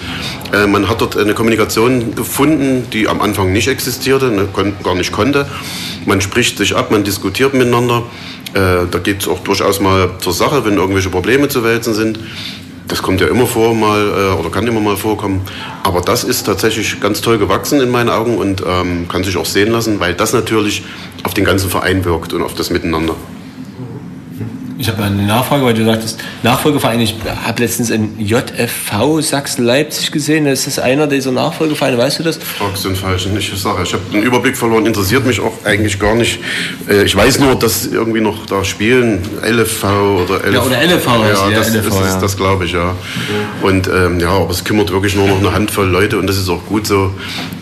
[0.52, 4.48] Äh, man hat dort eine Kommunikation gefunden, die am Anfang nicht existierte, ne,
[4.82, 5.46] gar nicht konnte.
[6.06, 8.04] Man spricht sich ab, man diskutiert miteinander.
[8.56, 12.18] Äh, da geht es auch durchaus mal zur Sache, wenn irgendwelche Probleme zu wälzen sind.
[12.88, 15.42] Das kommt ja immer vor mal äh, oder kann immer mal vorkommen.
[15.82, 19.44] Aber das ist tatsächlich ganz toll gewachsen in meinen Augen und ähm, kann sich auch
[19.44, 20.84] sehen lassen, weil das natürlich
[21.22, 23.14] auf den ganzen Verein wirkt und auf das Miteinander.
[24.78, 27.00] Ich habe eine Nachfrage, weil du sagtest, Nachfolgeverein.
[27.00, 30.46] Ich habe letztens in JFV Sachsen-Leipzig gesehen.
[30.46, 31.96] Ist das einer dieser Nachfolgevereine?
[31.96, 32.36] Weißt du das?
[32.36, 33.36] Fragst den Falschen.
[33.38, 34.84] Ich sage, ich habe den Überblick verloren.
[34.84, 36.40] Interessiert mich auch eigentlich gar nicht.
[36.88, 39.22] Äh, Ich weiß nur, dass irgendwie noch da spielen.
[39.42, 40.52] LFV oder LFV.
[40.52, 42.20] Ja, oder LFV Ja, ja, das, LFV, ist, ja.
[42.20, 42.94] das glaube ich, ja.
[43.62, 46.48] Und ähm, ja, aber es kümmert wirklich nur noch eine Handvoll Leute und das ist
[46.50, 47.12] auch gut so,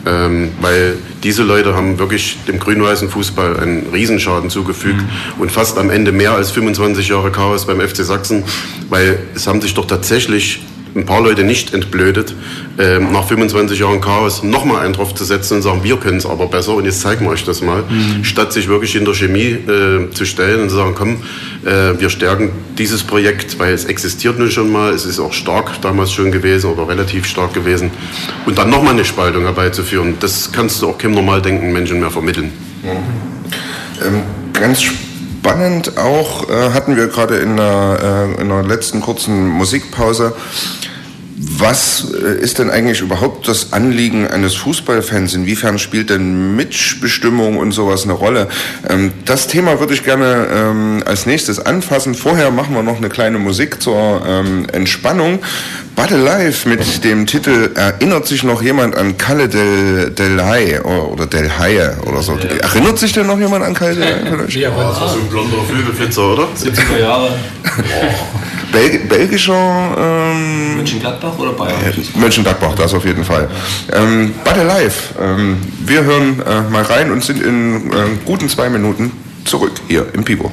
[0.07, 5.03] ähm, weil diese Leute haben wirklich dem grün-weißen Fußball einen Riesenschaden zugefügt
[5.39, 8.45] und fast am Ende mehr als 25 Jahre Chaos beim FC Sachsen,
[8.91, 10.63] weil es haben sich doch tatsächlich
[10.95, 12.35] ein paar Leute nicht entblödet,
[12.79, 16.27] ähm, nach 25 Jahren Chaos nochmal einen drauf zu setzen und sagen, wir können es
[16.27, 17.83] aber besser und jetzt zeigen wir euch das mal,
[18.23, 21.17] statt sich wirklich in der Chemie äh, zu stellen und zu sagen, komm,
[21.65, 25.81] äh, wir stärken dieses Projekt, weil es existiert nun schon mal, es ist auch stark
[25.83, 27.91] damals schon gewesen oder relativ stark gewesen.
[28.47, 32.11] Und dann nochmal eine Spaltung herbeizuführen, das kannst du auch keinem normal denkenden Menschen mehr
[32.11, 32.53] vermitteln.
[34.05, 34.23] Ähm,
[34.53, 35.14] ganz spannend
[35.99, 40.35] auch äh, hatten wir gerade in der, äh, in der letzten kurzen Musikpause.
[41.37, 45.35] Was äh, ist denn eigentlich überhaupt das Anliegen eines Fußballfans?
[45.35, 48.49] Inwiefern spielt denn Mitbestimmung und sowas eine Rolle?
[48.89, 52.15] Ähm, das Thema würde ich gerne ähm, als nächstes anfassen.
[52.15, 55.41] Vorher machen wir noch eine kleine Musik zur ähm, Entspannung.
[55.97, 61.27] But Alive mit dem Titel Erinnert sich noch jemand an Kalle del, del Haie oder
[61.27, 62.37] del Haie oder so?
[62.37, 64.61] Erinnert sich denn noch jemand an Kalle del Haie?
[64.61, 66.49] Ja, das war so ein blonder Flügelflitzer, oder?
[66.57, 67.31] 70er Jahre.
[68.75, 71.81] Bel belgischer ähm, Mönchengladbach oder Bayern?
[71.85, 73.49] äh, Mönchengladbach, das auf jeden Fall.
[73.93, 77.95] Ähm, But Alive, ähm, wir hören äh, mal rein und sind in äh,
[78.25, 79.13] guten zwei Minuten
[79.45, 80.51] zurück hier im Pivo.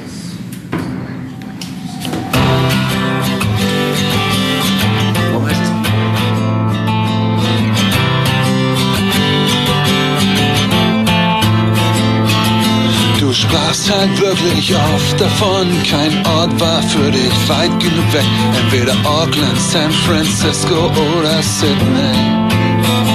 [14.02, 18.24] Halt wirklich oft davon, kein Ort war für dich weit genug weg.
[18.62, 23.11] Entweder Auckland, San Francisco oder Sydney.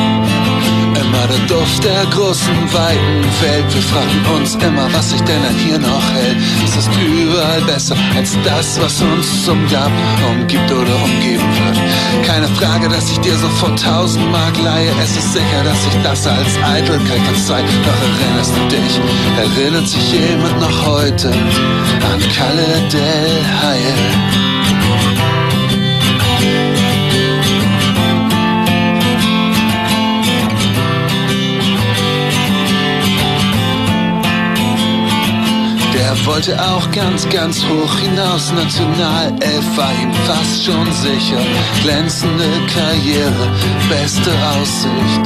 [1.29, 3.73] Der Duft der großen, weiten Welt.
[3.73, 6.37] Wir fragten uns immer, was sich denn hier noch hält.
[6.63, 9.91] Ist es überall besser als das, was uns umgab,
[10.29, 12.25] umgibt oder umgeben wird?
[12.25, 14.89] Keine Frage, dass ich dir sofort tausend Mark leihe.
[15.03, 17.65] Es ist sicher, dass ich das als Eitelkeit verzeihe.
[17.83, 19.01] Doch erinnerst du dich?
[19.37, 24.37] Erinnert sich jemand noch heute an Kalle del Haie?
[36.07, 38.53] Der wollte auch ganz, ganz hoch hinaus.
[38.53, 41.41] Nationalelf war ihm fast schon sicher.
[41.83, 43.51] Glänzende Karriere,
[43.89, 45.21] beste Aussicht.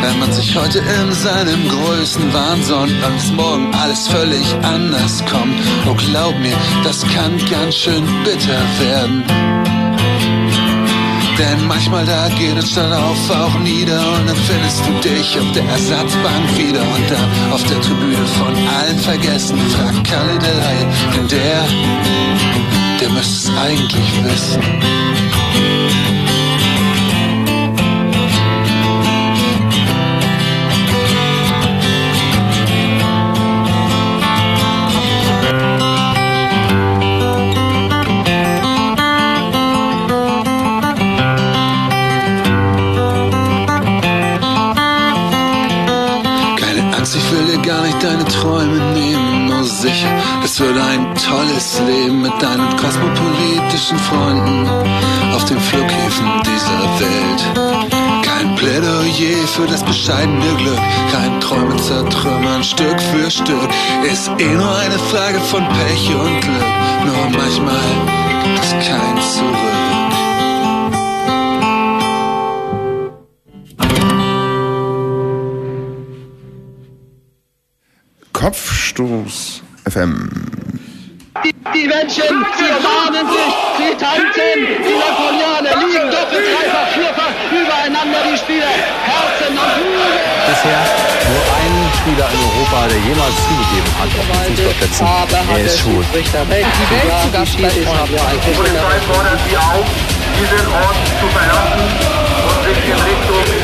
[0.00, 2.92] Wenn man sich heute in seinem größten Wahn sonnt,
[3.36, 5.54] morgen alles völlig anders kommt.
[5.88, 9.81] Oh, glaub mir, das kann ganz schön bitter werden.
[11.38, 15.52] Denn manchmal da geht es dann auf auch nieder und dann findest du dich auf
[15.52, 19.58] der Ersatzbank wieder und da auf der Tribüne von allen vergessen.
[19.70, 20.86] Frag Kalle der Laie,
[21.16, 21.64] denn der,
[23.00, 25.41] der müsste es eigentlich wissen.
[51.52, 54.66] Tolles Leben mit deinen kosmopolitischen Freunden
[55.34, 57.42] auf den Flughäfen dieser Welt.
[58.24, 60.80] Kein Plädoyer für das bescheidene Glück,
[61.10, 63.68] kein Träume zertrümmern Stück für Stück.
[64.10, 66.64] Ist eh nur eine Frage von Pech und Glück,
[67.04, 67.76] nur manchmal
[68.62, 69.56] ist kein Zurück.
[78.32, 80.61] Kopfstoß FM.
[81.44, 88.22] Die, die Menschen, sie umarmen sich, sie tanzen, die Lakonianer liegen doppelt, dreifach, vierfach übereinander,
[88.30, 88.70] die Spieler,
[89.02, 90.22] Herzen und Flügel.
[90.46, 90.86] Bisher
[91.26, 95.02] nur ein Spieler in Europa, der jemals zugegeben hat auf den Fußballplätzen.
[95.50, 96.04] Er ist schwul.
[96.14, 96.66] Die Welt
[97.22, 98.14] zu Gast bei uns haben.
[98.46, 99.86] Die Polizei fordert Sie auf,
[100.38, 101.90] diesen Ort zu verlassen
[102.46, 103.61] und sich in Richtung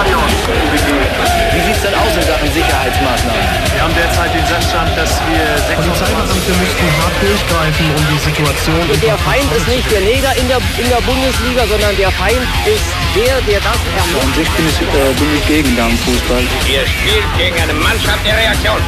[0.00, 0.24] Stadion
[0.72, 1.12] begeben.
[1.52, 3.44] Wie sieht es denn aus in Sachen Sicherheitsmaßnahmen?
[3.74, 8.80] Wir haben derzeit den Sachstand, dass wir 26 Polizeibeamte müssten hart durchgreifen, um die Situation
[8.80, 12.40] Und der Feind ist nicht der Neger in der, in der Bundesliga, sondern der Feind
[12.64, 14.34] ist der, der das An ermordet.
[14.40, 16.44] sich bin ich, äh, bin ich gegen Damenfußball.
[16.64, 18.80] Ihr spielt gegen eine Mannschaft der Reaktion.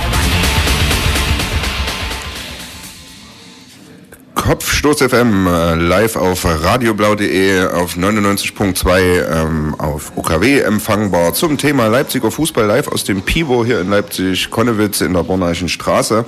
[4.43, 12.33] Kopfstoß FM äh, live auf radioblau.de auf 99.2 ähm, auf UKW empfangbar zum Thema Leipziger
[12.33, 16.25] Fußball live aus dem Pivo hier in Leipzig Konnewitz in der Borneichen Straße.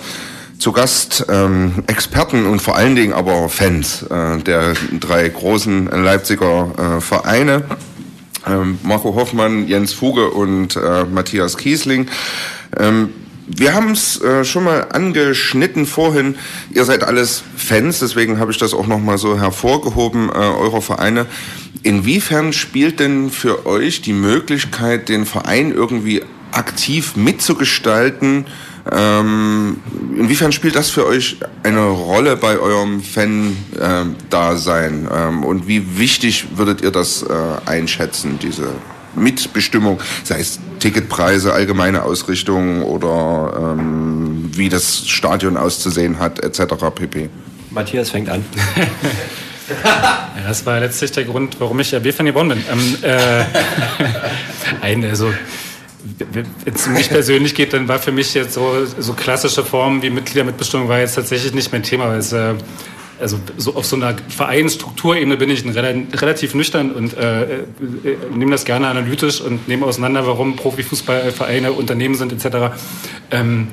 [0.61, 6.71] Zu Gast ähm, Experten und vor allen Dingen aber Fans äh, der drei großen Leipziger
[6.79, 7.65] äh, Vereine.
[8.47, 12.07] Ähm, Marco Hoffmann, Jens Fuge und äh, Matthias Kiesling.
[12.79, 13.09] Ähm,
[13.47, 16.37] wir haben es äh, schon mal angeschnitten vorhin.
[16.71, 20.81] Ihr seid alles Fans, deswegen habe ich das auch noch mal so hervorgehoben, äh, eurer
[20.81, 21.27] Vereine.
[21.83, 26.23] Inwiefern spielt denn für euch die Möglichkeit, den Verein irgendwie
[26.53, 28.47] aktiv mitzugestalten?
[28.91, 29.77] Ähm,
[30.17, 35.09] inwiefern spielt das für euch eine Rolle bei eurem Fan-Dasein?
[35.13, 37.27] Ähm, und wie wichtig würdet ihr das äh,
[37.67, 38.69] einschätzen, diese
[39.17, 46.75] Mitbestimmung, sei es Ticketpreise, allgemeine Ausrichtung oder ähm, wie das Stadion auszusehen hat, etc.
[46.95, 47.31] pp.
[47.71, 48.45] Matthias fängt an.
[49.83, 52.65] Ja, das war letztlich der Grund, warum ich RB-Fan geworden bin.
[52.71, 53.45] Ähm, äh,
[54.83, 55.33] ein, also,
[56.33, 60.03] wenn es um mich persönlich geht, dann war für mich jetzt so, so klassische Formen
[60.03, 62.09] wie Mitgliedermitbestimmung war jetzt tatsächlich nicht mein Thema.
[62.09, 62.55] Weil es, äh,
[63.25, 67.59] also so auf so einer Vereinsstrukturebene bin ich relativ nüchtern und äh, äh,
[68.35, 72.77] nehme das gerne analytisch und nehme auseinander, warum Profifußballvereine Unternehmen sind etc.
[73.31, 73.69] Ähm,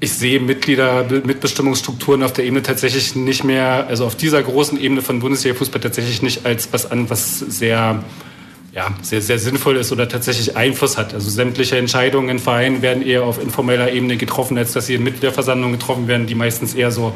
[0.00, 5.02] ich sehe Mitglieder, Mitbestimmungsstrukturen auf der Ebene tatsächlich nicht mehr, also auf dieser großen Ebene
[5.02, 8.02] von Bundesliga-Fußball tatsächlich nicht als was an, was sehr,
[8.72, 11.12] ja, sehr, sehr sinnvoll ist oder tatsächlich Einfluss hat.
[11.12, 15.04] Also sämtliche Entscheidungen in Vereinen werden eher auf informeller Ebene getroffen, als dass sie in
[15.04, 17.12] Mitgliederversammlungen getroffen werden, die meistens eher so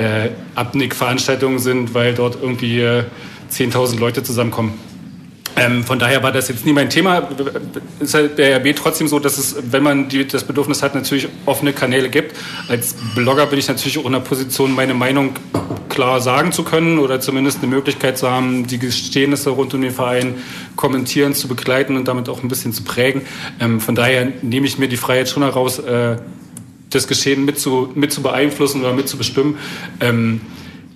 [0.00, 3.04] äh, Abnick-Veranstaltungen sind, weil dort irgendwie äh,
[3.52, 4.78] 10.000 Leute zusammenkommen.
[5.56, 7.28] Ähm, von daher war das jetzt nie mein Thema.
[7.98, 11.28] Ist halt der RB trotzdem so, dass es, wenn man die, das Bedürfnis hat, natürlich
[11.44, 12.36] offene Kanäle gibt.
[12.68, 15.34] Als Blogger bin ich natürlich auch in der Position, meine Meinung
[15.88, 19.90] klar sagen zu können oder zumindest eine Möglichkeit zu haben, die Geschehnisse rund um den
[19.90, 20.36] Verein
[20.76, 23.22] kommentieren, zu begleiten und damit auch ein bisschen zu prägen.
[23.60, 26.16] Ähm, von daher nehme ich mir die Freiheit schon heraus, äh,
[26.90, 29.58] das Geschehen mit zu, mit zu beeinflussen oder mit zu bestimmen.
[30.00, 30.40] Ähm,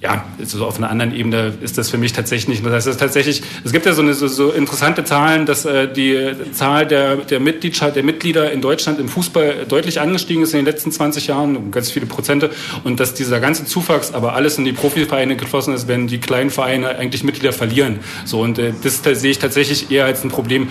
[0.05, 2.67] ja, also auf einer anderen Ebene ist das für mich tatsächlich nicht.
[2.67, 6.35] Das heißt, tatsächlich, es gibt ja so, eine, so, so interessante Zahlen, dass äh, die
[6.53, 10.67] Zahl der, der, Mitgliedschaft, der Mitglieder in Deutschland im Fußball deutlich angestiegen ist in den
[10.67, 12.51] letzten 20 Jahren, um ganz viele Prozente,
[12.85, 16.51] und dass dieser ganze Zuwachs aber alles in die Profivereine geflossen ist, wenn die kleinen
[16.51, 18.01] Vereine eigentlich Mitglieder verlieren.
[18.27, 20.69] So, und äh, das, sehe ich tatsächlich eher als ein Problem,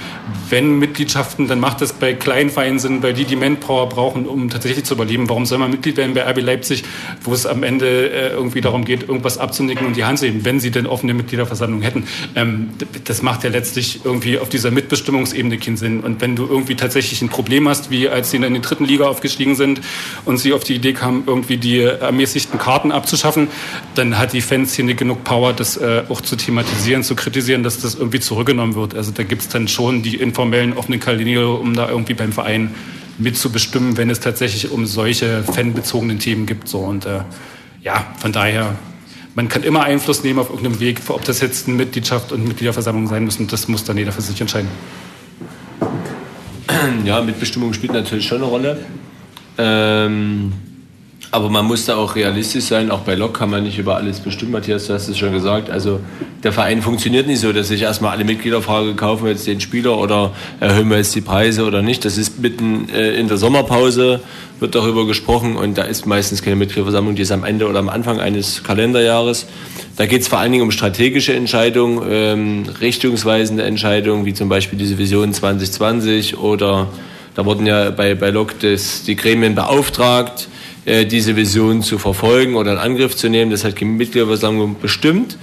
[0.52, 4.52] wenn Mitgliedschaften, dann macht das bei kleinen Vereinen Sinn, weil die die Manpower brauchen, um
[4.52, 5.28] tatsächlich zu überleben.
[5.28, 6.84] Warum soll man Mitglied werden bei RB Leipzig,
[7.24, 10.44] wo es am Ende äh, irgendwie darum geht, irgendwas abzunicken und die Hand zu heben,
[10.44, 12.04] wenn sie denn offene Mitgliederversammlungen hätten.
[12.36, 12.70] Ähm,
[13.06, 16.02] das macht ja letztlich irgendwie auf dieser Mitbestimmungsebene keinen Sinn.
[16.02, 19.06] Und wenn du irgendwie tatsächlich ein Problem hast, wie als sie in die dritten Liga
[19.06, 19.82] aufgestiegen sind
[20.26, 23.48] und sie auf die Idee kamen, irgendwie die ermäßigten Karten abzuschaffen,
[23.96, 27.96] dann hat die Fanszene genug Power, das äh, auch zu thematisieren, zu kritisieren, dass das
[27.96, 28.96] irgendwie zurückgenommen wird.
[28.96, 32.72] Also da gibt es dann schon die informellen offenen Kanäle, um da irgendwie beim Verein
[33.18, 36.68] mitzubestimmen, wenn es tatsächlich um solche fanbezogenen Themen gibt.
[36.68, 36.80] So.
[36.80, 37.20] Und äh,
[37.82, 38.76] ja, von daher,
[39.36, 43.08] man kann immer Einfluss nehmen auf irgendeinem Weg, ob das jetzt eine Mitgliedschaft und Mitgliederversammlung
[43.08, 44.70] sein müssen, das muss dann jeder für sich entscheiden.
[47.06, 48.86] Ja, Mitbestimmung spielt natürlich schon eine Rolle.
[49.58, 50.54] Ähm,
[51.34, 52.92] Aber man muss da auch realistisch sein.
[52.92, 54.52] Auch bei Lok kann man nicht über alles bestimmen.
[54.52, 55.72] Matthias, du hast es schon gesagt.
[55.72, 56.00] Also
[56.44, 59.60] der Verein funktioniert nicht so, dass sich erstmal alle Mitglieder fragen, kaufen wir jetzt den
[59.60, 60.30] Spieler oder
[60.60, 62.06] erhöhen wir jetzt die Preise oder nicht.
[62.06, 64.20] Das ist mitten äh, in der Sommerpause,
[64.60, 67.90] wird darüber gesprochen und da ist meistens keine Mitgliederversammlung, die ist am Ende oder am
[67.90, 69.48] Anfang eines Kalenderjahres.
[69.98, 74.78] Da geht es vor allen Dingen um strategische Entscheidungen, ähm, richtungsweisende Entscheidungen, wie zum Beispiel
[74.78, 76.90] diese Vision 2020 oder
[77.34, 80.48] da wurden ja bei, bei Lok das, die Gremien beauftragt,
[80.86, 83.52] diese Vision zu verfolgen oder in Angriff zu nehmen.
[83.52, 85.38] Das hat die Mitgliederversammlung bestimmt.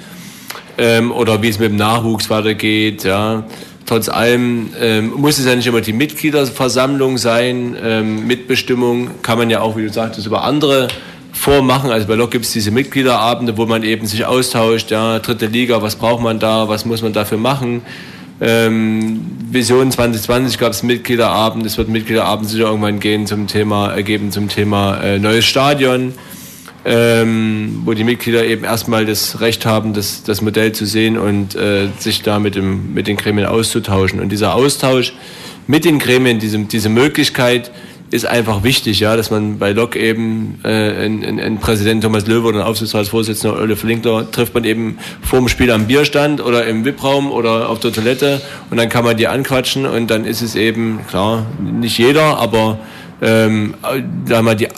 [0.79, 3.05] Ähm, oder wie es mit dem Nachwuchs weitergeht.
[3.05, 3.45] Ja.
[3.87, 7.77] Trotz allem ähm, muss es ja nicht immer die Mitgliederversammlung sein.
[7.83, 10.89] Ähm, Mitbestimmung kann man ja auch, wie du sagtest, über andere
[11.33, 11.91] vormachen.
[11.91, 15.83] Also bei Lok gibt es diese Mitgliederabende, wo man eben sich austauscht, ja, dritte Liga,
[15.83, 17.83] was braucht man da, was muss man dafür machen.
[18.41, 24.33] Ähm, Vision 2020 gab es Mitgliederabend, es wird Mitgliederabend sicher irgendwann gehen zum Thema, ergeben
[24.33, 26.15] zum Thema äh, neues Stadion,
[26.87, 31.55] ähm, wo die Mitglieder eben erstmal das Recht haben, das, das Modell zu sehen und
[31.55, 34.21] äh, sich da mit, dem, mit den Gremien auszutauschen.
[34.21, 35.13] Und dieser Austausch
[35.67, 37.71] mit den Gremien, diese, diese Möglichkeit,
[38.11, 42.49] ist einfach wichtig, ja, dass man bei Lok eben äh, einen, einen Präsident Thomas Löwe
[42.49, 46.85] oder einen Aufsichtsratsvorsitzenden Ole Flinkler trifft man eben vor dem Spiel am Bierstand oder im
[46.85, 50.57] VIP-Raum oder auf der Toilette und dann kann man die anquatschen und dann ist es
[50.57, 52.79] eben, klar, nicht jeder, aber
[53.23, 53.75] ähm,
[54.27, 54.71] da mal die äh,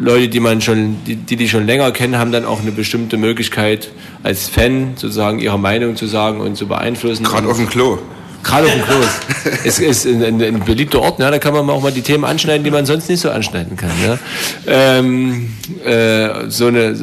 [0.00, 3.16] Leute, die man schon, die, die die schon länger kennen, haben dann auch eine bestimmte
[3.16, 3.90] Möglichkeit
[4.22, 7.24] als Fan sozusagen ihre Meinung zu sagen und zu beeinflussen.
[7.24, 7.98] Gerade auf dem Klo.
[8.42, 8.94] Klo.
[9.64, 12.24] es ist ein, ein, ein, beliebter Ort, ja, da kann man auch mal die Themen
[12.24, 13.90] anschneiden, die man sonst nicht so anschneiden kann.
[14.04, 14.18] Ja.
[14.66, 15.52] Ähm,
[15.84, 16.94] äh, so eine,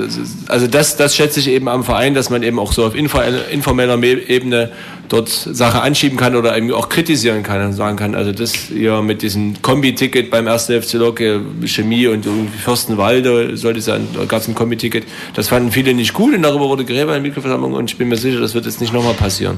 [0.47, 4.03] also das, das schätze ich eben am Verein, dass man eben auch so auf informeller
[4.03, 4.71] Ebene
[5.09, 9.01] dort Sache anschieben kann oder eben auch kritisieren kann und sagen kann, also das hier
[9.01, 10.65] mit diesem Kombi-Ticket beim 1.
[10.65, 11.19] FC Lok,
[11.65, 12.25] Chemie und
[12.63, 13.97] Fürstenwalde sollte ja,
[14.27, 17.21] gab es ein Kombi-Ticket, das fanden viele nicht gut und darüber wurde geredet bei der
[17.21, 19.57] Mikroversammlung und ich bin mir sicher, das wird jetzt nicht nochmal passieren.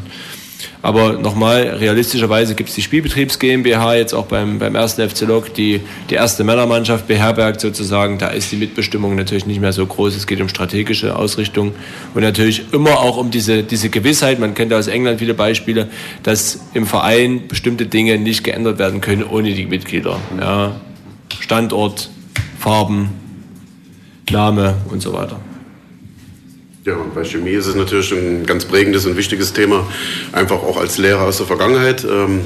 [0.82, 5.54] Aber nochmal, realistischerweise gibt es die Spielbetriebs GmbH jetzt auch beim, beim ersten FC Lok,
[5.54, 8.18] die die erste Männermannschaft beherbergt sozusagen.
[8.18, 10.16] Da ist die Mitbestimmung natürlich nicht mehr so groß.
[10.16, 11.74] Es geht um strategische Ausrichtung
[12.14, 14.40] und natürlich immer auch um diese, diese Gewissheit.
[14.40, 15.90] Man kennt aus England viele Beispiele,
[16.24, 20.20] dass im Verein bestimmte Dinge nicht geändert werden können ohne die Mitglieder.
[20.40, 20.76] Ja,
[21.40, 22.10] Standort,
[22.60, 23.10] Farben,
[24.30, 25.40] Name und so weiter.
[26.84, 29.86] Ja, und bei Chemie ist es natürlich ein ganz prägendes und wichtiges Thema,
[30.32, 32.03] einfach auch als Lehrer aus der Vergangenheit.
[32.03, 32.41] Ähm,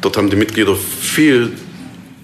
[0.00, 1.50] dort haben die Mitglieder viel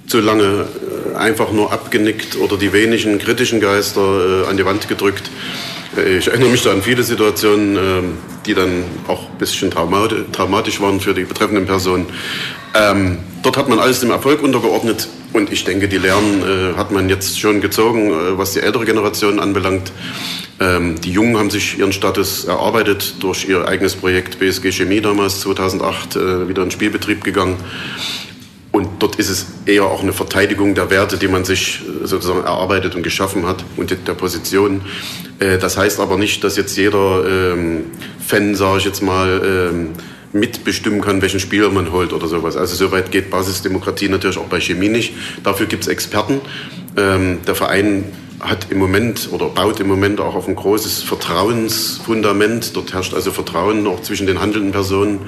[0.06, 0.66] zu lange
[1.12, 5.32] äh, einfach nur abgenickt oder die wenigen kritischen Geister äh, an die Wand gedrückt.
[5.97, 8.02] Äh, ich erinnere mich da an viele Situationen, äh,
[8.47, 12.06] die dann auch ein bisschen traumatisch waren für die betreffenden Personen.
[12.72, 16.90] Ähm, dort hat man alles dem Erfolg untergeordnet und ich denke, die Lehren äh, hat
[16.90, 19.93] man jetzt schon gezogen, äh, was die ältere Generation anbelangt.
[20.60, 25.40] Ähm, die Jungen haben sich ihren Status erarbeitet durch ihr eigenes Projekt BSG Chemie damals
[25.40, 27.56] 2008 äh, wieder in Spielbetrieb gegangen.
[28.70, 32.44] Und dort ist es eher auch eine Verteidigung der Werte, die man sich äh, sozusagen
[32.44, 34.82] erarbeitet und geschaffen hat und der Position.
[35.39, 37.86] Äh, das heißt aber nicht, dass jetzt jeder ähm,
[38.24, 39.90] Fan, sage ich jetzt mal, ähm,
[40.32, 42.56] mitbestimmen kann, welchen Spieler man holt oder sowas.
[42.56, 45.14] Also soweit geht Basisdemokratie natürlich auch bei Chemie nicht.
[45.42, 46.40] Dafür gibt es Experten.
[46.96, 48.05] Ähm, der Verein
[48.40, 52.76] hat im Moment oder baut im Moment auch auf ein großes Vertrauensfundament.
[52.76, 55.20] Dort herrscht also Vertrauen auch zwischen den handelnden Personen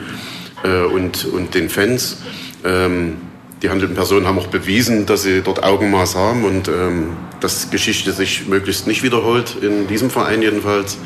[0.62, 2.18] äh, und, und den Fans.
[2.64, 3.16] Ähm,
[3.62, 8.12] die handelnden Personen haben auch bewiesen, dass sie dort Augenmaß haben und ähm, dass Geschichte
[8.12, 10.96] sich möglichst nicht wiederholt, in diesem Verein jedenfalls,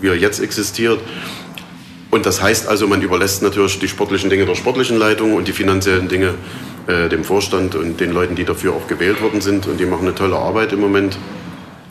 [0.00, 1.00] wie er jetzt existiert.
[2.12, 5.52] Und das heißt also, man überlässt natürlich die sportlichen Dinge der sportlichen Leitung und die
[5.52, 6.34] finanziellen Dinge
[6.86, 9.66] äh, dem Vorstand und den Leuten, die dafür auch gewählt worden sind.
[9.66, 11.16] Und die machen eine tolle Arbeit im Moment.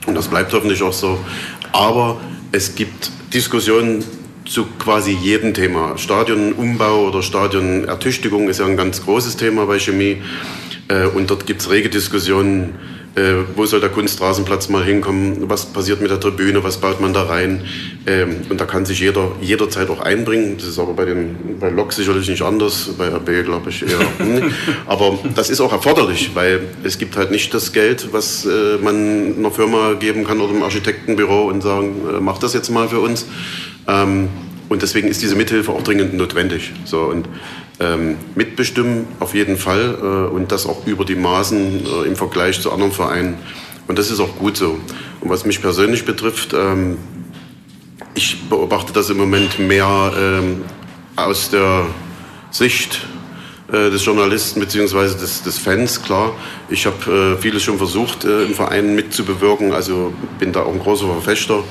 [0.06, 1.18] Und das bleibt hoffentlich auch so.
[1.72, 2.22] Aber
[2.52, 4.04] es gibt Diskussionen
[4.46, 5.98] zu quasi jedem Thema.
[5.98, 10.22] Stadionumbau oder Stadionertüchtigung ist ja ein ganz großes Thema bei Chemie.
[10.88, 12.76] Äh, und dort gibt es rege Diskussionen
[13.16, 15.50] äh, wo soll der Kunstrasenplatz mal hinkommen?
[15.50, 16.64] Was passiert mit der Tribüne?
[16.64, 17.66] Was baut man da rein?
[18.08, 20.56] Ähm, und da kann sich jeder jederzeit auch einbringen.
[20.58, 24.00] Das ist aber bei, den, bei Lok sicherlich nicht anders, bei RB glaube ich eher.
[24.88, 29.36] aber das ist auch erforderlich, weil es gibt halt nicht das Geld, was äh, man
[29.38, 33.02] einer Firma geben kann oder einem Architektenbüro und sagen, äh, mach das jetzt mal für
[33.02, 33.26] uns.
[33.90, 34.30] Ähm,
[34.70, 36.72] und deswegen ist diese Mithilfe auch dringend notwendig.
[36.86, 37.28] So, und
[37.82, 42.62] ähm, mitbestimmen auf jeden Fall äh, und das auch über die Maßen äh, im Vergleich
[42.62, 43.38] zu anderen Vereinen.
[43.88, 44.80] Und das ist auch gut so.
[45.20, 46.98] Und was mich persönlich betrifft, ähm,
[48.14, 50.64] ich beobachte das im Moment mehr ähm,
[51.16, 51.88] aus der
[52.52, 53.08] Sicht
[53.72, 55.18] äh, des Journalisten bzw.
[55.20, 56.34] Des, des Fans, klar.
[56.70, 60.80] Ich habe äh, vieles schon versucht, äh, im Verein mitzubewirken, also bin da auch ein
[60.80, 61.64] großer Verfechter.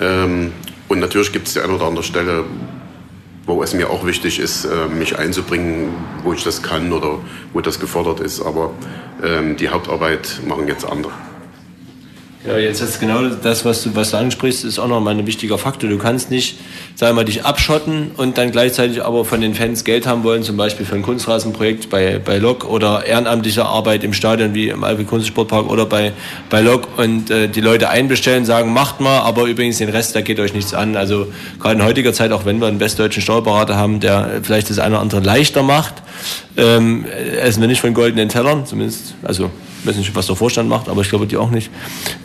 [0.00, 0.52] Ähm,
[0.88, 2.44] und natürlich gibt es die eine oder andere Stelle,
[3.46, 5.92] wo es mir auch wichtig ist, äh, mich einzubringen,
[6.22, 7.18] wo ich das kann oder
[7.52, 8.40] wo das gefordert ist.
[8.40, 8.70] Aber
[9.22, 11.12] ähm, die Hauptarbeit machen jetzt andere.
[12.44, 15.58] Ja, jetzt ist genau das, was du, was du ansprichst, ist auch nochmal ein wichtiger
[15.58, 15.88] Faktor.
[15.88, 16.58] Du kannst nicht,
[16.96, 20.42] sagen wir mal, dich abschotten und dann gleichzeitig aber von den Fans Geld haben wollen,
[20.42, 24.82] zum Beispiel für ein Kunstrasenprojekt bei, bei Lok oder ehrenamtliche Arbeit im Stadion wie im
[24.82, 26.14] Alpe Kunstsportpark oder bei,
[26.50, 30.20] bei Lok und äh, die Leute einbestellen, sagen, macht mal, aber übrigens den Rest, da
[30.20, 30.96] geht euch nichts an.
[30.96, 31.28] Also
[31.60, 34.96] gerade in heutiger Zeit, auch wenn wir einen westdeutschen Steuerberater haben, der vielleicht das eine
[34.96, 35.94] oder andere leichter macht,
[36.56, 37.04] ähm,
[37.40, 39.48] essen wir nicht von goldenen Tellern, zumindest, also
[39.82, 41.68] ich weiß nicht, was der Vorstand macht, aber ich glaube die auch nicht.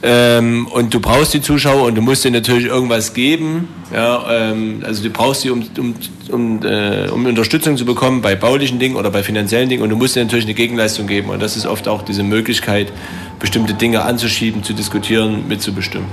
[0.04, 3.68] Ähm, und du brauchst die Zuschauer und du musst dir natürlich irgendwas geben.
[3.92, 5.96] Ja, ähm, also du brauchst sie, um, um,
[6.30, 9.82] um, äh, um Unterstützung zu bekommen bei baulichen Dingen oder bei finanziellen Dingen.
[9.82, 11.30] Und du musst dir natürlich eine Gegenleistung geben.
[11.30, 12.94] Und das ist oft auch diese Möglichkeit,
[13.40, 16.08] bestimmte Dinge anzuschieben, zu diskutieren, mitzubestimmen.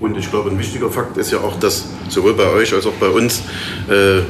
[0.00, 2.94] Und ich glaube, ein wichtiger Fakt ist ja auch, dass sowohl bei euch als auch
[2.94, 3.42] bei uns
[3.90, 4.22] äh,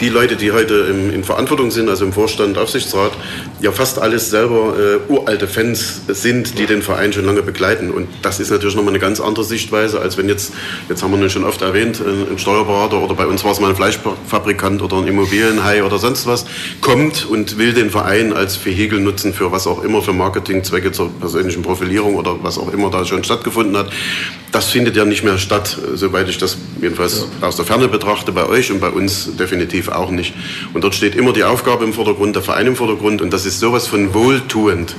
[0.00, 3.12] die Leute, die heute im, in Verantwortung sind, also im Vorstand, Aufsichtsrat,
[3.60, 7.90] ja fast alles selber äh, uralte Fans sind, die den Verein schon lange begleiten.
[7.90, 10.52] Und das ist natürlich nochmal eine ganz andere Sichtweise, als wenn jetzt,
[10.88, 13.60] jetzt haben wir nun schon oft erwähnt, ein, ein Steuerberater oder bei uns war es
[13.60, 16.46] mal ein Fleischfabrikant oder ein Immobilienhai oder sonst was,
[16.80, 21.10] kommt und will den Verein als Vehikel nutzen für was auch immer, für Marketingzwecke zur
[21.10, 23.90] persönlichen Profilierung oder was auch immer da schon stattgefunden hat.
[24.52, 27.46] Das findet ja nicht mehr statt, soweit ich das jedenfalls ja.
[27.46, 30.34] aus der Ferne betrachte, bei euch und bei uns definitiv auch nicht.
[30.74, 33.60] Und dort steht immer die Aufgabe im Vordergrund, der Verein im Vordergrund und das ist
[33.60, 34.94] sowas von wohltuend.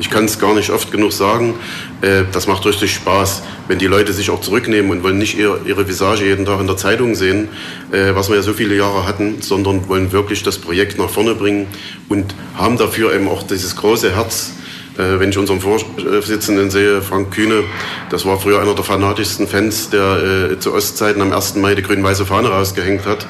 [0.00, 1.54] Ich kann es gar nicht oft genug sagen.
[2.02, 5.88] Äh, das macht richtig Spaß, wenn die Leute sich auch zurücknehmen und wollen nicht ihre,
[5.88, 7.48] Visage jeden Tag in der Zeitung sehen,
[7.90, 11.34] äh, was wir ja so viele Jahre hatten, sondern wollen wirklich das Projekt nach vorne
[11.34, 11.66] bringen
[12.08, 14.52] und haben dafür eben auch dieses große Herz,
[14.98, 17.62] wenn ich unseren Vorsitzenden sehe, Frank Kühne,
[18.10, 21.54] das war früher einer der fanatischsten Fans, der äh, zu Ostzeiten am 1.
[21.56, 23.26] Mai die grün-weiße Fahne rausgehängt hat.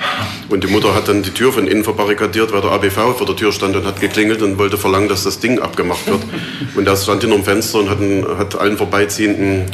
[0.48, 3.36] Und die Mutter hat dann die Tür von innen verbarrikadiert, weil der ABV vor der
[3.36, 6.22] Tür stand und hat geklingelt und wollte verlangen, dass das Ding abgemacht wird.
[6.76, 9.66] Und er stand hinter dem Fenster und hat, einen, hat allen vorbeiziehenden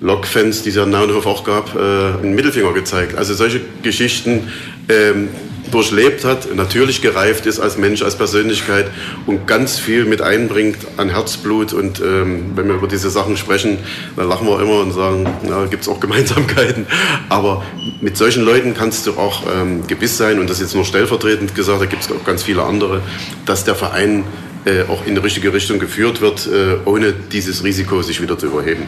[0.00, 3.16] Lokfans, die es ja in Naunhof auch gab, äh, einen Mittelfinger gezeigt.
[3.16, 4.50] Also solche Geschichten
[4.88, 5.28] ähm,
[5.74, 8.86] durchlebt hat, natürlich gereift ist als Mensch, als Persönlichkeit
[9.26, 11.72] und ganz viel mit einbringt an Herzblut.
[11.72, 13.78] Und ähm, wenn wir über diese Sachen sprechen,
[14.16, 16.86] dann lachen wir immer und sagen, ja, gibt es auch Gemeinsamkeiten.
[17.28, 17.64] Aber
[18.00, 21.80] mit solchen Leuten kannst du auch ähm, gewiss sein, und das jetzt nur stellvertretend gesagt,
[21.80, 23.02] da gibt es auch ganz viele andere,
[23.44, 24.24] dass der Verein
[24.64, 28.46] äh, auch in die richtige Richtung geführt wird, äh, ohne dieses Risiko sich wieder zu
[28.46, 28.84] überheben.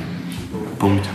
[0.78, 1.06] Punkt.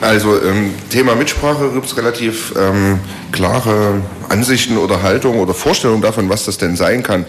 [0.00, 3.00] Also ähm, Thema Mitsprache gibt es relativ ähm,
[3.32, 7.24] klare Ansichten oder Haltungen oder Vorstellungen davon, was das denn sein kann.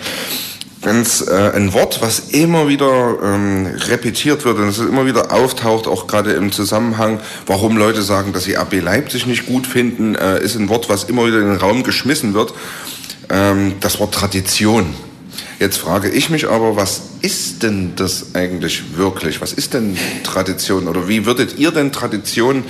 [0.84, 5.88] Es äh, ein Wort, was immer wieder ähm, repetiert wird und es immer wieder auftaucht,
[5.88, 10.42] auch gerade im Zusammenhang, warum Leute sagen, dass sie AB Leipzig nicht gut finden, äh,
[10.42, 12.54] ist ein Wort, was immer wieder in den Raum geschmissen wird.
[13.30, 14.96] Ähm, das Wort Tradition.
[15.60, 19.42] Jetzt frage ich mich aber, was ist denn das eigentlich wirklich?
[19.42, 20.88] Was ist denn Tradition?
[20.88, 22.64] Oder wie würdet ihr denn Tradition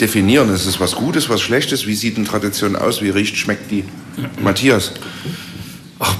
[0.00, 0.54] definieren?
[0.54, 1.86] Ist es was Gutes, was Schlechtes?
[1.86, 3.02] Wie sieht denn Tradition aus?
[3.02, 3.84] Wie riecht, schmeckt die?
[4.40, 4.92] Matthias.
[5.98, 6.14] Ach,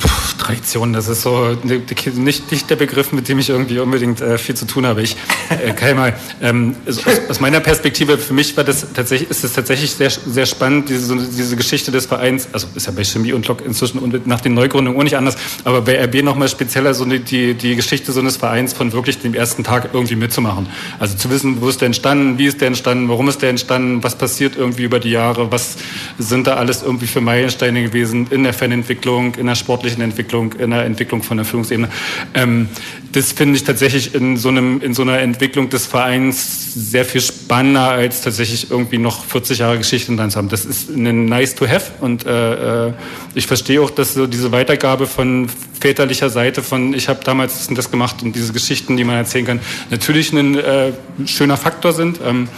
[0.47, 4.55] Tradition, das ist so nicht, nicht der Begriff, mit dem ich irgendwie unbedingt äh, viel
[4.55, 5.03] zu tun habe.
[5.03, 5.17] Ich
[5.51, 9.53] äh, kann mal, ähm, aus, aus, meiner Perspektive, für mich war das tatsächlich, ist es
[9.55, 13.49] tatsächlich sehr, sehr spannend, diese, diese Geschichte des Vereins, also ist ja bei Chemie und
[13.49, 17.05] Lok inzwischen und nach den Neugründungen auch nicht anders, aber bei RB nochmal spezieller so
[17.05, 20.69] die, die, die Geschichte so eines Vereins von wirklich dem ersten Tag irgendwie mitzumachen.
[21.01, 24.05] Also zu wissen, wo ist der entstanden, wie ist der entstanden, warum ist der entstanden,
[24.05, 25.77] was passiert irgendwie über die Jahre, was
[26.19, 30.71] sind da alles irgendwie für Meilensteine gewesen in der Fanentwicklung, in der sportlichen Entwicklung, in
[30.71, 31.89] der Entwicklung von der Führungsebene.
[32.35, 32.69] Ähm,
[33.13, 37.21] das finde ich tatsächlich in so, einem, in so einer Entwicklung des Vereins sehr viel
[37.21, 40.49] spannender, als tatsächlich irgendwie noch 40 Jahre Geschichte dran zu haben.
[40.49, 42.93] Das ist ein nice to have und äh, äh,
[43.35, 45.49] ich verstehe auch, dass so diese Weitergabe von
[45.81, 49.17] väterlicher Seite von ich habe damals das und das gemacht und diese Geschichten, die man
[49.17, 49.61] erzählen kann,
[49.91, 50.93] natürlich ein äh,
[51.27, 52.21] schöner Faktor sind.
[52.25, 52.49] Ähm,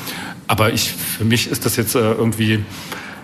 [0.48, 2.64] aber ich, für mich ist das jetzt äh, irgendwie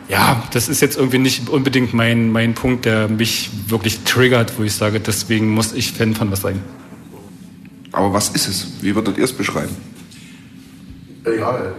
[0.08, 4.62] ja, das ist jetzt irgendwie nicht unbedingt mein, mein Punkt, der mich wirklich triggert, wo
[4.62, 6.60] ich sage, deswegen muss ich Fan von was sein.
[7.92, 8.66] Aber was ist es?
[8.80, 9.74] Wie würdet ihr es beschreiben?
[11.24, 11.72] Ja,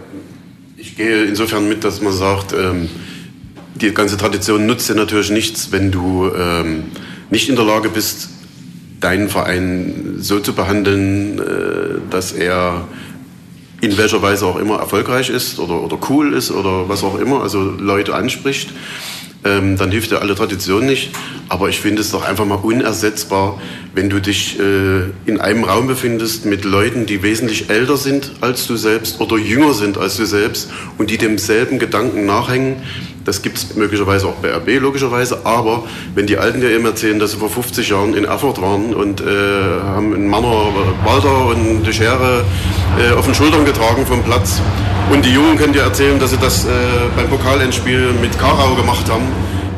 [0.76, 2.88] ich gehe insofern mit, dass man sagt, ähm,
[3.74, 6.84] die ganze Tradition nutzt dir natürlich nichts, wenn du ähm,
[7.30, 8.30] nicht in der Lage bist,
[9.00, 11.42] deinen Verein so zu behandeln, äh,
[12.10, 12.88] dass er
[13.86, 17.42] in welcher Weise auch immer erfolgreich ist oder, oder cool ist oder was auch immer,
[17.42, 18.70] also Leute anspricht,
[19.44, 21.10] ähm, dann hilft dir alle Tradition nicht.
[21.48, 23.60] Aber ich finde es doch einfach mal unersetzbar,
[23.94, 28.66] wenn du dich äh, in einem Raum befindest mit Leuten, die wesentlich älter sind als
[28.66, 32.76] du selbst oder jünger sind als du selbst und die demselben Gedanken nachhängen.
[33.26, 35.40] Das gibt es möglicherweise auch bei RB, logischerweise.
[35.44, 35.82] Aber
[36.14, 39.20] wenn die Alten dir eben erzählen, dass sie vor 50 Jahren in Erfurt waren und
[39.20, 40.68] äh, haben einen Manner,
[41.04, 42.44] Walter und die Schere
[42.96, 44.62] äh, auf den Schultern getragen vom Platz.
[45.12, 46.68] Und die Jungen können dir erzählen, dass sie das äh,
[47.16, 49.24] beim Pokalendspiel mit Karau gemacht haben.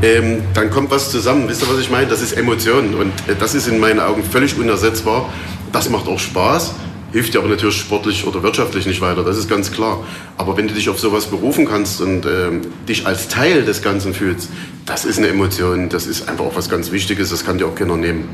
[0.02, 1.48] Ähm, dann kommt was zusammen.
[1.48, 2.06] Wisst ihr, was ich meine?
[2.06, 2.94] Das ist Emotion.
[2.94, 5.32] Und äh, das ist in meinen Augen völlig unersetzbar.
[5.72, 6.74] Das macht auch Spaß
[7.12, 10.04] hilft dir aber natürlich sportlich oder wirtschaftlich nicht weiter, das ist ganz klar.
[10.36, 14.14] Aber wenn du dich auf sowas berufen kannst und ähm, dich als Teil des Ganzen
[14.14, 14.50] fühlst,
[14.86, 17.74] das ist eine Emotion, das ist einfach auch was ganz Wichtiges, das kann dir auch
[17.74, 18.28] keiner nehmen.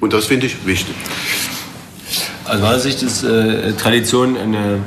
[0.00, 0.94] Und das finde ich wichtig.
[2.44, 4.80] Aus meiner Sicht ist äh, Tradition eine,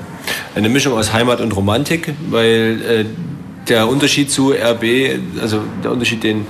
[0.56, 3.06] eine Mischung aus Heimat und Romantik, weil äh,
[3.70, 6.46] der Unterschied zu RB, also der Unterschied, den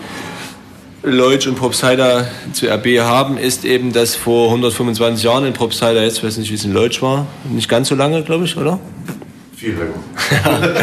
[1.05, 6.23] Leutsch und Propstheida zu RB haben, ist eben, dass vor 125 Jahren in Propstheida, jetzt
[6.23, 8.79] weiß nicht, wie es in Leutsch war, nicht ganz so lange, glaube ich, oder?
[9.55, 10.73] Viel länger.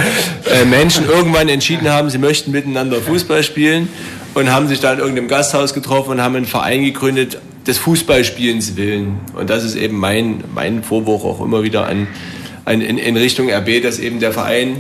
[0.52, 3.88] äh, Menschen irgendwann entschieden haben, sie möchten miteinander Fußball spielen
[4.34, 8.76] und haben sich da in irgendeinem Gasthaus getroffen und haben einen Verein gegründet, des Fußballspielens
[8.76, 9.20] willen.
[9.34, 12.06] Und das ist eben mein, mein Vorwurf auch immer wieder an,
[12.64, 14.76] an in, in Richtung RB, dass eben der Verein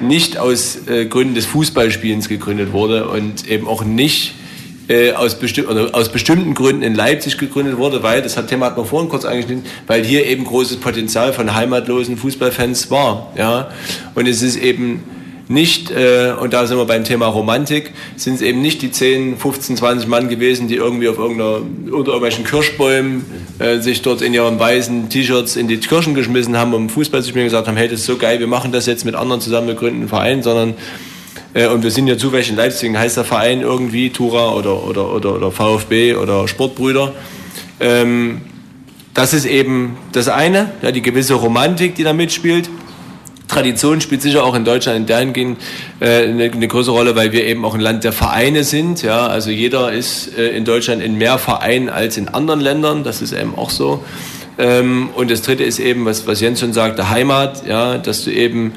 [0.00, 4.34] nicht aus äh, Gründen des Fußballspielens gegründet wurde und eben auch nicht
[4.88, 8.76] äh, aus, besti aus bestimmten Gründen in Leipzig gegründet wurde, weil, das hat Thema hat
[8.76, 13.32] man vorhin kurz angeschnitten, weil hier eben großes Potenzial von heimatlosen Fußballfans war.
[13.36, 13.70] Ja?
[14.14, 15.02] Und es ist eben
[15.48, 19.36] nicht, äh, und da sind wir beim Thema Romantik, sind es eben nicht die 10,
[19.36, 23.24] 15, 20 Mann gewesen, die irgendwie auf irgendeiner, unter irgendwelchen Kirschbäumen
[23.58, 27.28] äh, sich dort in ihren weißen T-Shirts in die Kirschen geschmissen haben, um Fußball zu
[27.28, 29.40] spielen und gesagt haben, hey, das ist so geil, wir machen das jetzt mit anderen
[29.40, 30.74] zusammen, wir gründen einen sondern
[31.54, 35.34] und wir sind ja zufällig in Leipzig, heißt der Verein irgendwie Tura oder, oder, oder,
[35.34, 37.12] oder VfB oder Sportbrüder.
[37.80, 38.40] Ähm,
[39.14, 42.70] das ist eben das eine, ja, die gewisse Romantik, die da mitspielt.
[43.48, 45.58] Tradition spielt sicher auch in Deutschland in dahingehend
[46.00, 49.02] äh, eine, eine größere Rolle, weil wir eben auch ein Land der Vereine sind.
[49.02, 53.04] Ja, also jeder ist äh, in Deutschland in mehr Vereinen als in anderen Ländern.
[53.04, 54.02] Das ist eben auch so.
[54.58, 57.66] Ähm, und das Dritte ist eben, was, was Jens schon sagte, Heimat.
[57.66, 58.72] Ja, dass du eben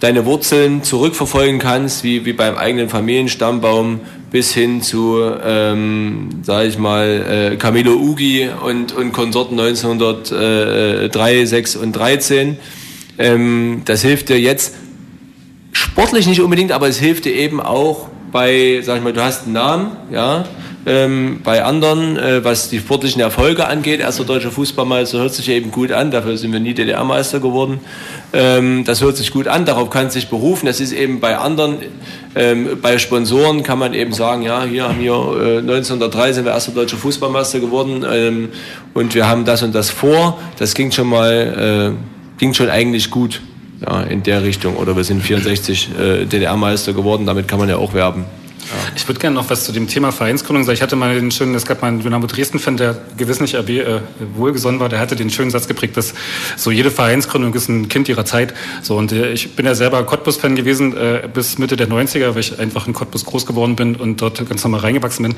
[0.00, 4.00] deine Wurzeln zurückverfolgen kannst, wie, wie beim eigenen Familienstammbaum
[4.30, 11.76] bis hin zu, ähm, sage ich mal, äh, Camilo Ugi und, und Konsorten 1903, 6
[11.76, 12.56] und 13.
[13.16, 14.74] Ähm, das hilft dir jetzt
[15.72, 19.44] sportlich nicht unbedingt, aber es hilft dir eben auch bei, sag ich mal, du hast
[19.44, 20.44] einen Namen, ja,
[20.86, 25.70] ähm, bei anderen, äh, was die sportlichen Erfolge angeht, erster deutscher Fußballmeister hört sich eben
[25.70, 27.80] gut an, dafür sind wir nie DDR-Meister geworden.
[28.32, 30.66] Ähm, das hört sich gut an, darauf kann sich berufen.
[30.66, 31.76] Das ist eben bei anderen,
[32.34, 36.52] ähm, bei Sponsoren kann man eben sagen, ja, hier haben wir äh, 1903 sind wir
[36.52, 38.48] erster deutscher Fußballmeister geworden ähm,
[38.92, 40.38] und wir haben das und das vor.
[40.58, 43.40] Das ging schon mal, äh, ging schon eigentlich gut
[43.80, 44.76] ja, in der Richtung.
[44.76, 48.24] Oder wir sind 64 äh, DDR-Meister geworden, damit kann man ja auch werben.
[48.96, 50.74] Ich würde gerne noch was zu dem Thema Vereinsgründung sagen.
[50.74, 53.70] Ich hatte mal den schönen, es gab mal einen Dynamo Dresden-Fan, der gewiss nicht RB
[53.70, 54.00] äh,
[54.34, 56.14] wohlgesonnen war, der hatte den schönen Satz geprägt, dass
[56.56, 58.54] so jede Vereinsgründung ist ein Kind ihrer Zeit.
[58.82, 62.40] So, und äh, ich bin ja selber Cottbus-Fan gewesen äh, bis Mitte der 90er, weil
[62.40, 65.34] ich einfach in Cottbus groß geworden bin und dort ganz normal reingewachsen bin.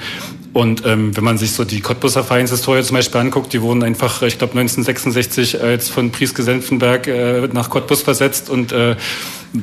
[0.52, 4.22] Und ähm, wenn man sich so die Cottbuser Vereinshistorie zum Beispiel anguckt, die wurden einfach,
[4.22, 8.96] ich glaube 1966 als von Prieske Senfenberg äh, nach Cottbus versetzt und äh,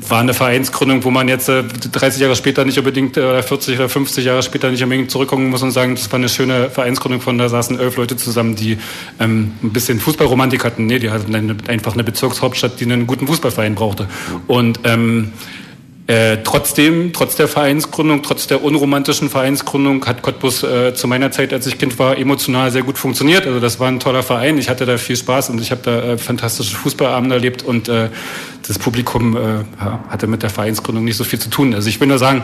[0.10, 3.90] war eine Vereinsgründung, wo man jetzt äh, 30 Jahre später nicht unbedingt, äh, 40 oder
[3.90, 7.38] 50 Jahre später nicht unbedingt zurückkommen muss und sagen, das war eine schöne Vereinsgründung von,
[7.38, 8.78] da saßen elf Leute zusammen, die
[9.20, 10.86] ähm, ein bisschen Fußballromantik hatten.
[10.86, 14.08] Nee, die hatten eine, einfach eine Bezirkshauptstadt, die einen guten Fußballverein brauchte.
[14.48, 15.34] Und ähm,
[16.06, 21.54] äh, trotzdem, trotz der Vereinsgründung, trotz der unromantischen Vereinsgründung hat Cottbus äh, zu meiner Zeit,
[21.54, 23.48] als ich Kind war, emotional sehr gut funktioniert.
[23.48, 24.58] Also das war ein toller Verein.
[24.58, 28.10] Ich hatte da viel Spaß und ich habe da äh, fantastische Fußballabende erlebt und äh,
[28.68, 29.64] das Publikum äh,
[30.10, 31.74] hatte mit der Vereinsgründung nicht so viel zu tun.
[31.74, 32.44] Also ich will nur sagen,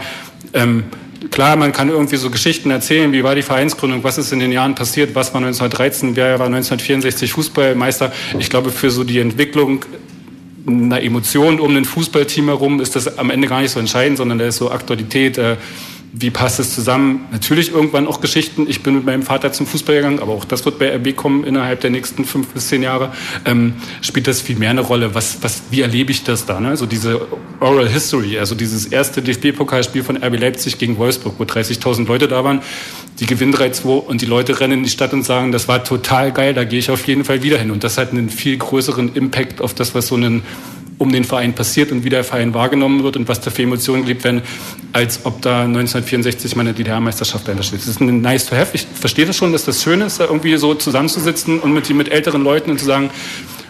[0.53, 0.83] ähm,
[1.31, 4.51] klar, man kann irgendwie so Geschichten erzählen, wie war die Vereinsgründung, was ist in den
[4.51, 8.11] Jahren passiert, was war 1913, wer war 1964 Fußballmeister.
[8.37, 9.85] Ich glaube, für so die Entwicklung
[10.67, 14.39] einer Emotion um ein Fußballteam herum ist das am Ende gar nicht so entscheidend, sondern
[14.39, 15.55] da ist so Aktualität, äh,
[16.11, 17.27] wie passt es zusammen?
[17.31, 18.65] Natürlich irgendwann auch Geschichten.
[18.67, 21.43] Ich bin mit meinem Vater zum Fußball gegangen, aber auch das wird bei RB kommen
[21.43, 23.11] innerhalb der nächsten fünf bis zehn Jahre.
[23.45, 25.13] Ähm, spielt das viel mehr eine Rolle?
[25.13, 26.59] Was, was, wie erlebe ich das da?
[26.59, 26.69] Ne?
[26.69, 27.27] Also diese
[27.59, 32.43] Oral History, also dieses erste DFB-Pokalspiel von RB Leipzig gegen Wolfsburg, wo 30.000 Leute da
[32.43, 32.61] waren.
[33.19, 36.31] Die gewinnen 3-2 und die Leute rennen in die Stadt und sagen, das war total
[36.31, 37.69] geil, da gehe ich auf jeden Fall wieder hin.
[37.69, 40.41] Und das hat einen viel größeren Impact auf das, was so ein
[40.99, 44.03] um den Verein passiert und wie der Verein wahrgenommen wird und was da für Emotionen
[44.03, 44.43] gelebt werden,
[44.93, 47.79] als ob da 1964 meine DDR-Meisterschaft dahinter steht.
[47.79, 48.71] Das ist ein nice to have.
[48.73, 52.09] Ich verstehe das schon, dass das schön ist, da irgendwie so zusammenzusitzen und mit, mit
[52.09, 53.09] älteren Leuten und zu sagen,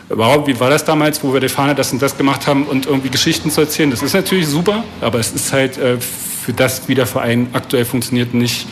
[0.09, 2.87] wow, wie war das damals, wo wir die Fahne das und das gemacht haben und
[2.87, 3.91] irgendwie Geschichten zu erzählen.
[3.91, 7.85] Das ist natürlich super, aber es ist halt äh, für das, wie der Verein aktuell
[7.85, 8.67] funktioniert, nicht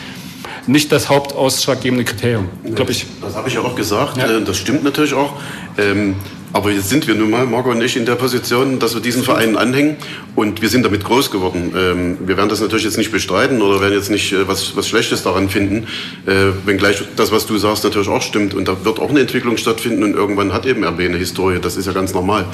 [0.66, 3.06] nicht das hauptausschlaggebende Kriterium, glaube ich.
[3.22, 4.18] Das habe ich ja auch gesagt.
[4.18, 4.38] Ja.
[4.40, 5.32] Das stimmt natürlich auch.
[5.78, 6.14] Ähm,
[6.52, 9.22] aber jetzt sind wir nun mal, Marco und ich, in der Position, dass wir diesen
[9.22, 9.96] Vereinen anhängen
[10.34, 11.72] und wir sind damit groß geworden.
[11.76, 14.88] Ähm, wir werden das natürlich jetzt nicht bestreiten oder werden jetzt nicht äh, was, was
[14.88, 15.86] Schlechtes daran finden,
[16.26, 19.56] äh, wenngleich das, was du sagst, natürlich auch stimmt und da wird auch eine Entwicklung
[19.56, 22.46] stattfinden und irgendwann hat eben RB eine Historie, das ist ja ganz normal.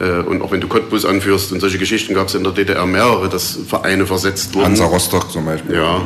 [0.00, 2.86] Äh, und auch wenn du Cottbus anführst und solche Geschichten gab es in der DDR
[2.86, 4.66] mehrere, dass Vereine versetzt wurden.
[4.66, 5.76] Hansa Rostock zum Beispiel.
[5.76, 6.00] Ja,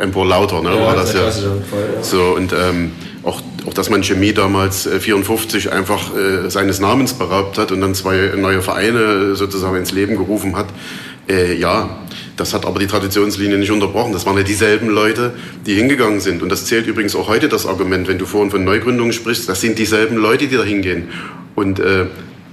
[0.00, 1.30] Empor Lauter ne, ja, war das ja.
[2.02, 2.92] So und ähm,
[3.24, 7.80] auch, auch dass man Chemie damals äh, 54 einfach äh, seines Namens beraubt hat und
[7.80, 10.66] dann zwei neue Vereine sozusagen ins Leben gerufen hat.
[11.28, 11.98] Äh, ja,
[12.36, 14.12] das hat aber die Traditionslinie nicht unterbrochen.
[14.12, 15.34] Das waren ja dieselben Leute,
[15.66, 16.42] die hingegangen sind.
[16.42, 19.60] Und das zählt übrigens auch heute das Argument, wenn du vorhin von Neugründungen sprichst, das
[19.60, 21.08] sind dieselben Leute, die da hingehen.
[21.54, 22.06] Und äh,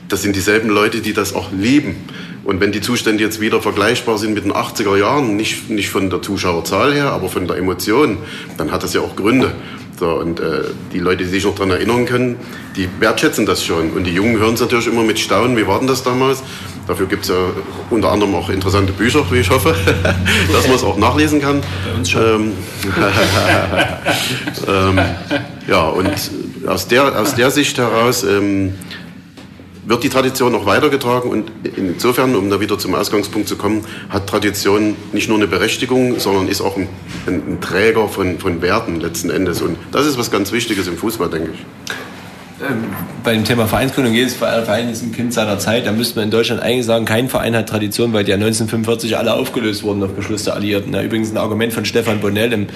[0.07, 1.95] das sind dieselben Leute, die das auch lieben.
[2.43, 6.09] Und wenn die Zustände jetzt wieder vergleichbar sind mit den 80er Jahren, nicht, nicht von
[6.09, 8.17] der Zuschauerzahl her, aber von der Emotion,
[8.57, 9.51] dann hat das ja auch Gründe.
[9.99, 12.37] So, und äh, die Leute, die sich noch daran erinnern können,
[12.75, 13.91] die wertschätzen das schon.
[13.91, 15.55] Und die Jungen hören es natürlich immer mit Staunen.
[15.55, 16.41] Wie war denn das damals?
[16.87, 17.35] Dafür gibt es ja
[17.91, 19.75] unter anderem auch interessante Bücher, wie ich hoffe,
[20.51, 21.61] dass man es auch nachlesen kann.
[21.85, 22.23] Bei uns schon.
[22.23, 22.53] Ähm,
[24.67, 24.99] ähm,
[25.67, 26.09] ja, und
[26.65, 28.73] aus der, aus der Sicht heraus ähm,
[29.91, 34.25] wird die Tradition noch weitergetragen und insofern, um da wieder zum Ausgangspunkt zu kommen, hat
[34.25, 36.87] Tradition nicht nur eine Berechtigung, sondern ist auch ein,
[37.27, 39.61] ein, Träger von, von Werten letzten Endes.
[39.61, 41.65] Und das ist was ganz Wichtiges im Fußball, denke ich.
[42.61, 42.83] Ähm,
[43.23, 45.85] bei dem Thema Vereinsgründung, jedes Verein ist ein Kind seiner Zeit.
[45.85, 49.17] Da müsste man in Deutschland eigentlich sagen, kein Verein hat Tradition, weil die ja 1945
[49.17, 50.93] alle aufgelöst wurden auf Beschluss der Alliierten.
[50.93, 52.67] Ja, übrigens ein Argument von Stefan Bonnell, dem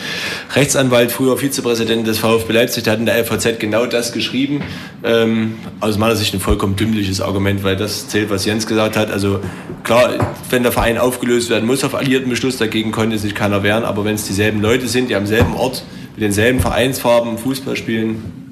[0.55, 4.63] Rechtsanwalt, früher Vizepräsident des VfB Leipzig, der hat in der LVZ genau das geschrieben.
[5.03, 9.11] Ähm, aus meiner Sicht ein vollkommen dümmliches Argument, weil das zählt, was Jens gesagt hat.
[9.11, 9.39] Also
[9.83, 13.83] klar, wenn der Verein aufgelöst werden muss auf Alliierten Beschluss, dagegen konnte sich keiner wehren.
[13.83, 15.83] Aber wenn es dieselben Leute sind, die am selben Ort
[16.15, 18.44] mit denselben Vereinsfarben Fußball spielen,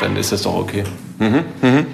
[0.00, 0.84] dann ist das doch okay.
[1.18, 1.86] Mhm, mhm.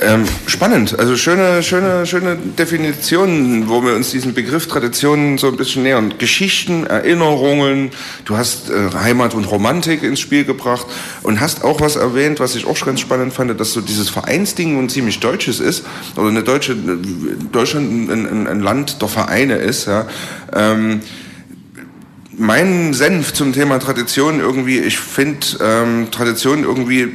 [0.00, 5.56] Ähm, spannend, also schöne, schöne, schöne Definitionen, wo wir uns diesen Begriff Traditionen so ein
[5.56, 6.14] bisschen nähern.
[6.18, 7.90] Geschichten, Erinnerungen,
[8.24, 10.86] du hast äh, Heimat und Romantik ins Spiel gebracht
[11.22, 14.76] und hast auch was erwähnt, was ich auch ganz spannend fand, dass so dieses Vereinsding
[14.76, 15.84] ein ziemlich deutsches ist,
[16.16, 20.06] oder eine deutsche, Deutschland ein, ein, ein Land der Vereine ist, ja.
[20.52, 21.02] Ähm,
[22.36, 27.12] mein Senf zum Thema Tradition irgendwie, ich finde ähm, Tradition irgendwie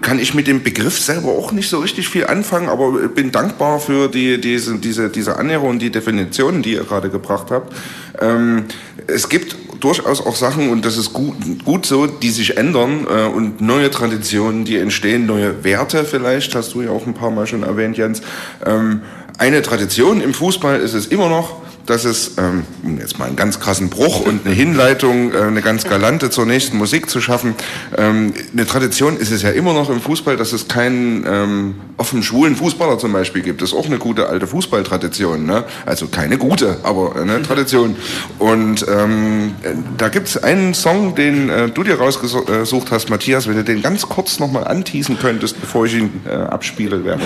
[0.00, 3.80] kann ich mit dem Begriff selber auch nicht so richtig viel anfangen, aber bin dankbar
[3.80, 7.74] für die, diese, diese, diese Annäherung und die Definitionen, die ihr gerade gebracht habt.
[8.20, 8.64] Ähm,
[9.06, 13.26] es gibt durchaus auch Sachen, und das ist gut, gut so, die sich ändern äh,
[13.26, 17.46] und neue Traditionen, die entstehen, neue Werte vielleicht, hast du ja auch ein paar Mal
[17.46, 18.22] schon erwähnt, Jens.
[18.64, 19.02] Ähm,
[19.38, 22.64] eine Tradition im Fußball ist es immer noch, dass es, ähm,
[22.98, 26.76] jetzt mal einen ganz krassen Bruch und eine Hinleitung, äh, eine ganz galante zur nächsten
[26.76, 27.54] Musik zu schaffen.
[27.96, 32.22] Ähm, eine Tradition ist es ja immer noch im Fußball, dass es keinen ähm, offen
[32.22, 33.62] schwulen Fußballer zum Beispiel gibt.
[33.62, 35.46] Das ist auch eine gute alte Fußballtradition.
[35.46, 35.64] Ne?
[35.84, 37.96] Also keine gute, aber eine Tradition.
[38.38, 39.54] Und ähm,
[39.96, 43.82] da gibt es einen Song, den äh, du dir rausgesucht hast, Matthias, wenn du den
[43.82, 47.18] ganz kurz nochmal anteasen könntest, bevor ich ihn äh, abspiele, wäre.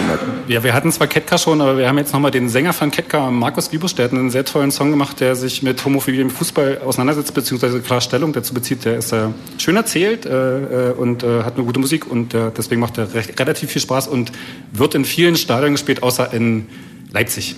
[0.48, 3.30] Ja, wir hatten zwar Ketka schon, aber wir haben jetzt nochmal den Sänger von Ketka,
[3.30, 7.80] Markus hat einen sehr tollen Song gemacht, der sich mit Homophobie im Fußball auseinandersetzt, beziehungsweise
[7.80, 8.84] klar Stellung dazu bezieht.
[8.84, 9.28] Der ist äh,
[9.58, 13.12] schön erzählt äh, äh, und äh, hat eine gute Musik und äh, deswegen macht er
[13.14, 14.32] recht, relativ viel Spaß und
[14.72, 16.66] wird in vielen Stadien gespielt, außer in
[17.12, 17.56] Leipzig.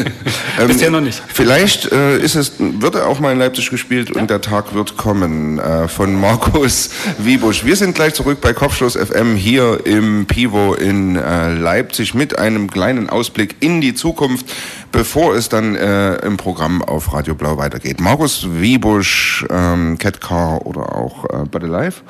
[0.66, 1.22] Bisher noch nicht.
[1.28, 4.20] Vielleicht äh, ist es, wird er auch mal in Leipzig gespielt ja.
[4.20, 7.64] und der Tag wird kommen äh, von Markus Wiebusch.
[7.64, 12.70] Wir sind gleich zurück bei Kopfschluss FM hier im Pivo in äh, Leipzig mit einem
[12.70, 14.46] kleinen Ausblick in die Zukunft,
[14.92, 17.98] bevor es dann äh, im Programm auf Radio Blau weitergeht.
[17.98, 22.02] Markus Wiebusch, ähm, Catcar oder auch äh, Body Life.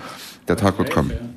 [0.49, 1.32] Der Tag wird kommen.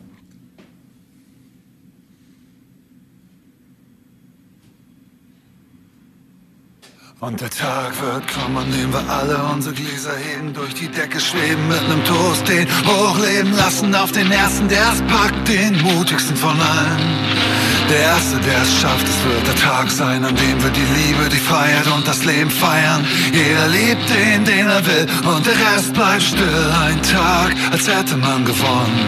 [7.26, 11.20] Und der Tag wird kommen, an dem wir alle unsere Gläser heben, durch die Decke
[11.20, 16.36] schweben, mit nem Toast den hochleben lassen auf den ersten, der es packt, den mutigsten
[16.36, 17.65] von allen.
[17.90, 21.30] Der Erste, der es schafft, es wird der Tag sein, an dem wir die Liebe,
[21.30, 23.06] die Freiheit und das Leben feiern.
[23.32, 26.74] Jeder liebt den, den er will und der Rest bleibt still.
[26.84, 29.06] Ein Tag, als hätte man gewonnen.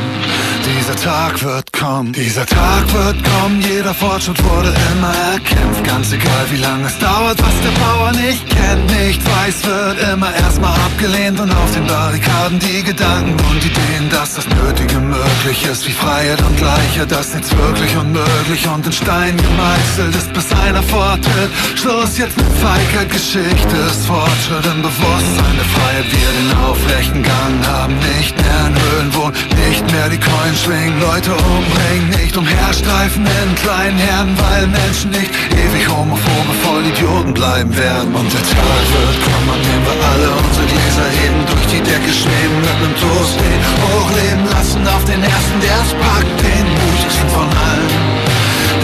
[0.67, 5.83] Dieser Tag wird kommen, dieser Tag wird kommen, jeder Fortschritt wurde immer erkämpft.
[5.85, 10.33] Ganz egal wie lange es dauert, was der Bauer nicht kennt, nicht weiß, wird immer
[10.35, 15.87] erstmal abgelehnt und auf den Barrikaden die Gedanken und Ideen, dass das Nötige möglich ist,
[15.87, 20.83] wie Freiheit und Gleichheit, dass nichts wirklich unmöglich und in Stein gemeißelt ist, bis einer
[20.83, 21.51] vortritt.
[21.75, 27.55] Schluss jetzt mit Feigheit, Geschichte ist Fortschritt im Bewusstsein der Freiheit, wir den aufrechten Gang
[27.67, 29.35] haben, nicht mehr in Höhlen wohnen,
[29.67, 35.31] nicht mehr die Coins schwingen, Leute umbringen, nicht umherstreifen in kleinen Herden, weil Menschen nicht
[35.53, 38.13] ewig homophobe Vollidioten bleiben werden.
[38.13, 42.57] Und der Tag wird kommen, dem wir alle unsere Gläser heben, durch die Decke schweben,
[42.61, 47.96] mit nem Toast hochleben lassen auf den ersten, der es packt, den mutigsten von allen.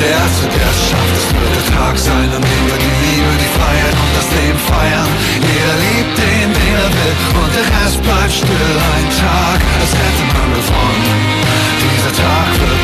[0.03, 3.31] Der Erste, der es schafft, es wird der Tag sein, an dem wir die Liebe,
[3.39, 5.07] die Freiheit und das Leben feiern.
[5.39, 8.75] Jeder liebt den, den er will, und der Rest bleibt still.
[8.99, 11.07] Ein Tag, als hätte man gewonnen.
[11.79, 12.82] Dieser Tag wird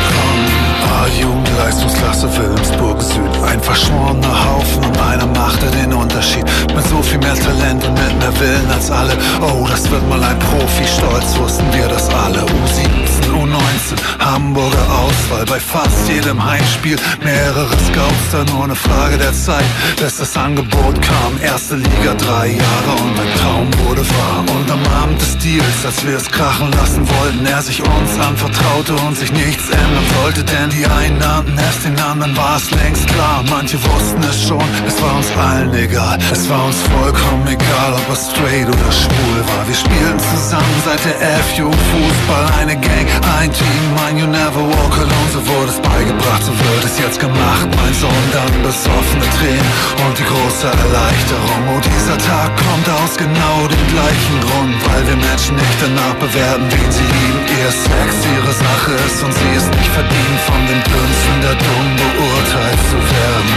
[1.00, 1.12] kommen.
[1.12, 3.42] Ah, Jugendleistungsklasse Wilhelmsburg Süd.
[3.46, 6.44] Ein verschworener Haufen und einer machte den Unterschied.
[6.74, 9.16] Mit so viel mehr Talent und mit mehr Willen als alle.
[9.40, 10.84] Oh, das wird mal ein Profi.
[10.86, 12.40] Stolz wussten wir das alle.
[12.40, 15.44] U17, U19, Hamburger Auswahl.
[15.46, 18.30] Bei fast jedem Heimspiel mehrere Scouts.
[18.32, 19.64] Da nur eine Frage der Zeit,
[19.98, 21.40] bis das Angebot kam.
[21.42, 24.44] Erste Liga, drei Jahre und mein Traum wurde wahr.
[24.56, 28.94] Und am Abend des Deals, als wir es krachen lassen wollten, er sich uns anvertraute
[29.06, 33.06] und sich nichts ändern sollte, denn die einen nannten es, den anderen war es längst
[33.08, 33.44] klar.
[33.48, 36.18] Manche wussten es schon, es war uns allen egal.
[36.32, 39.62] Es war uns vollkommen egal, ob er straight oder schwul war.
[39.66, 43.08] Wir spielten zusammen seit der F-Jugend Fußball, eine Gang,
[43.38, 45.30] ein Team, mein You Never Walk Alone.
[45.32, 47.68] So wurde es beigebracht, so wird es jetzt gemacht.
[47.76, 49.70] Mein Sohn dann besoffene Tränen
[50.06, 51.62] und die große Erleichterung.
[51.70, 51.80] Oh,
[52.26, 57.02] Tag kommt aus genau dem gleichen Grund, weil wir Menschen nicht danach bewerten, wen sie
[57.02, 57.40] lieben.
[57.48, 61.88] Ihr Sex ihre Sache ist und sie ist nicht verdient, von den Dünsten der Dumm
[61.96, 63.54] beurteilt zu werden.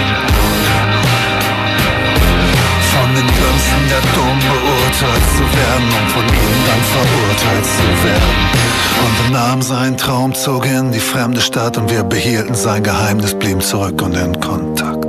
[2.93, 8.63] Von den Dünsten der Dumm beurteilt zu werden, um von ihnen dann verurteilt zu werden.
[9.03, 13.33] Und er nahm seinen Traum, zog in die fremde Stadt und wir behielten sein Geheimnis,
[13.33, 15.02] blieben zurück und in Kontakt.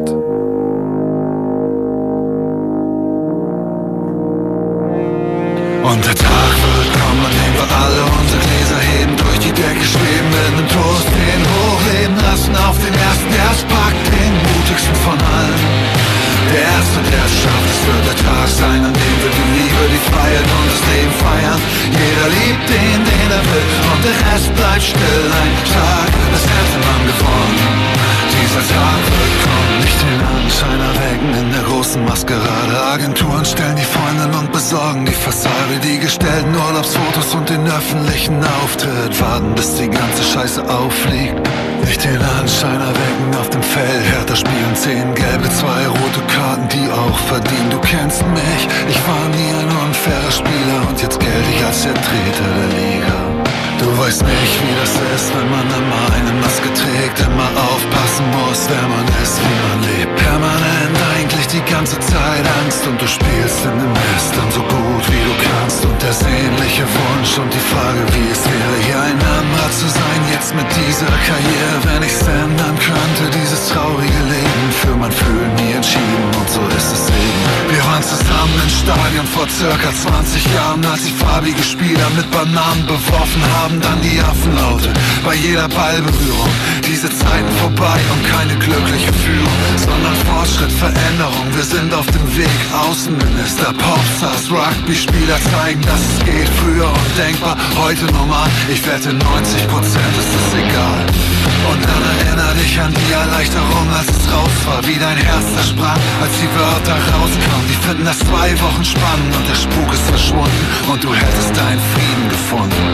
[35.24, 39.18] Fassade, die gestellten Urlaubsfotos und den öffentlichen Auftritt.
[39.22, 41.40] Warten, bis die ganze Scheiße auffliegt.
[41.80, 44.04] Nicht den Anschein erwecken auf dem Feld.
[44.12, 47.70] Härter spielen zehn gelbe, zwei rote Karten, die auch verdienen.
[47.70, 51.94] Du kennst mich, ich war nie ein unfairer Spieler und jetzt gelte ich als der
[51.94, 53.16] Treter der Liga.
[53.80, 58.68] Du weißt nicht, wie das ist, wenn man immer eine Maske trägt, immer aufpassen muss,
[58.68, 60.16] wer man ist, wie man lebt.
[60.20, 65.24] Permanent eigentlich die ganze Zeit Angst und du spielst in Mist dann so gut wie
[65.24, 65.84] du kannst.
[65.84, 70.20] Und der sehnliche Wunsch und die Frage, wie es wäre, hier ein anderer zu sein,
[70.32, 75.72] jetzt mit dieser Karriere, wenn ich's ändern könnte, dieses traurige Leben für mein Fühlen nie
[75.72, 77.54] entschieden und so ist es eben.
[77.72, 82.84] Wir waren zusammen im Stadion vor circa 20 Jahren, als die farbige Spieler mit Bananen
[82.84, 84.92] beworfen haben, dann die Affenlaute
[85.24, 86.52] bei jeder Ballberührung.
[86.84, 90.72] Diese Zeiten vorbei und keine glückliche Führung, sondern Fortschritt,
[91.14, 91.46] Veränderung.
[91.54, 96.48] Wir sind auf dem Weg, Außenminister, Popstars, Rugby-Spieler zeigen, dass es geht.
[96.60, 98.48] Früher undenkbar, heute normal.
[98.72, 101.06] Ich wette 90% ist es egal.
[101.70, 105.98] Und dann erinner dich an die Erleichterung, als es raus war, wie dein Herz zersprang,
[106.20, 107.66] als die Wörter rauskamen.
[107.68, 111.82] Die finden das zwei Wochen spannend und der Spuk ist verschwunden und du hättest deinen
[111.94, 112.86] Frieden gefunden.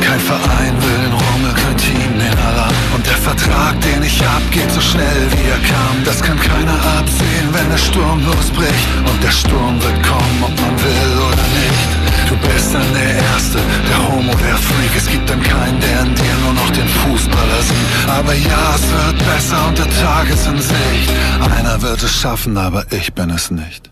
[0.00, 2.77] Kein Verein will den Rummel, kein Team den Alarm.
[2.94, 5.94] Und der Vertrag, den ich hab, geht so schnell wie er kam.
[6.04, 8.88] Das kann keiner absehen, wenn der Sturm losbricht.
[9.10, 11.90] Und der Sturm wird kommen, ob man will oder nicht.
[12.28, 13.58] Du bist dann der Erste,
[13.88, 14.94] der Homo, der Freak.
[14.96, 18.08] Es gibt dann keinen, der in dir nur noch den Fußballer sieht.
[18.08, 21.10] Aber ja, es wird besser und der Tag ist in Sicht.
[21.56, 23.90] Einer wird es schaffen, aber ich bin es nicht.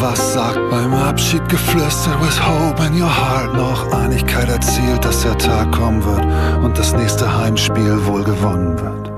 [0.00, 0.58] Was sagt.
[0.70, 3.54] Beim Abschied geflüstert with hope in your heart.
[3.54, 6.24] Noch Einigkeit erzielt, dass der Tag kommen wird
[6.64, 9.12] und das nächste Heimspiel wohl gewonnen wird.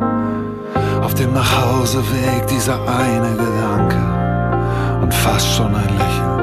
[1.02, 6.38] Auf dem Nachhauseweg dieser eine Gedanke und fast schon ein Lächeln.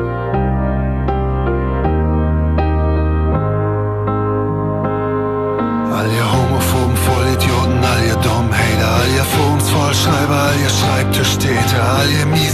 [5.98, 12.10] All ihr homophoben Vollidioten, all ihr dummen Hater, all ihr Forumsvollschreiber, all ihr Schreibtischtäter, all
[12.10, 12.45] ihr kleinen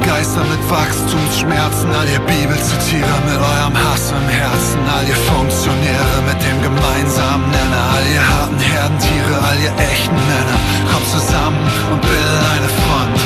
[0.00, 6.38] Geister mit Wachstumsschmerzen, all ihr Bibelzitierer mit eurem Hass im Herzen, all ihr Funktionäre mit
[6.40, 10.58] dem gemeinsamen Nenner, all ihr harten Herdentiere, all ihr echten Männer,
[10.88, 11.60] kommt zusammen
[11.92, 13.16] und bildet eine Front.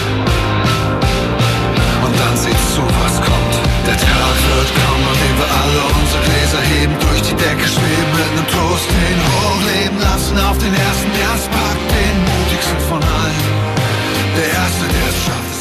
[2.07, 3.55] Und dann seht zu, was kommt.
[3.87, 8.13] Der Tag wird kommen, an dem wir alle unsere Gläser heben, durch die Decke schweben,
[8.19, 13.45] mit einem Toast den hochleben lassen auf den ersten, es packt, den mutigsten von allen.
[14.37, 15.54] Der Erste, der es schafft,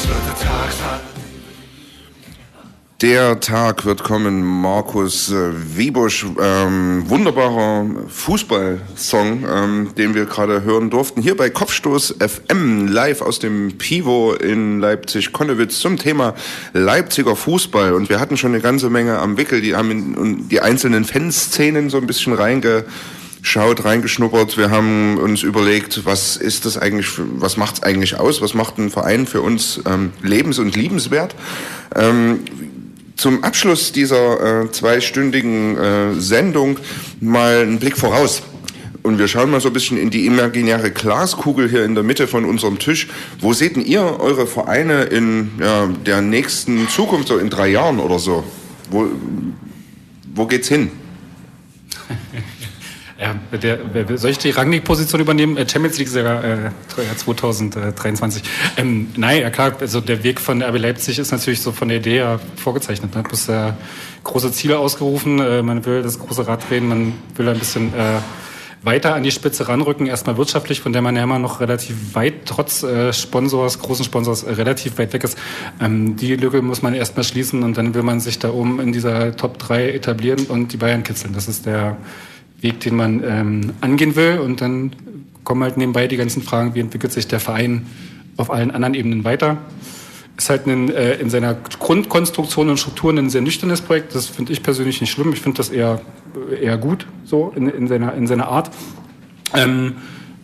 [3.04, 10.90] der Tag wird kommen, Markus äh, Wiebusch, ähm, wunderbarer Fußballsong, ähm, den wir gerade hören
[10.90, 16.34] durften, hier bei Kopfstoß FM, live aus dem Pivo in Leipzig-Konnewitz zum Thema
[16.72, 17.94] Leipziger Fußball.
[17.94, 21.04] Und wir hatten schon eine ganze Menge am Wickel, die haben in, in die einzelnen
[21.04, 22.86] Fanszenen so ein bisschen reinge
[23.44, 24.58] schaut, reingeschnuppert.
[24.58, 28.42] Wir haben uns überlegt, was ist das eigentlich, was macht es eigentlich aus?
[28.42, 31.36] Was macht ein Verein für uns ähm, lebens- und liebenswert?
[31.94, 32.40] Ähm,
[33.18, 36.80] zum Abschluss dieser äh, zweistündigen äh, Sendung
[37.20, 38.42] mal einen Blick voraus.
[39.04, 42.28] Und wir schauen mal so ein bisschen in die imaginäre Glaskugel hier in der Mitte
[42.28, 43.10] von unserem Tisch.
[43.42, 48.18] Wo seht ihr eure Vereine in ja, der nächsten Zukunft, so in drei Jahren oder
[48.18, 48.46] so?
[48.90, 49.10] Wo,
[50.34, 50.90] wo geht's hin?
[53.20, 55.56] Ja, der, wer- soll ich die Rangnick-Position übernehmen?
[55.56, 56.72] Äh, Champions League sogar äh,
[57.16, 58.44] 2023.
[58.78, 61.98] Ähm, nein, ja klar, also der Weg von RB Leipzig ist natürlich so von der
[61.98, 63.16] Idee her vorgezeichnet.
[63.16, 63.22] Ne?
[63.24, 63.74] Bloß äh,
[64.24, 68.18] große Ziele ausgerufen, äh, man will das große Rad drehen, man will ein bisschen äh,
[68.82, 72.46] weiter an die Spitze ranrücken, erstmal wirtschaftlich, von der man ja immer noch relativ weit,
[72.46, 75.38] trotz äh, Sponsors, großen Sponsors, äh, relativ weit weg ist.
[75.80, 78.92] Ähm, die Lücke muss man erstmal schließen und dann will man sich da oben in
[78.92, 81.34] dieser Top 3 etablieren und die Bayern kitzeln.
[81.34, 81.96] Das ist der
[82.64, 84.40] Weg, den man ähm, angehen will.
[84.40, 84.92] Und dann
[85.44, 87.86] kommen halt nebenbei die ganzen Fragen, wie entwickelt sich der Verein
[88.38, 89.58] auf allen anderen Ebenen weiter.
[90.38, 94.16] Ist halt ein, äh, in seiner Grundkonstruktion und Strukturen ein sehr nüchternes Projekt.
[94.16, 95.32] Das finde ich persönlich nicht schlimm.
[95.34, 96.02] Ich finde das eher,
[96.60, 98.72] eher gut, so in, in, seiner, in seiner Art.
[99.54, 99.98] Ähm,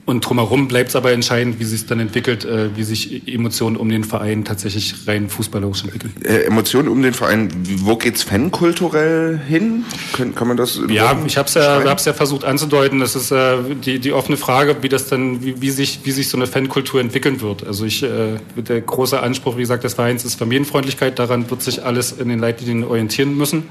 [0.10, 3.90] und drumherum bleibt es aber entscheidend, wie sich dann entwickelt, äh, wie sich Emotionen um
[3.90, 6.14] den Verein tatsächlich rein fußballerisch entwickeln.
[6.24, 9.86] Äh, Emotionen um den Verein, wo geht's fankulturell hin?
[10.14, 13.00] Kann, kann man das Ja, ich habe es ja, hab's ja versucht anzudeuten.
[13.00, 16.28] Das ist äh, die, die offene Frage, wie das dann, wie, wie, sich, wie sich
[16.28, 17.66] so eine Fankultur entwickeln wird.
[17.66, 21.20] Also ich, äh, der große Anspruch, wie gesagt, des Vereins ist Familienfreundlichkeit.
[21.20, 23.66] Daran wird sich alles in den Leitlinien orientieren müssen.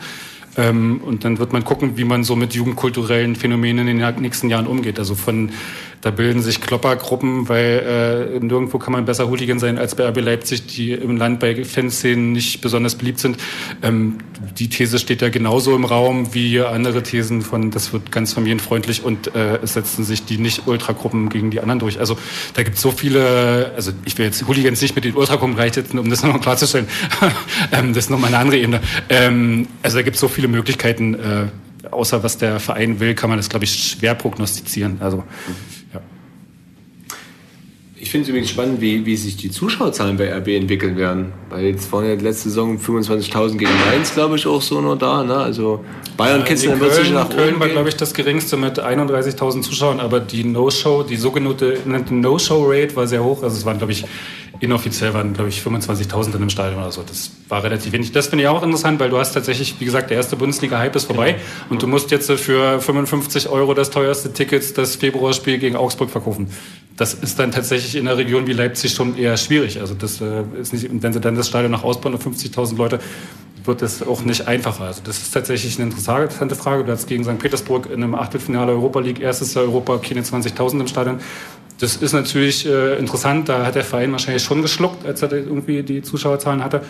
[0.59, 4.51] Ähm, und dann wird man gucken, wie man so mit jugendkulturellen Phänomenen in den nächsten
[4.51, 4.99] Jahren umgeht.
[4.99, 5.51] Also von
[6.01, 10.21] da bilden sich Kloppergruppen, weil äh, nirgendwo kann man besser Hooligan sein als bei RB
[10.21, 13.37] Leipzig, die im Land bei Fanszenen nicht besonders beliebt sind.
[13.83, 14.19] Ähm,
[14.59, 19.03] die These steht ja genauso im Raum wie andere Thesen von, das wird ganz familienfreundlich
[19.03, 21.99] und äh, es setzen sich die Nicht-Ultragruppen gegen die anderen durch.
[21.99, 22.17] Also
[22.55, 25.99] da gibt es so viele, also ich will jetzt Hooligans nicht mit den Ultragruppen gleichsetzen,
[25.99, 26.87] um das nochmal klarzustellen.
[27.73, 28.81] ähm, das ist nochmal eine andere Ebene.
[29.09, 31.47] Ähm, also da gibt es so viele Möglichkeiten, äh,
[31.91, 34.99] außer was der Verein will, kann man das, glaube ich, schwer prognostizieren.
[35.01, 35.25] Also ja.
[38.01, 41.33] Ich finde es übrigens spannend, wie, wie sich die Zuschauerzahlen bei RB entwickeln werden.
[41.51, 45.25] Weil jetzt waren ja letzte Saison 25.000 gegen Mainz, glaube ich, auch so nur da.
[45.25, 45.35] Ne?
[45.35, 45.85] Also
[46.17, 48.79] Bayern kitzeln nee, wird sich Köln, nach Köln oben war, glaube ich, das geringste mit
[48.79, 51.79] 31.000 Zuschauern, aber die No-Show, die sogenannte
[52.11, 53.43] No-Show-Rate war sehr hoch.
[53.43, 54.05] Also es waren, glaube ich,
[54.61, 57.03] inoffiziell waren, glaube ich, 25.000 in dem Stadion oder so.
[57.03, 58.13] Das war relativ wenig.
[58.13, 61.05] Das finde ich auch interessant, weil du hast tatsächlich, wie gesagt, der erste Bundesliga-Hype ist
[61.05, 61.37] vorbei
[61.71, 66.49] und du musst jetzt für 55 Euro das teuerste Ticket das Februarspiel gegen Augsburg verkaufen.
[66.97, 69.81] Das ist dann tatsächlich in einer Region wie Leipzig schon eher schwierig.
[69.81, 72.99] Also das äh, ist nicht, wenn sie dann das Stadion noch ausbauen auf 50.000 Leute,
[73.65, 74.85] wird es auch nicht einfacher.
[74.85, 76.85] Also das ist tatsächlich eine interessante Frage.
[76.85, 77.39] Du hast gegen St.
[77.39, 81.21] Petersburg in einem Achtelfinale Europa League erstes Jahr Europa keine 20.000 im Stadion.
[81.79, 83.49] Das ist natürlich äh, interessant.
[83.49, 86.83] Da hat der Verein wahrscheinlich schon geschluckt, als er irgendwie die Zuschauerzahlen hatte.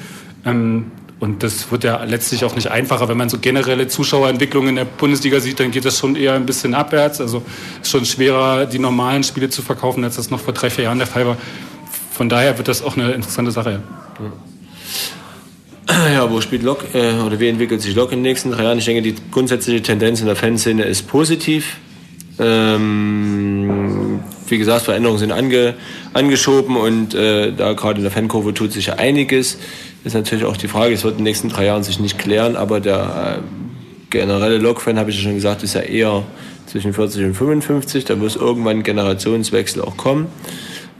[0.44, 0.90] Ähm,
[1.20, 3.09] und das wird ja letztlich auch nicht einfacher.
[3.09, 6.47] Wenn man so generelle Zuschauerentwicklungen in der Bundesliga sieht, dann geht das schon eher ein
[6.47, 7.20] bisschen abwärts.
[7.20, 7.43] Also
[7.82, 10.98] ist schon schwerer, die normalen Spiele zu verkaufen, als das noch vor drei, vier Jahren
[10.98, 11.36] der Fall war.
[12.12, 13.82] Von daher wird das auch eine interessante Sache.
[14.20, 14.32] Ja.
[16.15, 18.78] Ja, wo spielt Lok äh, oder wie entwickelt sich Lok in den nächsten drei Jahren?
[18.78, 21.78] Ich denke, die grundsätzliche Tendenz in der Fanszene ist positiv.
[22.39, 23.77] Ähm,
[24.51, 25.75] wie gesagt, Veränderungen sind ange,
[26.12, 29.59] angeschoben und äh, da gerade in der Fankurve tut sich ja einiges.
[30.05, 32.57] ist natürlich auch die Frage, es wird in den nächsten drei Jahren sich nicht klären,
[32.57, 36.25] aber der äh, generelle Lokfan, habe ich ja schon gesagt, ist ja eher
[36.66, 38.05] zwischen 40 und 55.
[38.05, 40.29] Da muss irgendwann ein Generationswechsel auch kommen.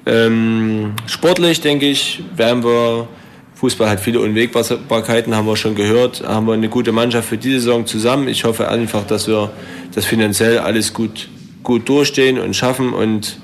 [0.07, 3.09] Ähm, sportlich, denke ich, werden wir,
[3.55, 7.61] Fußball hat viele Unwägbarkeiten, haben wir schon gehört, haben wir eine gute Mannschaft für diese
[7.61, 8.29] Saison zusammen.
[8.29, 9.51] Ich hoffe einfach, dass wir
[9.95, 11.29] das finanziell alles gut,
[11.63, 13.39] gut durchstehen und schaffen und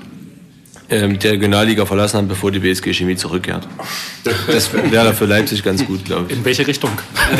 [0.89, 3.67] ähm, die Regionalliga verlassen haben, bevor die BSG Chemie zurückkehrt.
[4.47, 6.37] Das wäre für Leipzig ganz gut, glaube ich.
[6.37, 6.91] In welche Richtung?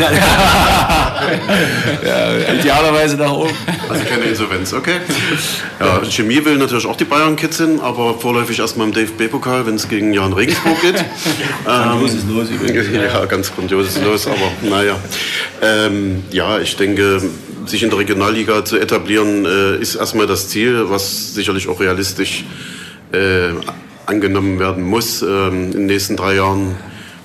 [2.04, 3.52] ja, idealerweise nach oben.
[3.88, 4.96] Also keine Insolvenz, okay.
[5.78, 9.88] Ja, Chemie will natürlich auch die Bayern kitzeln, aber vorläufig erstmal im DFB-Pokal, wenn es
[9.88, 11.04] gegen Jan Regensburg geht.
[11.64, 12.86] Grandioses Ähm, Los übrigens.
[12.96, 14.98] Ja, ganz grandioses Los, aber naja.
[15.62, 17.22] Ähm, ja, ich denke,
[17.66, 22.44] sich in der Regionalliga zu etablieren, äh, ist erstmal das Ziel, was sicherlich auch realistisch
[23.12, 23.50] äh,
[24.06, 26.76] angenommen werden muss ähm, in den nächsten drei Jahren.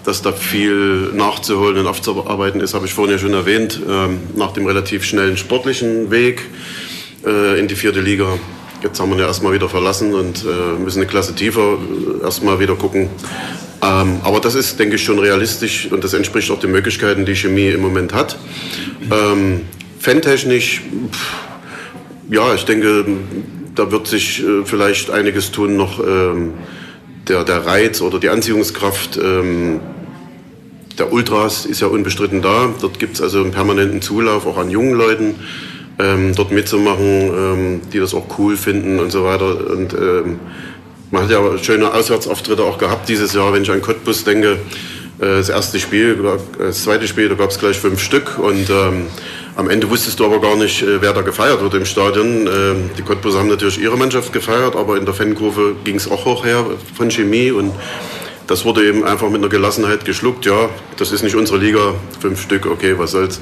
[0.03, 3.79] Dass da viel nachzuholen und aufzuarbeiten ist, habe ich vorhin ja schon erwähnt.
[3.87, 6.41] Ähm, nach dem relativ schnellen sportlichen Weg
[7.23, 8.39] äh, in die vierte Liga.
[8.81, 10.43] Jetzt haben wir ihn ja erstmal wieder verlassen und
[10.79, 11.77] müssen eine Klasse tiefer
[12.23, 13.09] erstmal wieder gucken.
[13.83, 17.35] Ähm, aber das ist, denke ich, schon realistisch und das entspricht auch den Möglichkeiten, die
[17.35, 18.39] Chemie im Moment hat.
[20.01, 20.81] Fantechnisch,
[22.27, 23.05] ja, ich denke,
[23.75, 25.99] da wird sich äh, vielleicht einiges tun noch.
[25.99, 26.53] Ähm,
[27.27, 29.79] der, der Reiz oder die Anziehungskraft ähm,
[30.97, 32.73] der Ultras ist ja unbestritten da.
[32.81, 35.35] Dort gibt es also einen permanenten Zulauf auch an jungen Leuten,
[35.99, 39.69] ähm, dort mitzumachen, ähm, die das auch cool finden und so weiter.
[39.69, 40.39] Und ähm,
[41.11, 44.53] man hat ja schöne Auswärtsauftritte auch gehabt dieses Jahr, wenn ich an Cottbus denke.
[45.19, 46.17] Äh, das erste Spiel,
[46.57, 49.05] das zweite Spiel, da gab es gleich fünf Stück und ähm,
[49.55, 52.47] am Ende wusstest du aber gar nicht, äh, wer da gefeiert wird im Stadion.
[52.47, 56.25] Ähm, Die Cottbuser haben natürlich ihre Mannschaft gefeiert, aber in der Fankurve ging es auch
[56.25, 56.65] hoch her
[56.95, 57.73] von Chemie und
[58.47, 60.45] das wurde eben einfach mit einer Gelassenheit geschluckt.
[60.45, 63.39] Ja, das ist nicht unsere Liga, fünf Stück, okay, was soll's.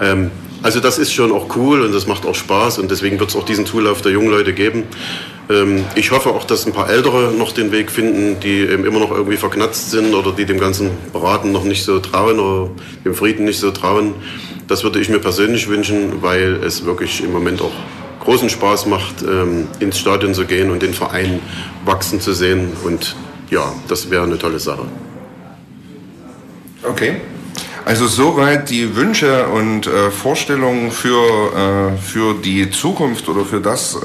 [0.00, 0.30] Ähm,
[0.62, 3.36] also das ist schon auch cool und das macht auch Spaß und deswegen wird es
[3.36, 4.84] auch diesen Zulauf der jungen Leute geben.
[5.48, 8.98] Ähm, ich hoffe auch, dass ein paar Ältere noch den Weg finden, die eben immer
[8.98, 12.70] noch irgendwie verknatzt sind oder die dem ganzen Beraten noch nicht so trauen oder
[13.04, 14.14] dem Frieden nicht so trauen.
[14.70, 17.72] Das würde ich mir persönlich wünschen, weil es wirklich im Moment auch
[18.20, 21.40] großen Spaß macht, ähm, ins Stadion zu gehen und den Verein
[21.84, 22.72] wachsen zu sehen.
[22.84, 23.16] Und
[23.50, 24.86] ja, das wäre eine tolle Sache.
[26.84, 27.16] Okay.
[27.84, 33.96] Also soweit die Wünsche und äh, Vorstellungen für, äh, für die Zukunft oder für das,
[33.96, 33.98] äh,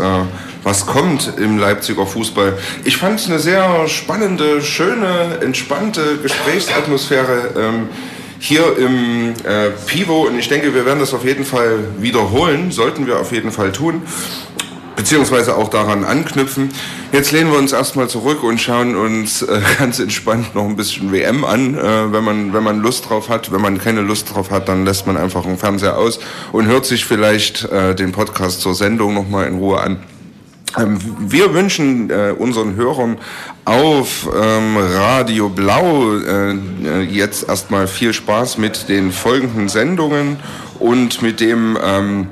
[0.64, 2.58] was kommt im Leipziger Fußball.
[2.86, 7.90] Ich fand es eine sehr spannende, schöne, entspannte Gesprächsatmosphäre ähm,
[8.46, 13.08] hier im äh, Pivo und ich denke, wir werden das auf jeden Fall wiederholen, sollten
[13.08, 14.04] wir auf jeden Fall tun
[14.96, 16.70] beziehungsweise auch daran anknüpfen.
[17.12, 21.12] Jetzt lehnen wir uns erstmal zurück und schauen uns äh, ganz entspannt noch ein bisschen
[21.12, 23.52] WM an, äh, wenn man wenn man Lust drauf hat.
[23.52, 26.20] Wenn man keine Lust drauf hat, dann lässt man einfach den Fernseher aus
[26.52, 29.98] und hört sich vielleicht äh, den Podcast zur Sendung noch mal in Ruhe an.
[30.77, 33.18] Ähm, Wir wünschen äh, unseren Hörern
[33.65, 40.38] auf ähm, Radio Blau äh, äh, jetzt erstmal viel Spaß mit den folgenden Sendungen
[40.80, 42.27] und mit dem ähm,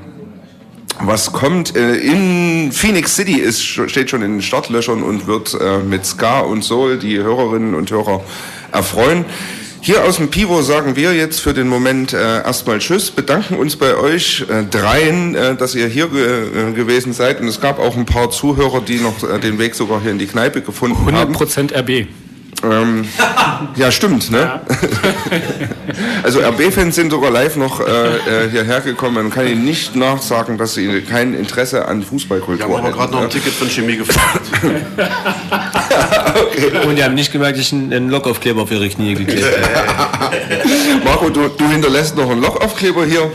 [1.00, 5.78] was kommt äh, in Phoenix City ist steht schon in den Startlöchern und wird äh,
[5.78, 8.22] mit Ska und Soul die Hörerinnen und Hörer
[8.70, 9.24] erfreuen.
[9.84, 13.76] Hier aus dem Pivo sagen wir jetzt für den Moment äh, erstmal Tschüss, bedanken uns
[13.76, 17.38] bei euch äh, dreien, äh, dass ihr hier ge äh, gewesen seid.
[17.38, 20.18] Und es gab auch ein paar Zuhörer, die noch äh, den Weg sogar hier in
[20.18, 21.36] die Kneipe gefunden haben.
[21.36, 22.06] 100% RB.
[22.70, 23.04] Ähm,
[23.76, 24.60] ja, stimmt, ne?
[26.22, 29.14] also RB-Fans sind sogar live noch äh, äh, hierher gekommen.
[29.14, 32.96] Man kann ihnen nicht nachsagen, dass sie kein Interesse an Fußballkultur Wir haben aber hätten,
[32.96, 33.30] gerade noch ein ne?
[33.30, 34.46] Ticket von Chemie gefragt.
[36.86, 39.44] Und die haben nicht gemerkt, dass ich einen einen Lockaufkleber auf ihre Knie geklebt
[39.96, 40.36] habe.
[41.04, 43.30] Marco, du, du hinterlässt noch einen Lochaufkleber hier.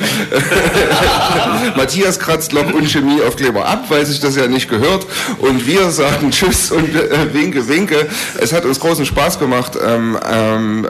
[1.75, 5.05] Matthias kratzt Loch- und Chemieaufkleber ab, weil sich das ja nicht gehört.
[5.39, 8.07] Und wir sagen Tschüss und äh, Winke, Winke.
[8.39, 9.77] Es hat uns großen Spaß gemacht.
[9.81, 10.87] Ähm, ähm,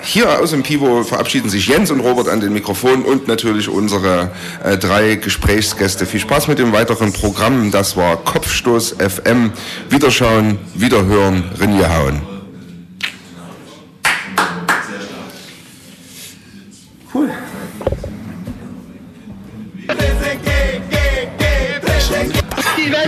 [0.00, 4.30] hier aus dem Pivo verabschieden sich Jens und Robert an den Mikrofonen und natürlich unsere
[4.62, 6.06] äh, drei Gesprächsgäste.
[6.06, 7.70] Viel Spaß mit dem weiteren Programm.
[7.70, 9.52] Das war Kopfstoß FM.
[9.90, 12.22] Wiederschauen, wiederhören, Rinjehauen.
[12.22, 12.37] Die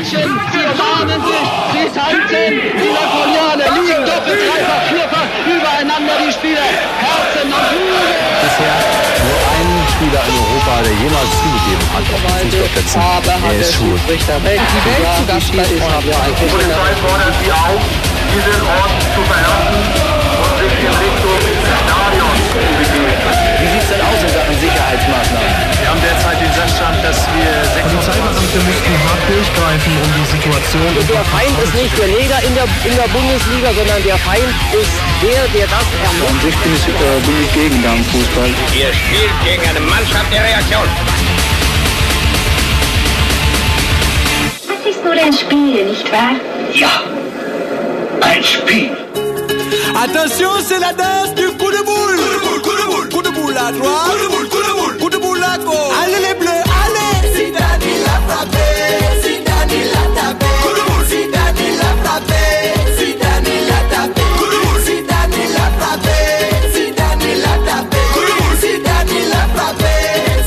[0.01, 6.65] Mädchen, sie umarmen sich, sie tanzen, die Napoleone liegen doppelt, dreifach, vierfach übereinander, die Spieler,
[7.05, 8.09] Herzen und Blut.
[8.41, 8.81] Bisher
[9.29, 10.73] nur ein Spieler in Europa.
[10.81, 13.45] Der jemals zugegeben hat auf den Fußballplätzen.
[13.45, 14.01] Er ist schwul.
[14.09, 16.09] Die Welt zu Gast bei haben.
[16.09, 17.85] Die Polizei fordert Sie auf,
[18.33, 23.21] diesen Ort zu verlassen und sich in Richtung Stadion zu begeben.
[23.61, 25.53] Wie sieht es denn aus in Sachen Sicherheitsmaßnahmen?
[25.77, 30.91] Wir haben derzeit den Sachstand, dass wir 26 Polizeibeamte müssten hart durchgreifen, um die Situation
[31.09, 34.95] Der Feind ist nicht der Neger in der, in der Bundesliga, sondern der Feind ist
[35.23, 35.87] der, der das
[36.29, 38.51] An sich bin ich, äh, bin ich gegen Damenfußball.
[38.77, 40.89] Ihr spielt gegen eine Mannschaft der Reaktion.
[44.69, 46.35] Das ist nur ein Spiel, nicht wahr?
[46.75, 47.03] Ja,
[48.21, 48.91] ein Spiel.
[49.95, 52.17] Attention, c'est la danse du coup de boule.
[52.17, 52.90] Coup de boule, coup de boule.
[53.51, 54.07] Coup de boule à droite.
[54.07, 54.97] Coup de boule, coup de boule.
[54.99, 55.97] Coup de boule à gauche.
[56.05, 57.35] Allez les bleus, allez.
[57.35, 58.67] Zidane il a frappé.
[59.23, 60.51] Zidane il a tapé.
[60.63, 61.07] Coup de boule.
[61.11, 62.43] Zidane il a frappé.
[62.97, 64.23] Zidane il a tapé.
[64.39, 64.83] Coup de boule.
[64.87, 66.19] Zidane il a frappé.
[66.75, 68.01] Zidane il a tapé.
[68.15, 68.57] Coup de boule.
[68.63, 69.95] Zidane il a frappé.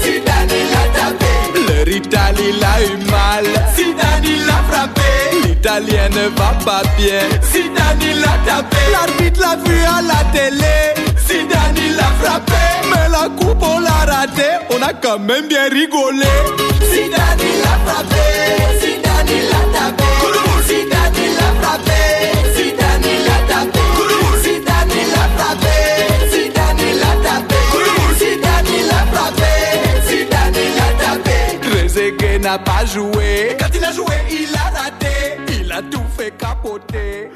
[0.01, 1.31] Zidane il a tapé.
[1.67, 3.45] Leur Italie il a eu mal.
[3.75, 5.11] Zidane il a frappé.
[5.43, 7.27] L'italien ne va pas bien.
[7.51, 8.81] Zidane il a tapé.
[8.93, 11.02] L'arbitre l'a vu à la télé.
[11.43, 12.63] Zidane il a frappé.
[12.89, 14.49] Mais la coupe on l'a raté.
[14.69, 16.33] On a quand même bien rigolé.
[16.89, 18.25] Zidane il a frappé.
[18.79, 20.09] Zidane il a tapé.
[20.67, 21.99] Zidane il a frappé.
[22.55, 23.83] Zidane il a tapé.
[24.43, 25.75] Zidane il a frappé.
[26.31, 27.59] Zidane il a tapé.
[28.19, 29.51] Zidane il a frappé.
[30.07, 31.37] Zidane il a tapé.
[31.61, 33.57] Trezeguet n'a pas joué.
[33.59, 35.15] Quand il a joué, il a raté.
[35.59, 37.31] Il a tout fait capoter.